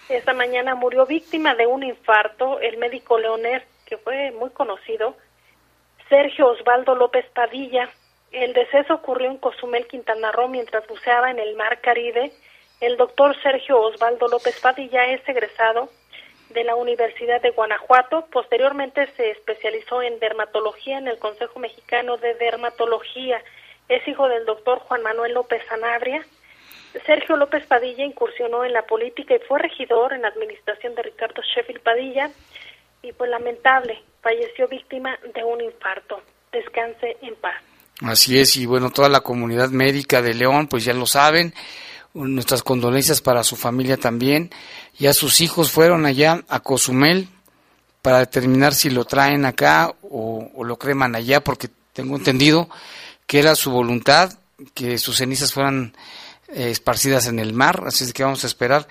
esta 0.10 0.34
mañana 0.34 0.76
murió 0.76 1.06
víctima 1.06 1.56
de 1.56 1.66
un 1.66 1.84
infarto 1.84 2.60
el 2.60 2.78
médico 2.78 3.18
Leoner, 3.18 3.66
que 3.86 3.98
fue 3.98 4.32
muy 4.32 4.50
conocido. 4.52 5.16
Sergio 6.10 6.50
Osvaldo 6.50 6.96
López 6.96 7.26
Padilla. 7.34 7.90
El 8.32 8.54
deceso 8.54 8.96
ocurrió 8.96 9.30
en 9.30 9.38
Cozumel, 9.38 9.88
Quintana 9.88 10.32
Roo, 10.32 10.48
mientras 10.48 10.86
buceaba 10.88 11.32
en 11.32 11.40
el 11.40 11.56
Mar 11.56 11.80
Caribe. 11.82 12.32
El 12.82 12.98
doctor 12.98 13.36
Sergio 13.42 13.80
Osvaldo 13.80 14.28
López 14.28 14.60
Padilla 14.60 15.06
es 15.06 15.28
egresado 15.28 15.90
de 16.54 16.64
la 16.64 16.76
Universidad 16.76 17.42
de 17.42 17.52
Guanajuato. 17.52 18.26
Posteriormente 18.32 19.08
se 19.16 19.32
especializó 19.32 20.02
en 20.02 20.20
dermatología 20.20 20.98
en 20.98 21.08
el 21.08 21.18
Consejo 21.20 21.60
Mexicano 21.60 22.18
de 22.18 22.34
Dermatología. 22.36 23.42
Es 23.90 24.08
hijo 24.08 24.28
del 24.28 24.46
doctor 24.46 24.80
Juan 24.80 25.04
Manuel 25.04 25.34
López 25.34 25.62
Sanabria. 25.68 26.26
Sergio 27.06 27.36
López 27.38 27.66
Padilla 27.66 28.06
incursionó 28.06 28.64
en 28.64 28.74
la 28.74 28.84
política 28.84 29.36
y 29.36 29.40
fue 29.48 29.60
regidor 29.60 30.14
en 30.14 30.22
la 30.22 30.28
administración 30.28 30.94
de 30.96 31.04
Ricardo 31.04 31.42
Sheffield 31.42 31.82
Padilla 31.82 32.30
y 33.02 33.12
pues 33.12 33.30
lamentable, 33.30 34.02
falleció 34.22 34.68
víctima 34.68 35.18
de 35.34 35.44
un 35.44 35.62
infarto. 35.62 36.22
Descanse 36.52 37.18
en 37.22 37.36
paz. 37.36 37.62
Así 38.02 38.40
es, 38.40 38.58
y 38.58 38.66
bueno, 38.66 38.90
toda 38.90 39.10
la 39.10 39.22
comunidad 39.22 39.70
médica 39.70 40.22
de 40.22 40.34
León, 40.34 40.68
pues 40.68 40.86
ya 40.86 40.94
lo 40.94 41.06
saben, 41.06 41.54
nuestras 42.14 42.64
condolencias 42.64 43.22
para 43.22 43.44
su 43.44 43.56
familia 43.56 43.98
también. 43.98 44.52
Ya 44.98 45.14
sus 45.14 45.42
hijos 45.42 45.72
fueron 45.72 46.06
allá 46.06 46.44
a 46.48 46.60
Cozumel 46.60 47.30
para 48.02 48.20
determinar 48.20 48.74
si 48.74 48.90
lo 48.90 49.06
traen 49.06 49.46
acá 49.46 49.94
o, 50.02 50.64
lo 50.64 50.78
creman 50.78 51.16
allá, 51.16 51.44
porque 51.44 51.70
tengo 51.94 52.16
entendido 52.16 52.70
que 53.26 53.40
era 53.40 53.56
su 53.56 53.72
voluntad 53.72 54.34
que 54.74 54.98
sus 54.98 55.18
cenizas 55.18 55.54
fueran 55.54 55.96
eh, 56.50 56.70
esparcidas 56.70 57.28
en 57.28 57.40
el 57.40 57.54
mar, 57.54 57.84
así 57.88 58.04
es 58.04 58.14
que 58.14 58.24
vamos 58.24 58.44
a 58.44 58.48
esperar. 58.48 58.88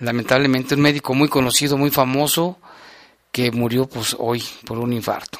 Lamentablemente 0.00 0.74
un 0.74 0.80
médico 0.80 1.14
muy 1.14 1.28
conocido, 1.28 1.76
muy 1.76 1.90
famoso, 1.90 2.58
que 3.32 3.50
murió 3.50 3.86
pues 3.86 4.16
hoy 4.18 4.42
por 4.64 4.78
un 4.78 4.92
infarto. 4.92 5.38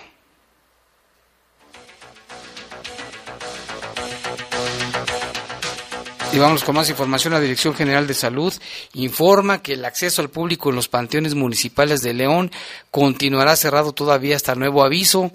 Y 6.31 6.39
vamos 6.39 6.63
con 6.63 6.77
más 6.77 6.91
información. 6.91 7.33
La 7.33 7.41
Dirección 7.41 7.75
General 7.75 8.07
de 8.07 8.13
Salud 8.13 8.53
informa 8.93 9.63
que 9.63 9.73
el 9.73 9.85
acceso 9.85 10.21
al 10.21 10.29
público 10.29 10.69
en 10.69 10.77
los 10.77 10.89
panteones 10.89 11.35
municipales 11.35 12.03
de 12.03 12.13
León 12.13 12.51
continuará 12.91 13.57
cerrado 13.57 13.93
todavía 13.93 14.37
hasta 14.37 14.55
nuevo 14.55 14.85
aviso. 14.85 15.33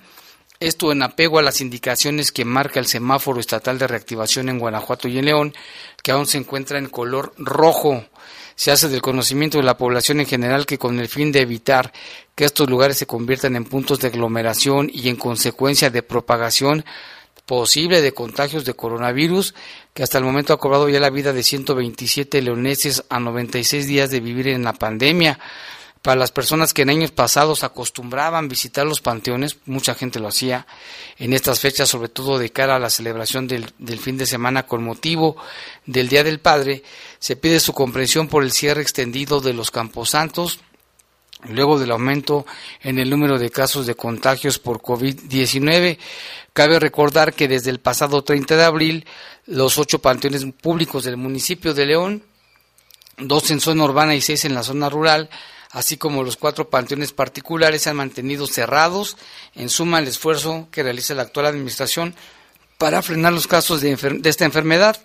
Esto 0.59 0.91
en 0.91 1.01
apego 1.01 1.39
a 1.39 1.41
las 1.41 1.61
indicaciones 1.61 2.31
que 2.31 2.45
marca 2.45 2.79
el 2.79 2.85
semáforo 2.85 3.39
estatal 3.39 3.79
de 3.79 3.87
reactivación 3.87 4.49
en 4.49 4.59
Guanajuato 4.59 5.07
y 5.07 5.17
en 5.17 5.25
León, 5.25 5.53
que 6.03 6.11
aún 6.11 6.27
se 6.27 6.37
encuentra 6.37 6.77
en 6.77 6.89
color 6.89 7.33
rojo. 7.37 8.05
Se 8.55 8.71
hace 8.71 8.87
del 8.87 9.01
conocimiento 9.01 9.57
de 9.57 9.63
la 9.63 9.77
población 9.77 10.19
en 10.19 10.27
general 10.27 10.67
que 10.67 10.77
con 10.77 10.99
el 10.99 11.07
fin 11.07 11.31
de 11.31 11.41
evitar 11.41 11.91
que 12.35 12.45
estos 12.45 12.69
lugares 12.69 12.97
se 12.97 13.07
conviertan 13.07 13.55
en 13.55 13.65
puntos 13.65 13.99
de 13.99 14.09
aglomeración 14.09 14.91
y 14.93 15.09
en 15.09 15.15
consecuencia 15.15 15.89
de 15.89 16.03
propagación 16.03 16.85
posible 17.45 18.01
de 18.01 18.13
contagios 18.13 18.65
de 18.65 18.73
coronavirus, 18.73 19.53
que 19.93 20.03
hasta 20.03 20.17
el 20.17 20.23
momento 20.23 20.53
ha 20.53 20.59
cobrado 20.59 20.89
ya 20.89 20.99
la 20.99 21.09
vida 21.09 21.33
de 21.33 21.43
127 21.43 22.41
leoneses 22.41 23.03
a 23.09 23.19
96 23.19 23.87
días 23.87 24.09
de 24.09 24.19
vivir 24.19 24.47
en 24.47 24.63
la 24.63 24.73
pandemia. 24.73 25.39
Para 26.01 26.19
las 26.19 26.31
personas 26.31 26.73
que 26.73 26.81
en 26.81 26.89
años 26.89 27.11
pasados 27.11 27.63
acostumbraban 27.63 28.49
visitar 28.49 28.85
los 28.85 28.99
panteones, 28.99 29.57
mucha 29.65 29.95
gente 29.95 30.19
lo 30.19 30.27
hacía 30.27 30.67
en 31.17 31.31
estas 31.31 31.61
fechas, 31.61 31.87
sobre 31.87 32.09
todo 32.09 32.37
de 32.37 32.51
cara 32.51 32.75
a 32.75 32.79
la 32.79 32.89
celebración 32.89 33.47
del, 33.47 33.99
fin 33.99 34.17
de 34.17 34.25
semana 34.25 34.67
con 34.67 34.83
motivo 34.83 35.37
del 35.85 36.09
Día 36.09 36.25
del 36.25 36.41
Padre, 36.41 36.83
se 37.19 37.37
pide 37.37 37.61
su 37.61 37.71
comprensión 37.71 38.27
por 38.27 38.43
el 38.43 38.51
cierre 38.51 38.81
extendido 38.81 39.39
de 39.39 39.53
los 39.53 39.71
camposantos 39.71 40.59
luego 41.49 41.79
del 41.79 41.91
aumento 41.91 42.45
en 42.81 42.99
el 42.99 43.09
número 43.09 43.37
de 43.39 43.49
casos 43.49 43.85
de 43.85 43.95
contagios 43.95 44.59
por 44.59 44.81
COVID-19. 44.81 45.97
Cabe 46.53 46.79
recordar 46.79 47.33
que 47.33 47.47
desde 47.47 47.69
el 47.69 47.79
pasado 47.79 48.23
30 48.23 48.55
de 48.55 48.63
abril, 48.63 49.05
los 49.45 49.77
ocho 49.77 49.99
panteones 49.99 50.45
públicos 50.61 51.03
del 51.03 51.17
municipio 51.17 51.73
de 51.73 51.85
León, 51.85 52.23
dos 53.17 53.51
en 53.51 53.59
zona 53.59 53.83
urbana 53.83 54.15
y 54.15 54.21
seis 54.21 54.45
en 54.45 54.53
la 54.53 54.63
zona 54.63 54.89
rural, 54.89 55.29
así 55.71 55.97
como 55.97 56.23
los 56.23 56.37
cuatro 56.37 56.69
panteones 56.69 57.11
particulares 57.11 57.81
se 57.81 57.89
han 57.89 57.97
mantenido 57.97 58.47
cerrados, 58.47 59.17
en 59.55 59.69
suma 59.69 59.99
el 59.99 60.07
esfuerzo 60.07 60.67
que 60.71 60.83
realiza 60.83 61.15
la 61.15 61.23
actual 61.23 61.47
administración 61.47 62.15
para 62.77 63.01
frenar 63.01 63.33
los 63.33 63.47
casos 63.47 63.81
de, 63.81 63.95
de 63.95 64.29
esta 64.29 64.45
enfermedad. 64.45 64.97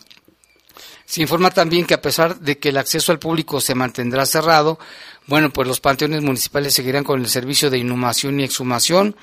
Se 1.09 1.23
informa 1.23 1.51
también 1.51 1.87
que 1.87 1.95
a 1.95 2.03
pesar 2.03 2.39
de 2.39 2.59
que 2.59 2.69
el 2.69 2.77
acceso 2.77 3.13
al 3.13 3.19
público 3.19 3.63
se 3.63 3.75
mantendrá 3.75 4.27
cerrado, 4.27 4.79
bueno, 5.27 5.51
pues 5.51 5.67
los 5.67 5.81
panteones 5.81 6.21
municipales 6.21 6.75
seguirán 6.75 7.03
con 7.03 7.19
el 7.19 7.29
servicio 7.29 7.71
de 7.71 7.79
inhumación 7.79 8.39
y 8.39 8.45
exhumación 8.45 9.17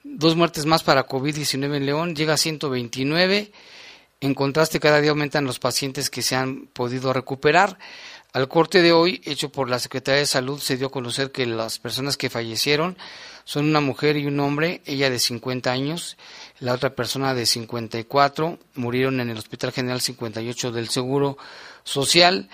dos 0.04 0.36
muertes 0.36 0.66
más 0.66 0.84
para 0.84 1.08
COVID-19 1.08 1.78
en 1.78 1.86
León, 1.86 2.16
llega 2.16 2.34
a 2.34 2.38
129. 2.38 3.52
En 4.22 4.34
contraste, 4.34 4.80
cada 4.80 5.00
día 5.00 5.12
aumentan 5.12 5.46
los 5.46 5.60
pacientes 5.60 6.10
que 6.10 6.22
se 6.22 6.36
han 6.36 6.68
podido 6.68 7.14
recuperar. 7.14 7.78
Al 8.34 8.48
corte 8.48 8.82
de 8.82 8.92
hoy, 8.92 9.22
hecho 9.26 9.52
por 9.52 9.70
la 9.70 9.80
Secretaría 9.80 10.20
de 10.20 10.26
Salud, 10.26 10.60
se 10.60 10.78
dio 10.78 10.88
a 10.88 10.92
conocer 10.92 11.32
que 11.32 11.46
las 11.46 11.80
personas 11.80 12.18
que 12.18 12.30
fallecieron 12.30 12.98
son 13.44 13.66
una 13.66 13.82
mujer 13.82 14.18
y 14.18 14.28
un 14.28 14.40
hombre, 14.40 14.82
ella 14.86 15.10
de 15.10 15.18
50 15.18 15.72
años, 15.72 16.18
la 16.60 16.74
otra 16.74 16.94
persona 16.94 17.34
de 17.34 17.46
54, 17.46 18.60
murieron 18.76 19.22
en 19.22 19.30
el 19.30 19.38
Hospital 19.38 19.72
General 19.72 20.02
58 20.02 20.72
del 20.72 20.90
Seguro 20.90 21.38
Social. 21.84 22.50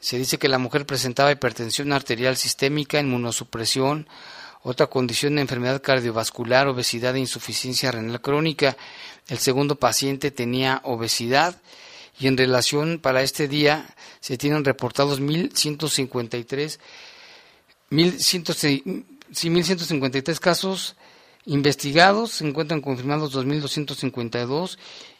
Se 0.00 0.18
dice 0.18 0.38
que 0.38 0.48
la 0.48 0.58
mujer 0.58 0.86
presentaba 0.86 1.32
hipertensión 1.32 1.92
arterial 1.92 2.36
sistémica, 2.36 2.98
inmunosupresión, 2.98 4.08
otra 4.62 4.86
condición 4.86 5.34
de 5.34 5.42
enfermedad 5.42 5.82
cardiovascular, 5.82 6.68
obesidad 6.68 7.14
e 7.16 7.20
insuficiencia 7.20 7.92
renal 7.92 8.20
crónica. 8.20 8.76
El 9.28 9.38
segundo 9.38 9.76
paciente 9.76 10.30
tenía 10.30 10.80
obesidad 10.84 11.60
y 12.18 12.28
en 12.28 12.36
relación 12.36 12.98
para 13.00 13.22
este 13.22 13.48
día 13.48 13.86
se 14.20 14.36
tienen 14.38 14.64
reportados 14.64 15.20
1.153 15.20 16.78
1153 17.90 20.40
casos 20.40 20.96
Investigados 21.46 22.32
se 22.32 22.46
encuentran 22.46 22.80
confirmados 22.80 23.36
2.252 23.36 24.78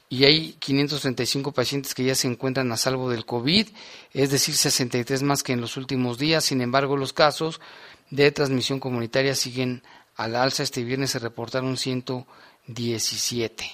y 0.09 0.25
hay 0.25 0.53
535 0.61 1.53
pacientes 1.53 1.95
que 1.95 2.05
ya 2.05 2.15
se 2.15 2.29
encuentran 2.29 2.71
a 2.71 2.77
salvo 2.77 3.11
del 3.11 3.25
COVID, 3.25 3.67
es 4.13 4.31
decir, 4.31 4.55
63 4.55 5.23
más 5.23 5.43
que 5.43 5.53
en 5.53 5.61
los 5.61 5.77
últimos 5.77 6.19
días. 6.19 6.45
Sin 6.45 6.61
embargo, 6.61 6.97
los 6.97 7.13
casos 7.13 7.61
de 8.11 8.31
transmisión 8.31 8.79
comunitaria 8.79 9.35
siguen 9.35 9.83
a 10.17 10.29
la 10.29 10.43
alza. 10.43 10.63
Este 10.63 10.85
viernes 10.85 11.11
se 11.13 11.19
reportaron 11.19 11.77
117. 11.77 13.65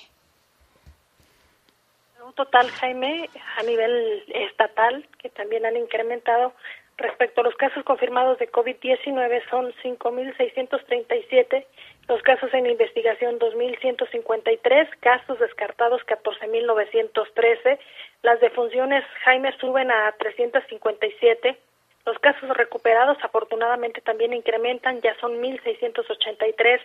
Un 2.24 2.32
total, 2.34 2.70
Jaime, 2.70 3.28
a 3.58 3.62
nivel 3.64 4.22
estatal, 4.28 5.06
que 5.20 5.28
también 5.30 5.66
han 5.66 5.76
incrementado 5.76 6.54
respecto 6.98 7.40
a 7.40 7.44
los 7.44 7.54
casos 7.54 7.84
confirmados 7.84 8.38
de 8.38 8.50
COVID-19 8.50 9.48
son 9.48 9.72
5.637 9.82 11.64
los 12.08 12.22
casos 12.22 12.52
en 12.54 12.66
investigación 12.66 13.38
2.153, 13.38 14.88
casos 15.00 15.38
descartados 15.38 16.00
14.913, 16.06 17.78
las 18.22 18.40
defunciones 18.40 19.04
Jaime 19.24 19.54
suben 19.60 19.90
a 19.90 20.14
357, 20.18 21.58
los 22.06 22.18
casos 22.20 22.48
recuperados 22.56 23.18
afortunadamente 23.22 24.00
también 24.00 24.32
incrementan, 24.32 25.02
ya 25.02 25.14
son 25.20 25.42
1.683 25.42 26.80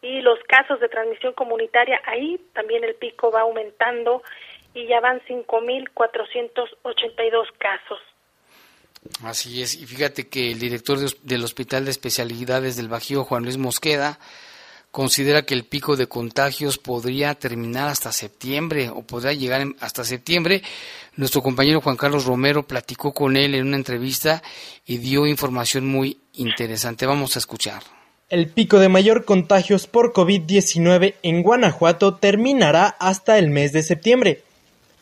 y 0.00 0.22
los 0.22 0.38
casos 0.48 0.80
de 0.80 0.88
transmisión 0.88 1.34
comunitaria 1.34 2.00
ahí 2.06 2.40
también 2.54 2.82
el 2.82 2.94
pico 2.94 3.30
va 3.30 3.42
aumentando 3.42 4.22
y 4.72 4.86
ya 4.86 5.00
van 5.00 5.20
5.482 5.20 7.46
casos. 7.58 7.98
Así 9.22 9.60
es, 9.60 9.74
y 9.74 9.84
fíjate 9.84 10.28
que 10.28 10.52
el 10.52 10.58
director 10.58 10.98
del 10.98 11.44
Hospital 11.44 11.84
de 11.84 11.90
Especialidades 11.90 12.76
del 12.76 12.88
Bajío, 12.88 13.24
Juan 13.24 13.42
Luis 13.42 13.58
Mosqueda, 13.58 14.18
considera 14.92 15.42
que 15.42 15.54
el 15.54 15.64
pico 15.64 15.96
de 15.96 16.06
contagios 16.06 16.78
podría 16.78 17.34
terminar 17.34 17.88
hasta 17.88 18.12
septiembre 18.12 18.90
o 18.90 19.02
podría 19.02 19.32
llegar 19.32 19.66
hasta 19.80 20.04
septiembre. 20.04 20.62
Nuestro 21.16 21.42
compañero 21.42 21.80
Juan 21.80 21.96
Carlos 21.96 22.26
Romero 22.26 22.62
platicó 22.62 23.12
con 23.12 23.36
él 23.36 23.54
en 23.54 23.66
una 23.66 23.78
entrevista 23.78 24.42
y 24.86 24.98
dio 24.98 25.26
información 25.26 25.88
muy 25.88 26.18
interesante. 26.34 27.06
Vamos 27.06 27.34
a 27.34 27.38
escuchar. 27.38 27.82
El 28.28 28.48
pico 28.48 28.78
de 28.78 28.90
mayor 28.90 29.24
contagios 29.24 29.86
por 29.86 30.12
COVID-19 30.12 31.14
en 31.22 31.42
Guanajuato 31.42 32.14
terminará 32.14 32.86
hasta 32.86 33.38
el 33.38 33.48
mes 33.48 33.72
de 33.72 33.82
septiembre. 33.82 34.42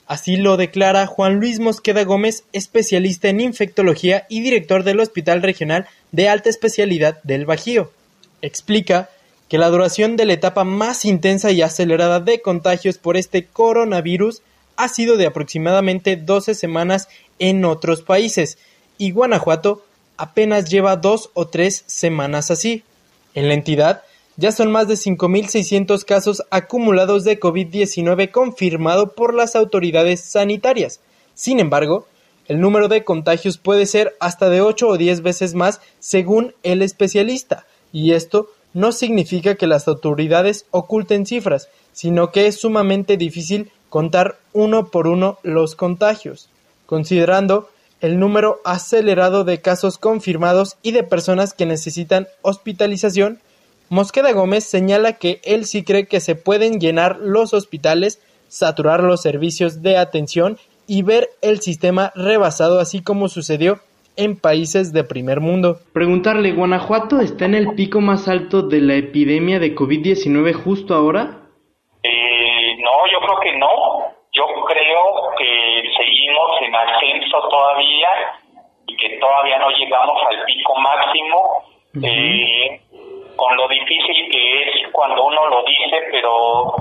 Así 0.07 0.37
lo 0.37 0.57
declara 0.57 1.07
Juan 1.07 1.37
Luis 1.37 1.59
Mosqueda 1.59 2.05
Gómez, 2.05 2.45
especialista 2.53 3.29
en 3.29 3.41
infectología 3.41 4.27
y 4.29 4.41
director 4.41 4.85
del 4.85 5.01
Hospital 5.01 5.43
Regional 5.43 5.87
de 6.13 6.29
Alta 6.29 6.49
Especialidad 6.49 7.23
del 7.23 7.45
Bajío. 7.45 7.93
Explica 8.43 9.11
que 9.51 9.59
la 9.59 9.69
duración 9.69 10.17
de 10.17 10.27
la 10.27 10.35
etapa 10.35 10.63
más 10.63 11.05
intensa 11.05 11.51
y 11.51 11.61
acelerada 11.61 12.21
de 12.21 12.41
contagios 12.41 12.99
por 12.99 13.17
este 13.17 13.47
coronavirus 13.47 14.43
ha 14.77 14.89
sido 14.89 15.17
de 15.17 15.27
aproximadamente 15.27 16.17
12 16.17 16.55
semanas 16.55 17.09
en 17.41 17.65
otros 17.65 18.01
países 18.03 18.59
y 18.97 19.11
Guanajuato 19.11 19.83
apenas 20.17 20.71
lleva 20.71 20.95
dos 20.95 21.31
o 21.35 21.49
tres 21.49 21.83
semanas 21.87 22.53
así. 22.53 22.85
En 23.35 23.49
la 23.49 23.55
entidad 23.55 24.03
ya 24.37 24.53
son 24.53 24.71
más 24.71 24.87
de 24.87 24.95
5.600 24.95 26.05
casos 26.05 26.45
acumulados 26.51 27.25
de 27.25 27.41
COVID-19 27.41 28.31
confirmado 28.31 29.15
por 29.15 29.35
las 29.35 29.57
autoridades 29.57 30.21
sanitarias. 30.21 31.01
Sin 31.35 31.59
embargo, 31.59 32.07
el 32.47 32.61
número 32.61 32.87
de 32.87 33.03
contagios 33.03 33.59
puede 33.59 33.87
ser 33.87 34.15
hasta 34.21 34.49
de 34.49 34.61
8 34.61 34.87
o 34.87 34.97
10 34.97 35.23
veces 35.23 35.55
más 35.55 35.81
según 35.99 36.55
el 36.63 36.83
especialista, 36.83 37.67
y 37.93 38.13
esto 38.13 38.49
no 38.73 38.93
significa 38.93 39.55
que 39.57 39.67
las 39.67 39.89
autoridades 39.89 40.67
oculten 40.71 41.27
cifras, 41.27 41.69
sino 41.93 42.31
que 42.31 42.47
es 42.47 42.61
sumamente 42.61 43.17
difícil 43.17 43.73
contar 43.89 44.39
uno 44.53 44.87
por 44.89 45.07
uno 45.07 45.39
los 45.43 45.75
contagios, 45.75 46.49
considerando 46.87 47.69
el 48.01 48.19
número 48.19 48.61
acelerado 48.65 49.45
de 49.45 49.61
casos 49.61 49.99
confirmados 49.99 50.77
y 50.83 50.93
de 50.93 51.03
personas 51.03 51.53
que 51.53 51.67
necesitan 51.67 52.29
hospitalización, 52.43 53.41
Mosqueda 53.91 54.33
Gómez 54.33 54.65
señala 54.65 55.15
que 55.15 55.41
él 55.43 55.67
sí 55.67 55.83
cree 55.83 56.07
que 56.07 56.21
se 56.21 56.37
pueden 56.37 56.81
llenar 56.81 57.19
los 57.19 57.53
hospitales, 57.53 58.21
saturar 58.49 59.03
los 59.03 59.21
servicios 59.21 59.83
de 59.83 59.97
atención 59.97 60.59
y 60.87 61.03
ver 61.03 61.29
el 61.43 61.61
sistema 61.61 62.13
rebasado 62.15 62.79
así 62.79 63.03
como 63.03 63.29
sucedió 63.29 63.81
en 64.17 64.41
países 64.41 64.93
de 64.93 65.05
primer 65.05 65.41
mundo. 65.41 65.79
Preguntarle, 65.93 66.53
¿Guanajuato 66.53 67.21
está 67.21 67.45
en 67.45 67.55
el 67.55 67.75
pico 67.75 68.01
más 68.01 68.29
alto 68.29 68.63
de 68.63 68.81
la 68.81 68.95
epidemia 68.95 69.59
de 69.59 69.75
COVID-19 69.75 70.53
justo 70.53 70.95
ahora? 70.95 71.39
Eh, 72.03 72.77
no, 72.79 73.07
yo 73.13 73.21
creo 73.21 73.41
que 73.41 73.59
no. 73.59 73.71
Yo 74.33 74.47
creo 74.67 75.35
que 75.37 75.83
seguimos 75.97 76.51
en 76.63 76.75
ascenso 76.75 77.49
todavía 77.49 78.09
y 78.87 78.97
que 78.97 79.19
todavía 79.19 79.59
no 79.59 79.69
llegamos 79.71 80.21
al 80.29 80.45
pico 80.45 80.75
máximo. 80.77 81.65
eh, 82.03 82.81
con 83.35 83.57
lo 83.57 83.67
difícil 83.69 84.29
que 84.31 84.63
es 84.63 84.93
cuando 84.93 85.25
uno 85.25 85.49
lo 85.49 85.65
dice, 85.65 85.97
pero 86.13 86.75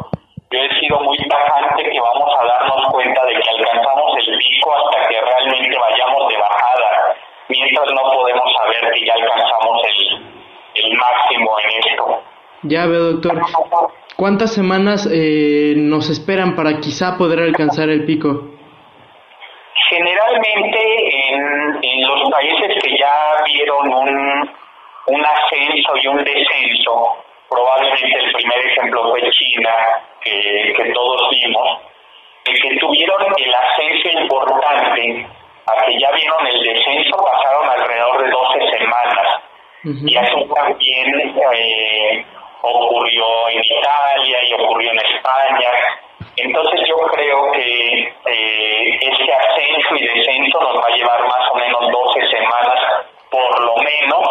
yo 0.51 0.59
he 0.59 0.79
sido 0.79 0.99
muy 1.01 1.17
tajante 1.27 1.83
que 1.83 1.99
vamos 1.99 2.35
a 2.39 2.45
darnos 2.45 2.87
cuenta 2.91 3.23
de 3.25 3.33
que 3.33 3.49
alcanzamos 3.49 4.17
el 4.17 4.37
pico 4.39 4.73
hasta 4.75 5.07
que 5.07 5.21
realmente 5.21 5.77
vayamos 5.77 6.27
de 6.27 6.37
bajada 6.37 7.15
mientras 7.49 7.91
no 7.91 8.11
podemos 8.11 8.53
saber 8.53 8.93
que 8.93 9.05
ya 9.05 9.13
alcanzamos 9.13 9.83
el, 9.85 10.85
el 10.85 10.97
máximo 10.97 11.59
en 11.59 11.91
esto. 11.91 12.23
Ya 12.63 12.85
veo, 12.87 13.11
doctor. 13.13 13.41
¿Cuántas 14.15 14.53
semanas 14.53 15.07
eh, 15.11 15.73
nos 15.77 16.09
esperan 16.09 16.55
para 16.55 16.79
quizá 16.79 17.15
poder 17.17 17.39
alcanzar 17.39 17.89
el 17.89 18.05
pico? 18.05 18.49
Generalmente 19.89 21.31
en, 21.31 21.79
en 21.81 22.07
los 22.07 22.29
países 22.31 22.83
que 22.83 22.97
ya 22.97 23.43
vieron 23.45 23.93
un, 23.93 24.51
un 25.07 25.25
ascenso 25.25 25.95
y 26.01 26.07
un 26.07 26.23
descenso, 26.23 27.17
probablemente 27.49 28.19
el 28.19 28.33
primer 28.33 28.65
ejemplo 28.65 29.09
fue 29.09 29.21
China, 29.31 29.71
que, 30.21 30.73
que 30.75 30.91
todos 30.91 31.29
vimos, 31.31 31.79
el 32.45 32.61
que 32.61 32.77
tuvieron 32.77 33.33
el 33.37 33.53
ascenso 33.53 34.09
importante 34.19 35.27
a 35.67 35.85
que 35.85 35.99
ya 35.99 36.11
vieron 36.11 36.47
el 36.47 36.63
descenso 36.63 37.17
pasaron 37.17 37.69
alrededor 37.69 38.23
de 38.23 38.29
12 38.29 38.77
semanas. 38.77 39.41
Y 39.83 40.17
eso 40.17 40.53
también 40.53 41.33
eh, 41.53 42.25
ocurrió 42.61 43.49
en 43.49 43.63
Italia 43.63 44.43
y 44.43 44.53
ocurrió 44.53 44.91
en 44.91 44.99
España. 44.99 45.71
Entonces 46.35 46.81
yo 46.87 46.97
creo 47.13 47.51
que 47.53 48.13
eh, 48.25 48.99
este 49.01 49.33
ascenso 49.33 49.95
y 49.95 50.07
descenso 50.07 50.59
nos 50.61 50.77
va 50.77 50.87
a 50.87 50.95
llevar 50.95 51.21
más 51.23 51.49
o 51.51 51.55
menos 51.55 51.79
12 51.91 52.27
semanas 52.27 52.79
por 53.29 53.59
lo 53.61 53.75
menos. 53.77 54.27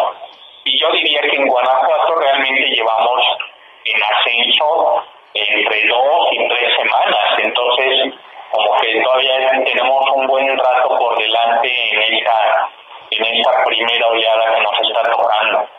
Y 0.65 0.79
yo 0.79 0.91
diría 0.91 1.21
que 1.21 1.37
en 1.37 1.47
Guanajuato 1.47 2.15
realmente 2.15 2.69
llevamos 2.75 3.25
en 3.85 4.03
ascenso 4.03 5.03
entre 5.33 5.87
dos 5.87 6.27
y 6.31 6.47
tres 6.47 6.69
semanas. 6.77 7.39
Entonces 7.43 8.13
como 8.51 8.79
que 8.81 9.01
todavía 9.01 9.63
tenemos 9.63 10.05
un 10.15 10.27
buen 10.27 10.57
rato 10.57 10.89
por 10.97 11.17
delante 11.17 11.71
en 11.91 12.13
esta, 12.13 12.69
en 13.11 13.37
esta 13.37 13.63
primera 13.65 14.07
oleada 14.07 14.55
que 14.55 14.61
nos 14.63 14.81
está 14.81 15.03
tocando. 15.11 15.69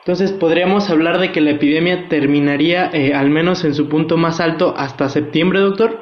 Entonces, 0.00 0.32
¿podríamos 0.32 0.90
hablar 0.90 1.18
de 1.18 1.30
que 1.30 1.40
la 1.40 1.52
epidemia 1.52 2.08
terminaría 2.08 2.90
eh, 2.92 3.14
al 3.14 3.30
menos 3.30 3.64
en 3.64 3.74
su 3.74 3.88
punto 3.88 4.16
más 4.16 4.40
alto 4.40 4.74
hasta 4.76 5.08
septiembre, 5.08 5.60
doctor? 5.60 5.96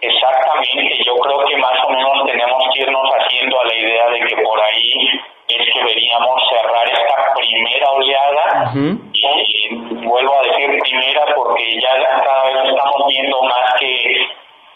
Exactamente, 0.00 0.96
yo 1.04 1.14
creo 1.16 1.44
que 1.44 1.56
más 1.58 1.78
o 1.86 1.90
menos 1.90 2.26
tenemos 2.26 2.64
que 2.74 2.82
irnos 2.82 3.08
haciendo 3.20 3.60
a 3.60 3.64
la 3.66 3.74
idea 3.74 4.08
de 4.08 4.18
que 4.26 4.36
por 4.42 4.60
ahí 4.60 4.81
es 5.58 5.72
que 5.72 5.84
veríamos 5.84 6.42
cerrar 6.48 6.88
esta 6.88 7.34
primera 7.34 7.90
oleada. 7.90 8.72
Y, 8.74 9.26
y, 9.26 10.06
vuelvo 10.06 10.38
a 10.38 10.42
decir 10.42 10.78
primera 10.80 11.26
porque 11.34 11.80
ya 11.80 12.22
cada 12.24 12.44
vez 12.44 12.70
estamos 12.70 13.08
viendo 13.08 13.42
más 13.42 13.74
que 13.78 14.26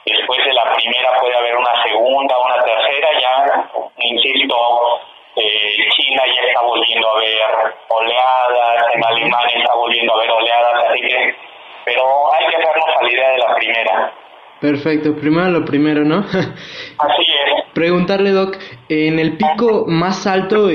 después 0.06 0.44
de 0.44 0.52
la 0.52 0.72
primera 0.74 1.18
puede 1.20 1.36
haber 1.36 1.56
una 1.56 1.82
segunda, 1.82 2.38
una 2.38 2.62
tercera, 2.62 3.08
ya, 3.20 3.68
insisto, 3.98 5.00
eh, 5.36 5.88
China 5.90 6.22
ya 6.26 6.42
está 6.42 6.60
volviendo 6.62 7.10
a 7.10 7.18
ver 7.18 7.74
oleadas, 7.88 8.94
en 8.94 9.04
Alemania 9.04 9.58
está 9.58 9.74
volviendo 9.74 10.14
a 10.14 10.18
ver 10.18 10.30
oleadas, 10.30 10.84
así 10.88 11.00
que, 11.00 11.34
pero 11.84 12.32
hay 12.32 12.46
que 12.46 12.56
hacernos 12.56 12.96
a 12.96 13.02
la 13.02 13.10
idea 13.10 13.30
de 13.30 13.38
la 13.38 13.54
primera. 13.54 14.12
Perfecto, 14.60 15.14
primero 15.14 15.50
lo 15.50 15.64
primero, 15.64 16.04
¿no? 16.04 16.18
Así 16.28 17.22
es. 17.22 17.64
Preguntarle, 17.74 18.30
Doc, 18.30 18.56
en 18.88 19.18
el 19.18 19.36
pico 19.36 19.84
más 19.86 20.26
alto, 20.26 20.68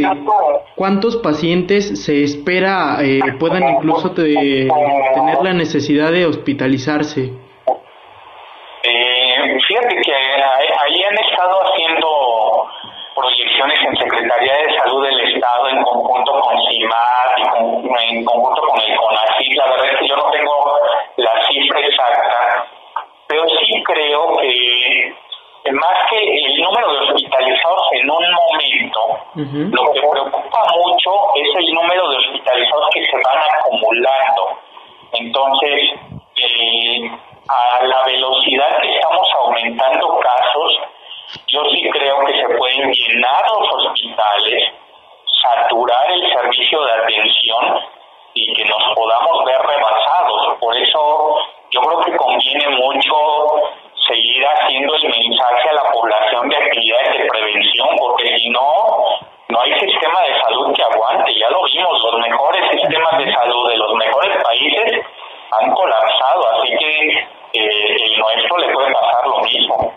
¿cuántos 0.75 1.17
pacientes 1.17 2.03
se 2.05 2.23
espera 2.23 2.97
eh, 3.01 3.21
puedan 3.39 3.67
incluso 3.67 4.09
de, 4.09 4.69
tener 5.15 5.41
la 5.41 5.53
necesidad 5.53 6.11
de 6.11 6.27
hospitalizarse? 6.27 7.33
Eh, 8.83 9.59
fíjate 9.67 9.95
que 9.95 10.13
ahí 10.13 11.03
han 11.03 11.17
estado 11.25 11.59
haciendo 11.63 12.69
proyecciones 13.15 13.79
en 13.81 13.95
Secretaría 13.97 14.53
de 14.53 14.77
Salud 14.77 15.05
del 15.05 15.19
Estado 15.33 15.69
en 15.69 15.83
conjunto 15.83 16.39
con 16.39 16.55
CIMAT 16.67 17.37
y 17.37 18.15
en 18.15 18.25
conjunto 18.25 18.61
con 18.61 18.79
el 18.79 18.95
CONACYT. 18.95 19.57
La 19.57 19.69
verdad 19.69 19.85
es 19.91 19.99
que 19.99 20.07
yo 20.07 20.15
no 20.15 20.31
tengo 20.31 20.79
la 21.17 21.31
cifra 21.47 21.79
exacta, 21.79 22.30
pero 23.41 23.59
sí 23.65 23.83
creo 23.83 24.37
que 24.37 25.13
más 25.71 26.09
que 26.09 26.17
el 26.17 26.61
número 26.61 26.91
de 26.91 26.99
hospitalizados 26.99 27.87
en 27.91 28.09
un 28.09 28.25
momento, 28.33 29.19
lo 29.35 29.93
que 29.93 29.99
preocupa 29.99 30.65
mucho 30.75 31.11
es 31.35 31.55
el 31.55 31.73
número 31.73 32.09
de 32.09 32.17
hospitalizados 32.17 32.89
que 32.93 33.05
se 33.05 33.17
van 33.17 33.43
acumulando. 33.59 34.57
Entonces, 35.13 35.93
eh, 36.35 37.11
a 37.47 37.83
la 37.83 38.03
velocidad 38.03 38.81
que 38.81 38.95
estamos 38.95 39.27
aumentando 39.35 40.19
casos, 40.19 40.79
yo 41.47 41.63
sí 41.69 41.89
creo 41.91 42.25
que 42.25 42.33
se 42.33 42.57
pueden 42.57 42.91
llenar 42.91 43.43
los 43.47 43.85
hospitales, 43.85 44.63
saturar 45.43 46.11
el 46.11 46.33
servicio 46.33 46.83
de 46.83 46.91
atención 46.91 47.79
y 48.33 48.53
que 48.53 48.65
nos 48.65 48.83
podamos 48.95 49.45
ver 49.45 49.61
rebasados. 49.61 50.57
Por 50.59 50.75
eso 50.75 51.37
yo 51.71 51.81
creo 51.81 52.01
que 52.01 52.17
conviene 52.17 52.67
mucho 52.69 53.15
seguir 54.07 54.45
haciendo 54.45 54.95
el 54.95 55.09
mensaje 55.09 55.69
a 55.69 55.73
la 55.73 55.91
población 55.91 56.49
de 56.49 56.57
actividades 56.57 57.17
de 57.17 57.25
prevención, 57.25 57.87
porque 57.97 58.37
si 58.37 58.49
no, 58.49 59.19
no 59.49 59.61
hay 59.61 59.79
sistema 59.79 60.21
de 60.21 60.39
salud 60.41 60.73
que 60.73 60.83
aguante. 60.83 61.33
Ya 61.39 61.49
lo 61.49 61.63
vimos, 61.63 62.03
los 62.03 62.19
mejores 62.19 62.69
sistemas 62.71 63.17
de 63.17 63.33
salud 63.33 63.69
de 63.69 63.77
los 63.77 63.93
mejores 63.95 64.43
países 64.43 65.05
han 65.51 65.71
colapsado, 65.71 66.47
así 66.49 66.75
que 66.77 67.09
eh, 67.53 67.95
el 68.05 68.19
nuestro 68.19 68.57
le 68.57 68.73
puede 68.73 68.93
pasar 68.93 69.27
lo 69.27 69.39
mismo. 69.39 69.93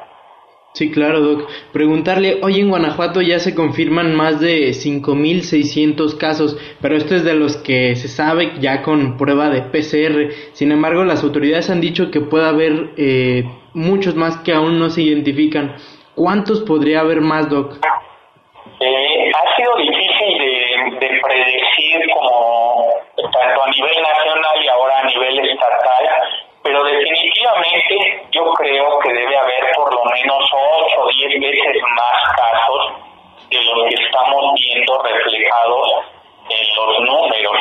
Sí, 0.75 0.91
claro, 0.91 1.21
Doc. 1.21 1.49
Preguntarle, 1.73 2.41
hoy 2.43 2.59
en 2.59 2.69
Guanajuato 2.69 3.23
ya 3.23 3.39
se 3.39 3.55
confirman 3.55 4.13
más 4.17 4.41
de 4.41 4.71
5.600 4.71 6.19
casos, 6.19 6.59
pero 6.83 6.97
esto 6.97 7.15
es 7.15 7.23
de 7.23 7.35
los 7.35 7.57
que 7.59 7.95
se 7.95 8.09
sabe 8.09 8.55
ya 8.59 8.83
con 8.83 9.17
prueba 9.17 9.51
de 9.51 9.63
PCR. 9.63 10.35
Sin 10.53 10.73
embargo, 10.73 11.05
las 11.05 11.23
autoridades 11.23 11.71
han 11.71 11.81
dicho 11.81 12.11
que 12.11 12.21
puede 12.21 12.49
haber 12.49 12.91
eh, 12.97 13.45
muchos 13.73 14.17
más 14.17 14.39
que 14.39 14.53
aún 14.53 14.81
no 14.81 14.91
se 14.91 15.03
identifican. 15.03 15.77
¿Cuántos 16.17 16.63
podría 16.63 17.03
haber 17.03 17.21
más, 17.21 17.49
Doc? 17.49 17.77
Eh, 18.81 19.31
ha 19.31 19.57
sido 19.57 19.77
difícil 19.77 20.39
de, 20.39 21.07
de 21.07 21.21
predecir 21.23 22.01
como 22.13 22.95
tanto 23.17 23.63
a 23.63 23.71
nivel 23.71 24.03
nacional 24.03 24.65
y 24.65 24.67
ahora 24.67 24.99
a 25.03 25.07
nivel 25.07 25.39
estatal 25.39 26.05
pero 26.65 26.83
definitivamente 26.83 28.25
yo 28.33 28.43
creo 28.55 28.99
que 29.01 29.13
debe 29.13 29.37
haber 29.37 29.73
por 29.77 29.93
lo 29.93 30.03
menos 30.07 30.51
8 30.51 31.01
o 31.01 31.09
10 31.09 31.41
veces 31.41 31.83
más 31.95 32.35
casos 32.35 32.93
de 33.51 33.63
los 33.63 33.89
que 33.89 34.03
estamos 34.03 34.55
viendo 34.55 35.03
reflejados 35.03 35.89
en 36.49 36.77
los 36.77 37.01
números. 37.01 37.57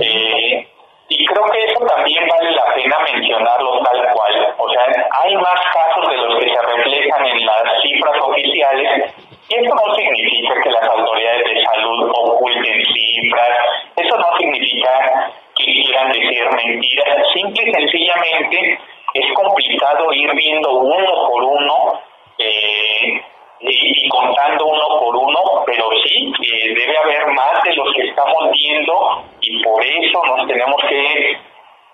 eh, 0.00 0.68
y 1.08 1.24
creo 1.26 1.44
que 1.50 1.64
eso 1.64 1.84
también 1.86 2.26
vale 2.28 2.50
la 2.52 2.74
pena 2.74 2.98
mencionarlo 3.12 3.80
tal 3.82 4.12
cual. 4.12 4.54
O 4.58 4.70
sea, 4.70 4.86
hay 5.22 5.36
más 5.36 5.60
casos 5.74 6.08
de 6.08 6.16
los 6.16 6.38
que 6.38 6.48
se 6.48 6.62
reflejan 6.62 7.26
en 7.26 7.46
las 7.46 7.82
cifras 7.82 8.16
oficiales 8.22 9.14
eso 9.48 9.74
no 9.74 9.94
significa 9.94 10.54
que 10.60 10.70
las 10.70 10.88
autoridades 10.88 11.44
de 11.44 11.64
salud 11.64 12.10
oculten 12.14 12.84
cifras, 12.84 13.58
eso 13.96 14.16
no 14.18 14.38
significa 14.38 15.32
que 15.56 15.64
quieran 15.64 16.12
decir 16.12 16.44
mentiras, 16.50 17.26
simple 17.32 17.62
y 17.64 17.72
sencillamente 17.72 18.78
es 19.14 19.32
complicado 19.34 20.12
ir 20.12 20.30
viendo 20.34 20.72
uno 20.74 21.28
por 21.28 21.44
uno 21.44 22.00
eh, 22.38 23.22
y, 23.60 24.08
contando 24.08 24.66
uno 24.66 25.00
por 25.00 25.16
uno, 25.16 25.40
pero 25.64 25.88
sí, 26.04 26.32
eh, 26.42 26.74
debe 26.74 26.98
haber 26.98 27.26
más 27.28 27.62
de 27.64 27.74
los 27.74 27.92
que 27.94 28.08
estamos 28.08 28.50
viendo 28.52 29.24
y 29.40 29.62
por 29.62 29.84
eso 29.84 30.24
nos 30.26 30.46
tenemos 30.46 30.76
que 30.88 31.38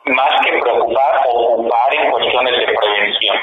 más 0.06 0.40
que 0.44 0.58
preocupar, 0.58 1.20
ocupar 1.28 1.94
en 1.94 2.10
cuestiones 2.10 2.58
de 2.58 2.74
prevención. 2.74 3.36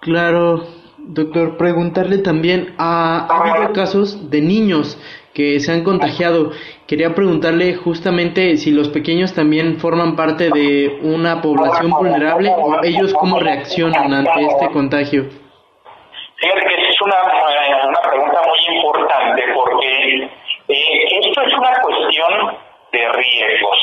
Claro, 0.00 0.60
doctor, 1.08 1.56
preguntarle 1.56 2.18
también, 2.18 2.74
¿ha, 2.78 3.26
¿ha 3.28 3.52
habido 3.52 3.72
casos 3.72 4.30
de 4.30 4.40
niños 4.40 4.98
que 5.38 5.60
se 5.60 5.70
han 5.70 5.84
contagiado. 5.84 6.50
Quería 6.88 7.14
preguntarle 7.14 7.76
justamente 7.76 8.56
si 8.56 8.72
los 8.72 8.88
pequeños 8.88 9.34
también 9.34 9.78
forman 9.78 10.16
parte 10.16 10.50
de 10.50 10.98
una 11.02 11.40
población 11.40 11.92
vulnerable 11.92 12.50
o 12.58 12.82
ellos 12.82 13.14
cómo 13.14 13.38
reaccionan 13.38 14.12
ante 14.12 14.40
este 14.46 14.68
contagio. 14.72 15.26
Fíjate 16.36 16.60
que 16.60 16.88
es 16.88 17.00
una, 17.02 17.14
eh, 17.14 17.86
una 17.86 18.00
pregunta 18.10 18.42
muy 18.42 18.76
importante 18.76 19.42
porque 19.54 20.24
eh, 20.68 21.20
esto 21.22 21.42
es 21.42 21.54
una 21.54 21.72
cuestión 21.82 22.58
de 22.90 23.12
riesgos. 23.12 23.78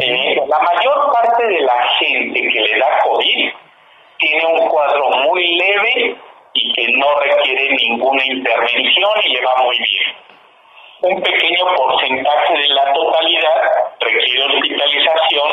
eh, 0.00 0.36
la 0.46 0.58
mayor 0.58 1.10
parte 1.10 1.46
de 1.46 1.60
la 1.62 1.88
gente 2.00 2.40
que 2.52 2.60
le 2.60 2.78
da 2.78 2.98
COVID 3.04 3.50
tiene 4.18 4.44
un 4.60 4.68
cuadro 4.68 5.08
muy 5.24 5.56
leve 5.56 6.16
y 6.60 6.72
que 6.72 6.92
no 6.98 7.14
requiere 7.20 7.76
ninguna 7.76 8.24
intervención 8.24 9.10
y 9.24 9.28
le 9.34 9.44
va 9.44 9.56
muy 9.62 9.78
bien 9.78 10.14
un 11.00 11.22
pequeño 11.22 11.64
porcentaje 11.76 12.54
de 12.54 12.68
la 12.74 12.92
totalidad 12.92 13.62
requiere 14.00 14.44
hospitalización 14.46 15.48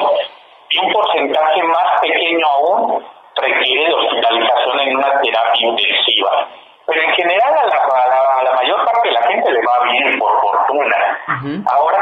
y 0.69 0.79
un 0.79 0.91
porcentaje 0.91 1.63
más 1.63 2.01
pequeño 2.01 2.47
aún 2.47 3.05
requiere 3.35 3.85
de 3.85 3.93
hospitalización 3.93 4.79
en 4.79 4.97
una 4.97 5.21
terapia 5.21 5.67
intensiva. 5.67 6.47
Pero 6.87 7.01
en 7.01 7.13
general 7.13 7.53
a 7.57 7.65
la, 7.65 7.75
a 7.75 8.07
la, 8.07 8.39
a 8.39 8.43
la 8.43 8.51
mayor 8.55 8.85
parte 8.85 9.07
de 9.07 9.13
la 9.13 9.21
gente 9.23 9.51
le 9.51 9.61
va 9.61 9.83
bien, 9.91 10.19
por 10.19 10.41
fortuna. 10.41 11.19
Ahora, 11.67 11.99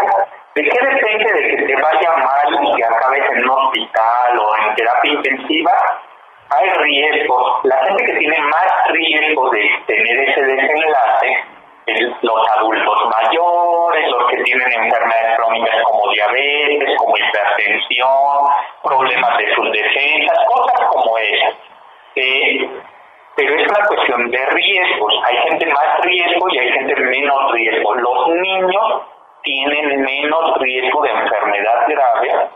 ¿de 0.56 0.64
qué 0.64 0.86
depende 0.86 1.34
de 1.34 1.56
que 1.56 1.64
te 1.64 1.76
vaya 1.82 2.12
mal 2.12 2.64
y 2.64 2.76
que 2.76 2.86
acabes 2.86 3.24
en 3.32 3.43
un 3.43 3.49
hospital 3.49 4.39
o 4.39 4.58
en 4.58 4.76
terapia 4.76 5.12
intensiva? 5.12 5.72
Hay 6.56 6.70
riesgos. 6.70 7.66
La 7.66 7.78
gente 7.86 8.06
que 8.06 8.14
tiene 8.18 8.38
más 8.39 8.88
riesgo 8.89 9.49
de 9.49 9.70
tener 9.88 10.30
ese 10.30 10.41
desenlace 10.41 11.43
los 12.22 12.49
adultos 12.51 12.97
mayores, 13.12 14.10
los 14.10 14.30
que 14.30 14.38
tienen 14.43 14.72
enfermedades 14.72 15.36
crónicas 15.36 15.84
como 15.84 16.12
diabetes, 16.12 16.97
como 16.97 17.14
hipertensión, 17.18 18.47
problemas 18.84 19.38
de 19.38 19.54
sus 19.54 19.72
defensas, 19.72 20.38
cosas 20.47 20.80
como 20.88 21.18
esas. 21.18 21.56
Eh, 22.16 22.70
pero 23.36 23.56
es 23.56 23.68
una 23.68 23.88
cuestión 23.88 24.30
de 24.30 24.45
riesgos. 24.45 25.14
Hay 25.26 25.38
gente 25.49 25.66
más 25.66 25.99
riesgo 26.01 26.49
y 26.51 26.58
hay 26.60 26.72
gente 26.72 26.95
menos 26.95 27.51
riesgo. 27.51 27.95
Los 27.95 28.28
niños 28.30 29.01
tienen 29.44 30.02
menos 30.02 30.58
riesgo 30.60 31.02
de 31.02 31.10
enfermedad 31.10 31.86
grave, 31.88 32.50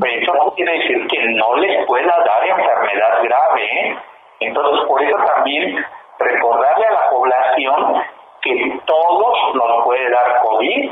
pero 0.00 0.22
eso 0.22 0.34
no 0.34 0.54
quiere 0.54 0.78
decir 0.78 1.06
que 1.08 1.24
no 1.30 1.56
les 1.56 1.86
pueda 1.86 2.14
dar 2.24 2.46
enfermedad 2.46 3.22
grave. 3.22 3.64
¿eh? 3.64 3.98
Entonces, 4.40 4.86
por 4.86 5.02
eso 5.02 5.16
también 5.24 5.84
recordarle 6.18 6.86
a 6.86 6.92
la 6.92 7.10
población 7.10 8.02
que 8.42 8.80
todos 8.84 9.54
nos 9.54 9.84
puede 9.84 10.10
dar 10.10 10.40
COVID 10.42 10.90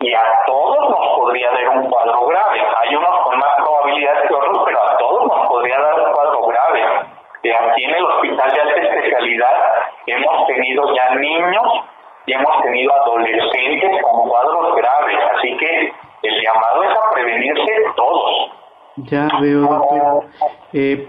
y 0.00 0.14
a 0.14 0.22
todos 0.46 0.90
nos 0.90 1.16
podría 1.16 1.50
dar 1.50 1.68
un 1.70 1.90
cuadro 1.90 2.26
grave. 2.26 2.62
Hay 2.78 2.94
unos 2.94 3.20
con 3.20 3.38
más 3.38 3.56
probabilidad 3.56 4.22
que 4.22 4.34
otros, 4.34 4.62
pero 4.64 4.82
a 4.82 4.96
todos 4.98 5.26
nos 5.26 5.48
podría 5.48 5.78
dar 5.78 6.00
un 6.00 6.12
cuadro 6.12 6.46
grave. 6.46 6.82
Y 7.42 7.50
aquí 7.50 7.84
en 7.84 7.94
el 7.94 8.04
hospital 8.04 8.50
de 8.50 8.60
alta 8.60 8.80
especialidad 8.80 9.54
hemos 10.06 10.46
tenido 10.46 10.94
ya 10.94 11.14
niños 11.14 11.84
y 12.26 12.32
hemos 12.32 12.62
tenido 12.62 12.92
adolescentes 12.92 14.02
con 14.02 14.28
cuadros 14.28 14.74
graves, 14.74 15.18
así 15.36 15.56
que 15.56 15.92
el 16.22 16.42
llamado 16.42 16.82
es 16.82 16.90
a 16.90 17.10
prevenirse 17.12 17.72
todos. 17.94 18.50
Ya 19.10 19.28
veo, 19.40 19.60
doctor. 19.60 20.24
Eh, 20.72 21.08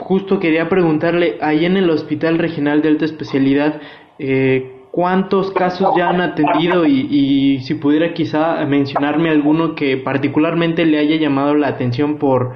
justo 0.00 0.40
quería 0.40 0.68
preguntarle, 0.68 1.38
ahí 1.40 1.64
en 1.64 1.76
el 1.76 1.88
Hospital 1.90 2.38
Regional 2.38 2.82
de 2.82 2.88
Alta 2.88 3.04
Especialidad, 3.04 3.80
eh, 4.18 4.82
¿cuántos 4.90 5.50
casos 5.52 5.94
ya 5.96 6.08
han 6.08 6.20
atendido? 6.20 6.84
Y, 6.86 7.60
si 7.60 7.74
pudiera 7.74 8.12
quizá 8.12 8.64
mencionarme 8.66 9.30
alguno 9.30 9.74
que 9.74 9.96
particularmente 9.96 10.84
le 10.84 10.98
haya 10.98 11.16
llamado 11.16 11.54
la 11.54 11.68
atención 11.68 12.18
por, 12.18 12.54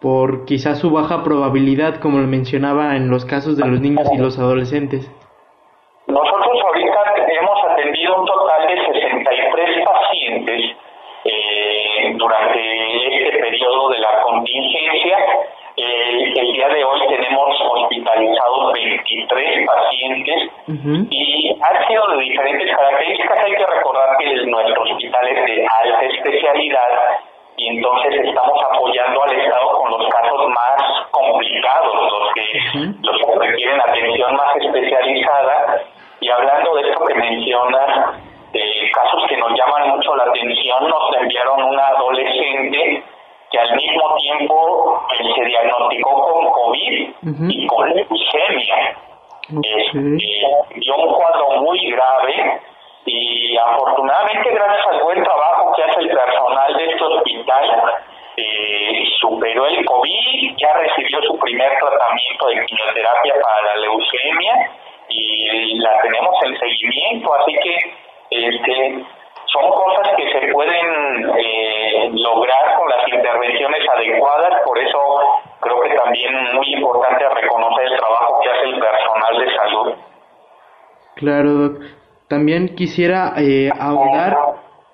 por 0.00 0.44
quizá 0.44 0.74
su 0.74 0.90
baja 0.90 1.22
probabilidad, 1.24 1.96
como 1.96 2.18
lo 2.18 2.26
mencionaba 2.26 2.96
en 2.96 3.10
los 3.10 3.24
casos 3.24 3.56
de 3.56 3.66
los 3.66 3.80
niños 3.80 4.08
y 4.12 4.18
los 4.18 4.38
adolescentes. 4.38 5.10
Nosotros 6.06 6.58
ahorita 6.66 7.00
hemos 7.40 7.58
atendido 7.70 8.20
un 8.20 8.26
total 8.26 8.68
de 8.68 9.00
63 9.00 9.84
pacientes 9.84 10.83
durante 12.16 13.16
este 13.16 13.38
periodo 13.38 13.90
de 13.90 13.98
la 13.98 14.20
contingencia. 14.22 15.18
El, 15.76 16.38
el, 16.38 16.52
día 16.52 16.68
de 16.68 16.84
hoy 16.84 17.00
tenemos 17.08 17.60
hospitalizados 17.60 18.72
23 18.74 19.66
pacientes 19.66 20.42
uh 20.68 20.72
-huh. 20.72 21.06
y 21.10 21.58
han 21.60 21.88
sido 21.88 22.06
de 22.08 22.22
diferentes 22.22 22.76
características. 22.76 23.38
Hay 23.44 23.56
que 23.56 23.66
recordar 23.66 24.16
que 24.18 24.46
nuestro 24.46 24.82
hospital 24.82 25.28
es 25.28 25.44
de 25.46 25.66
alta 25.82 26.04
especialidad 26.04 26.90
y 27.56 27.68
entonces 27.76 28.20
estamos 28.24 28.58
apoyando 28.70 29.22
al 29.24 29.32
Estado 29.32 29.70
con 29.72 29.90
los 29.90 30.08
casos 30.08 30.48
más 30.48 31.08
complicados, 31.10 31.94
los 31.94 32.34
que, 32.34 32.40
uh 32.40 32.82
-huh. 32.82 32.94
los 33.02 33.16
que 33.18 33.48
requieren 33.48 33.80
atención 33.80 34.36
más 34.36 34.56
especializada. 34.56 35.82
Y 36.20 36.30
hablando 36.30 36.74
de 36.76 36.88
esto 36.88 37.04
que 37.04 37.14
mencionas, 37.14 38.14
eh, 38.54 38.90
casos 38.92 39.24
que 39.28 39.36
nos 39.36 39.52
llaman 39.58 39.88
mucho 39.90 40.14
la 40.14 40.24
atención, 40.24 40.88
nos 40.88 41.16
enviaron 41.16 41.62
una 41.64 41.86
adolescente 41.88 43.02
que 43.50 43.58
al 43.58 43.74
mismo 43.74 44.14
tiempo 44.14 45.06
eh, 45.18 45.32
se 45.34 45.44
diagnosticó 45.44 46.22
con 46.22 46.50
COVID 46.50 47.08
y 47.48 47.66
con 47.66 47.94
leucemia. 47.94 48.96
Este, 49.50 50.80
dio 50.80 50.96
un 50.96 51.12
cuadro 51.12 51.60
muy 51.62 51.90
grave 51.90 52.60
y 53.04 53.56
afortunadamente 53.58 54.50
gracias 54.50 54.86
al 54.86 55.02
buen 55.02 55.22
trabajo 55.22 55.72
que 55.74 55.82
hace 55.82 56.00
el 56.00 56.08
personal 56.08 56.76
de 56.76 56.84
este 56.86 57.04
hospital, 57.04 57.82
eh, 58.36 59.04
superó 59.20 59.66
el 59.66 59.84
COVID, 59.84 60.56
ya 60.56 60.72
recibió 60.74 61.20
su 61.22 61.38
primer 61.38 61.78
tratamiento 61.78 62.46
de 62.46 62.66
quimioterapia 62.66 63.34
para 63.42 63.74
la 63.74 63.76
leucemia 63.82 64.70
y 65.08 65.78
la 65.78 66.00
tenemos 66.00 66.34
en 66.44 66.58
seguimiento, 66.58 67.34
así 67.34 67.54
que 67.62 68.03
este, 68.34 69.04
son 69.46 69.70
cosas 69.70 70.16
que 70.16 70.32
se 70.32 70.52
pueden 70.52 71.30
eh, 71.38 72.10
lograr 72.12 72.76
con 72.76 72.88
las 72.88 73.08
intervenciones 73.08 73.80
adecuadas, 73.88 74.62
por 74.64 74.78
eso 74.78 74.98
creo 75.60 75.80
que 75.82 75.94
también 75.94 76.32
muy 76.54 76.74
importante 76.74 77.28
reconocer 77.28 77.86
el 77.86 77.98
trabajo 77.98 78.40
que 78.42 78.50
hace 78.50 78.64
el 78.64 78.80
personal 78.80 79.38
de 79.38 79.54
salud. 79.54 79.92
Claro, 81.16 81.78
También 82.28 82.74
quisiera 82.74 83.34
eh, 83.36 83.70
ahondar 83.78 84.36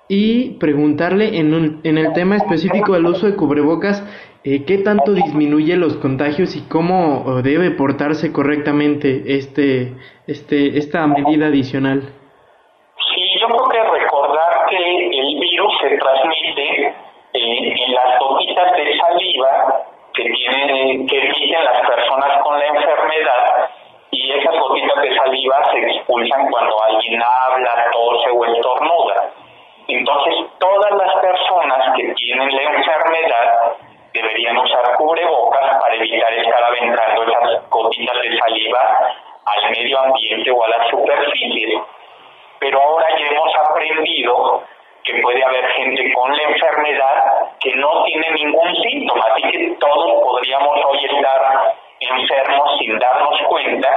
y 0.07 0.59
preguntarle 0.59 1.39
en, 1.39 1.79
en 1.83 1.97
el 1.97 2.13
tema 2.13 2.35
específico 2.35 2.93
del 2.93 3.05
uso 3.05 3.25
de 3.25 3.35
cubrebocas, 3.35 4.03
eh, 4.43 4.65
¿qué 4.65 4.79
tanto 4.79 5.13
disminuye 5.13 5.77
los 5.77 5.97
contagios 5.97 6.55
y 6.55 6.67
cómo 6.67 7.41
debe 7.43 7.71
portarse 7.71 8.33
correctamente 8.33 9.23
este, 9.37 9.93
este, 10.27 10.77
esta 10.79 11.05
medida 11.07 11.47
adicional? 11.47 12.01
Sí, 13.13 13.21
yo 13.39 13.47
creo 13.47 13.69
que 13.69 13.99
recordar 13.99 14.65
que 14.69 14.77
el 14.77 15.39
virus 15.39 15.73
se 15.81 15.97
transmite 15.97 16.95
eh, 17.51 17.73
en 17.85 17.93
las 17.93 18.19
gotitas 18.19 18.71
de 18.77 18.97
saliva 18.97 19.83
que 20.13 20.23
tienen 20.23 21.07
emiten 21.09 21.63
las 21.65 21.79
personas 21.87 22.41
con 22.43 22.57
la 22.59 22.65
enfermedad 22.65 23.69
y 24.11 24.31
esas 24.31 24.57
gotitas 24.57 25.01
de 25.01 25.15
saliva 25.15 25.71
se 25.71 25.79
expulsan 25.79 26.49
cuando 26.49 26.83
alguien 26.83 27.21
habla, 27.21 27.91
tose 27.91 28.29
o 28.31 28.45
estornuda. 28.45 29.31
Entonces, 29.87 30.35
todas 30.59 30.91
las 30.91 31.13
personas 31.15 31.95
que 31.95 32.13
tienen 32.13 32.55
la 32.55 32.61
enfermedad 32.63 33.75
deberían 34.13 34.57
usar 34.57 34.95
cubrebocas 34.95 35.81
para 35.81 35.95
evitar 35.95 36.33
estar 36.33 36.63
aventando 36.63 37.23
esas 37.23 37.69
gotitas 37.69 38.21
de 38.21 38.37
saliva 38.37 39.09
al 39.45 39.71
medio 39.71 39.99
ambiente 39.99 40.51
o 40.51 40.63
a 40.63 40.69
las 40.69 40.89
superficies. 40.89 41.81
Pero 42.59 42.81
ahora 42.81 43.07
ya 43.17 43.27
hemos 43.27 43.55
aprendido 43.55 44.63
que 45.03 45.21
puede 45.21 45.43
haber 45.43 45.65
gente 45.71 46.13
con 46.13 46.35
la 46.35 46.43
enfermedad 46.43 47.49
que 47.59 47.75
no 47.75 48.03
tiene 48.03 48.31
ningún 48.31 48.75
síntoma, 48.75 49.25
así 49.31 49.41
que 49.51 49.75
todos 49.79 50.21
podríamos 50.21 50.77
hoy 50.85 51.05
estar 51.05 51.73
enfermos 51.99 52.77
sin 52.79 52.97
darnos 52.99 53.41
cuenta. 53.47 53.89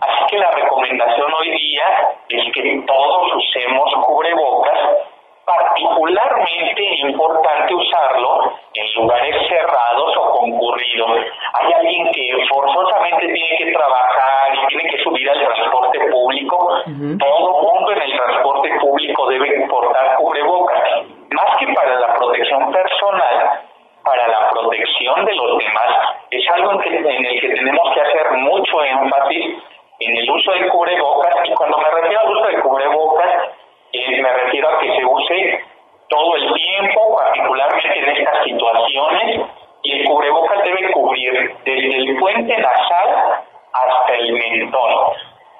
Así 0.00 0.24
que 0.28 0.38
la 0.38 0.50
recomendación 0.50 1.32
hoy 1.32 1.50
día 1.50 1.84
es 2.28 2.52
que 2.52 2.82
todos 2.86 3.34
usemos 3.36 3.94
cubrebocas, 4.04 4.78
particularmente 5.44 6.82
importante 7.08 7.74
usarlo 7.74 8.52
en 8.74 8.94
lugares 8.94 9.36
cerrados 9.48 10.16
o 10.16 10.30
concurridos. 10.30 11.10
Hay 11.52 11.72
alguien 11.72 12.10
que 12.12 12.46
forzosamente 12.48 13.26
tiene 13.32 13.56
que 13.58 13.72
trabajar 13.72 14.54
y 14.54 14.66
tiene 14.68 14.90
que 14.90 15.02
subir 15.02 15.28
al 15.30 15.38
transporte 15.40 15.98
público. 16.10 16.82
Todo 17.18 17.62
mundo 17.62 17.92
en 17.92 18.02
el 18.02 18.16
transporte 18.16 18.70
público 18.80 19.28
debe 19.28 19.68
portar 19.68 20.16
cubrebocas, 20.16 20.82
más 21.30 21.56
que 21.58 21.72
para 21.72 22.00
la 22.00 22.14
protección 22.14 22.72
personal, 22.72 23.60
para 24.04 24.28
la 24.28 24.50
protección 24.50 25.24
de 25.24 25.34
los 25.34 25.58
demás. 25.58 26.16
Es 26.30 26.50
algo 26.50 26.72
en, 26.72 26.80
que, 26.80 26.96
en 26.96 27.26
el 27.26 27.40
que 27.40 27.48
tenemos 27.48 27.94
que 27.94 28.00
hacer 28.00 28.32
mucho 28.32 28.84
énfasis 28.84 29.62
en 30.00 30.16
el 30.16 30.30
uso 30.30 30.52
de 30.52 30.68
cubrebocas 30.68 31.34
y 31.44 31.52
cuando 31.54 31.78
me 31.78 31.90
refiero 31.90 32.20
al 32.20 32.30
uso 32.30 32.46
de 32.46 32.60
cubrebocas 32.60 33.30
me 34.22 34.32
refiero 34.32 34.68
a 34.68 34.78
que 34.80 34.96
se 34.96 35.04
use 35.04 35.64
todo 36.08 36.36
el 36.36 36.52
tiempo, 36.54 37.16
particularmente 37.16 37.98
en 37.98 38.16
estas 38.16 38.44
situaciones, 38.44 39.40
y 39.82 39.92
el 39.92 40.04
cubrebocas 40.06 40.64
debe 40.64 40.90
cubrir 40.92 41.54
desde 41.64 41.96
el 41.96 42.16
puente 42.18 42.56
nasal 42.56 43.44
hasta 43.72 44.14
el 44.14 44.32
mentón. 44.32 45.12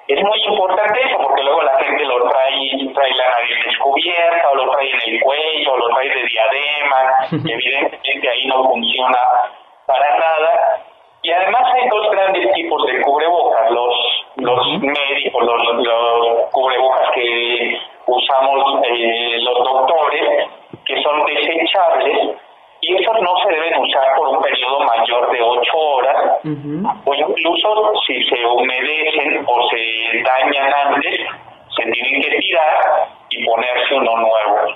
Es 0.07 0.21
muy 0.21 0.39
importante 0.45 1.01
eso 1.01 1.17
porque 1.17 1.43
luego 1.43 1.63
la 1.63 1.79
gente 1.79 2.05
lo 2.05 2.29
trae, 2.29 2.69
trae 2.93 3.13
la 3.13 3.29
nariz 3.29 3.65
descubierta 3.65 4.51
o 4.51 4.55
lo 4.55 4.71
trae 4.71 4.91
en 4.91 5.13
el 5.13 5.21
cuello 5.21 5.73
o 5.73 5.77
lo 5.77 5.89
trae 5.95 6.09
de 6.09 6.25
diadema, 6.25 7.13
evidentemente 7.31 8.29
ahí 8.29 8.47
no 8.47 8.69
funciona 8.69 9.17
para 9.87 10.17
nada. 10.17 10.83
Y 11.23 11.31
además 11.31 11.63
hay 11.73 11.89
dos 11.89 12.11
grandes 12.11 12.53
tipos 12.53 12.85
de 12.85 13.01
cubrebocas, 13.01 13.71
los, 13.71 14.14
los 14.37 14.81
médicos, 14.81 15.43
los, 15.43 15.85
los 15.85 16.51
cubrebocas 16.51 17.09
que 17.13 17.79
usamos 18.07 18.81
eh, 18.87 19.37
los 19.41 19.57
doctores, 19.63 20.47
que 20.85 21.01
son 21.01 21.25
desechables, 21.25 22.37
y 22.81 22.95
esos 22.95 23.21
no 23.21 23.37
se 23.43 23.53
deben 23.53 23.79
usar 23.79 24.15
por 24.15 24.27
un 24.27 24.41
periodo 24.41 24.79
mayor 24.81 25.31
de 25.31 25.41
ocho 25.41 25.77
horas, 25.77 26.39
o 26.43 27.13
incluso 27.13 27.93
si 28.05 28.23
se 28.25 28.45
humedecen 28.45 29.43
o 29.47 29.69
se 29.69 30.21
dañan 30.21 30.73
antes, 30.85 31.21
se 31.75 31.91
tienen 31.91 32.21
que 32.21 32.37
tirar 32.37 33.07
y 33.29 33.45
ponerse 33.45 33.95
uno 33.95 34.17
nuevo. 34.17 34.75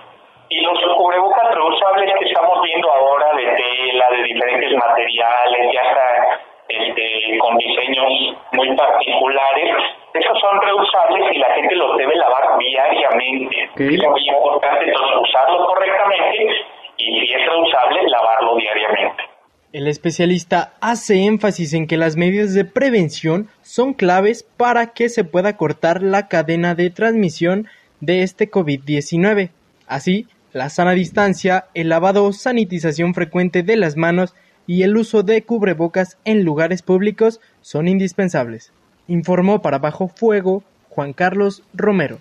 Y 0.50 0.62
los 0.62 0.80
cubrebocas 0.98 1.54
reusables 1.54 2.12
que 2.18 2.26
estamos 2.26 2.62
viendo 2.64 2.92
ahora 2.92 3.32
de 3.34 3.46
tela, 3.46 4.10
de 4.10 4.24
diferentes 4.24 4.74
materiales, 4.74 5.74
ya 5.74 5.82
está 5.82 6.40
este, 6.70 7.38
con 7.40 7.58
diseños 7.58 8.38
muy 8.54 8.76
particulares, 8.76 9.76
esos 10.14 10.40
son 10.40 10.62
reusables 10.62 11.36
y 11.36 11.40
la 11.40 11.54
gente 11.56 11.76
los 11.76 11.98
debe 11.98 12.16
lavar 12.16 12.58
diariamente. 12.58 13.70
Es 13.76 14.08
muy 14.08 14.30
importante 14.30 14.86
entonces 14.86 15.18
usarlo 15.22 15.66
correctamente 15.66 16.66
y 16.98 17.26
si 17.26 17.34
es 17.34 17.46
reusable, 17.46 18.08
lavarlo 18.08 18.56
diariamente. 18.58 19.24
El 19.72 19.88
especialista 19.88 20.74
hace 20.82 21.26
énfasis 21.26 21.74
en 21.74 21.86
que 21.86 21.98
las 21.98 22.16
medidas 22.16 22.56
de 22.56 22.66
prevención 22.66 23.50
son 23.62 23.94
claves 23.94 24.44
para 24.44 24.94
que 24.94 25.10
se 25.10 25.24
pueda 25.24 25.58
cortar 25.58 26.02
la 26.02 26.28
cadena 26.28 26.74
de 26.74 26.90
transmisión 26.90 27.68
de 28.00 28.24
este 28.24 28.50
COVID-19. 28.50 29.52
Así, 29.88 30.28
la 30.54 30.70
sana 30.70 30.94
distancia, 30.94 31.66
el 31.76 31.90
lavado 31.90 32.26
o 32.26 32.34
sanitización 32.34 33.14
frecuente 33.14 33.62
de 33.62 33.76
las 33.76 33.96
manos 33.96 34.36
y 34.70 34.84
el 34.84 34.96
uso 34.96 35.24
de 35.24 35.42
cubrebocas 35.44 36.18
en 36.26 36.44
lugares 36.44 36.84
públicos 36.84 37.40
son 37.64 37.88
indispensables 37.88 38.72
informó 39.08 39.64
para 39.64 39.80
Bajo 39.80 40.08
Fuego 40.08 40.64
Juan 40.90 41.14
Carlos 41.14 41.64
Romero. 41.74 42.20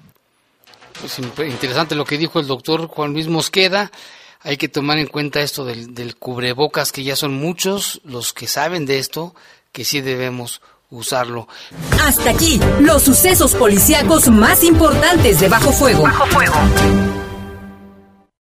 Pues 0.98 1.18
interesante 1.18 1.94
lo 1.94 2.06
que 2.06 2.16
dijo 2.16 2.40
el 2.40 2.46
doctor 2.46 2.86
Juan 2.86 3.12
Luis 3.12 3.28
Mosqueda. 3.28 3.92
Hay 4.40 4.56
que 4.56 4.70
tomar 4.70 4.96
en 4.96 5.08
cuenta 5.08 5.42
esto 5.42 5.66
del, 5.66 5.94
del 5.94 6.16
cubrebocas, 6.16 6.90
que 6.90 7.04
ya 7.04 7.16
son 7.16 7.34
muchos 7.34 8.00
los 8.04 8.32
que 8.32 8.46
saben 8.46 8.86
de 8.86 8.98
esto, 8.98 9.34
que 9.70 9.84
sí 9.84 10.00
debemos 10.00 10.62
usarlo. 10.88 11.48
Hasta 12.02 12.30
aquí, 12.30 12.58
los 12.80 13.02
sucesos 13.02 13.54
policíacos 13.54 14.28
más 14.28 14.64
importantes 14.64 15.40
de 15.40 15.50
Bajo 15.50 15.70
Fuego. 15.72 16.04
Bajo 16.04 16.26
Fuego. 16.26 17.27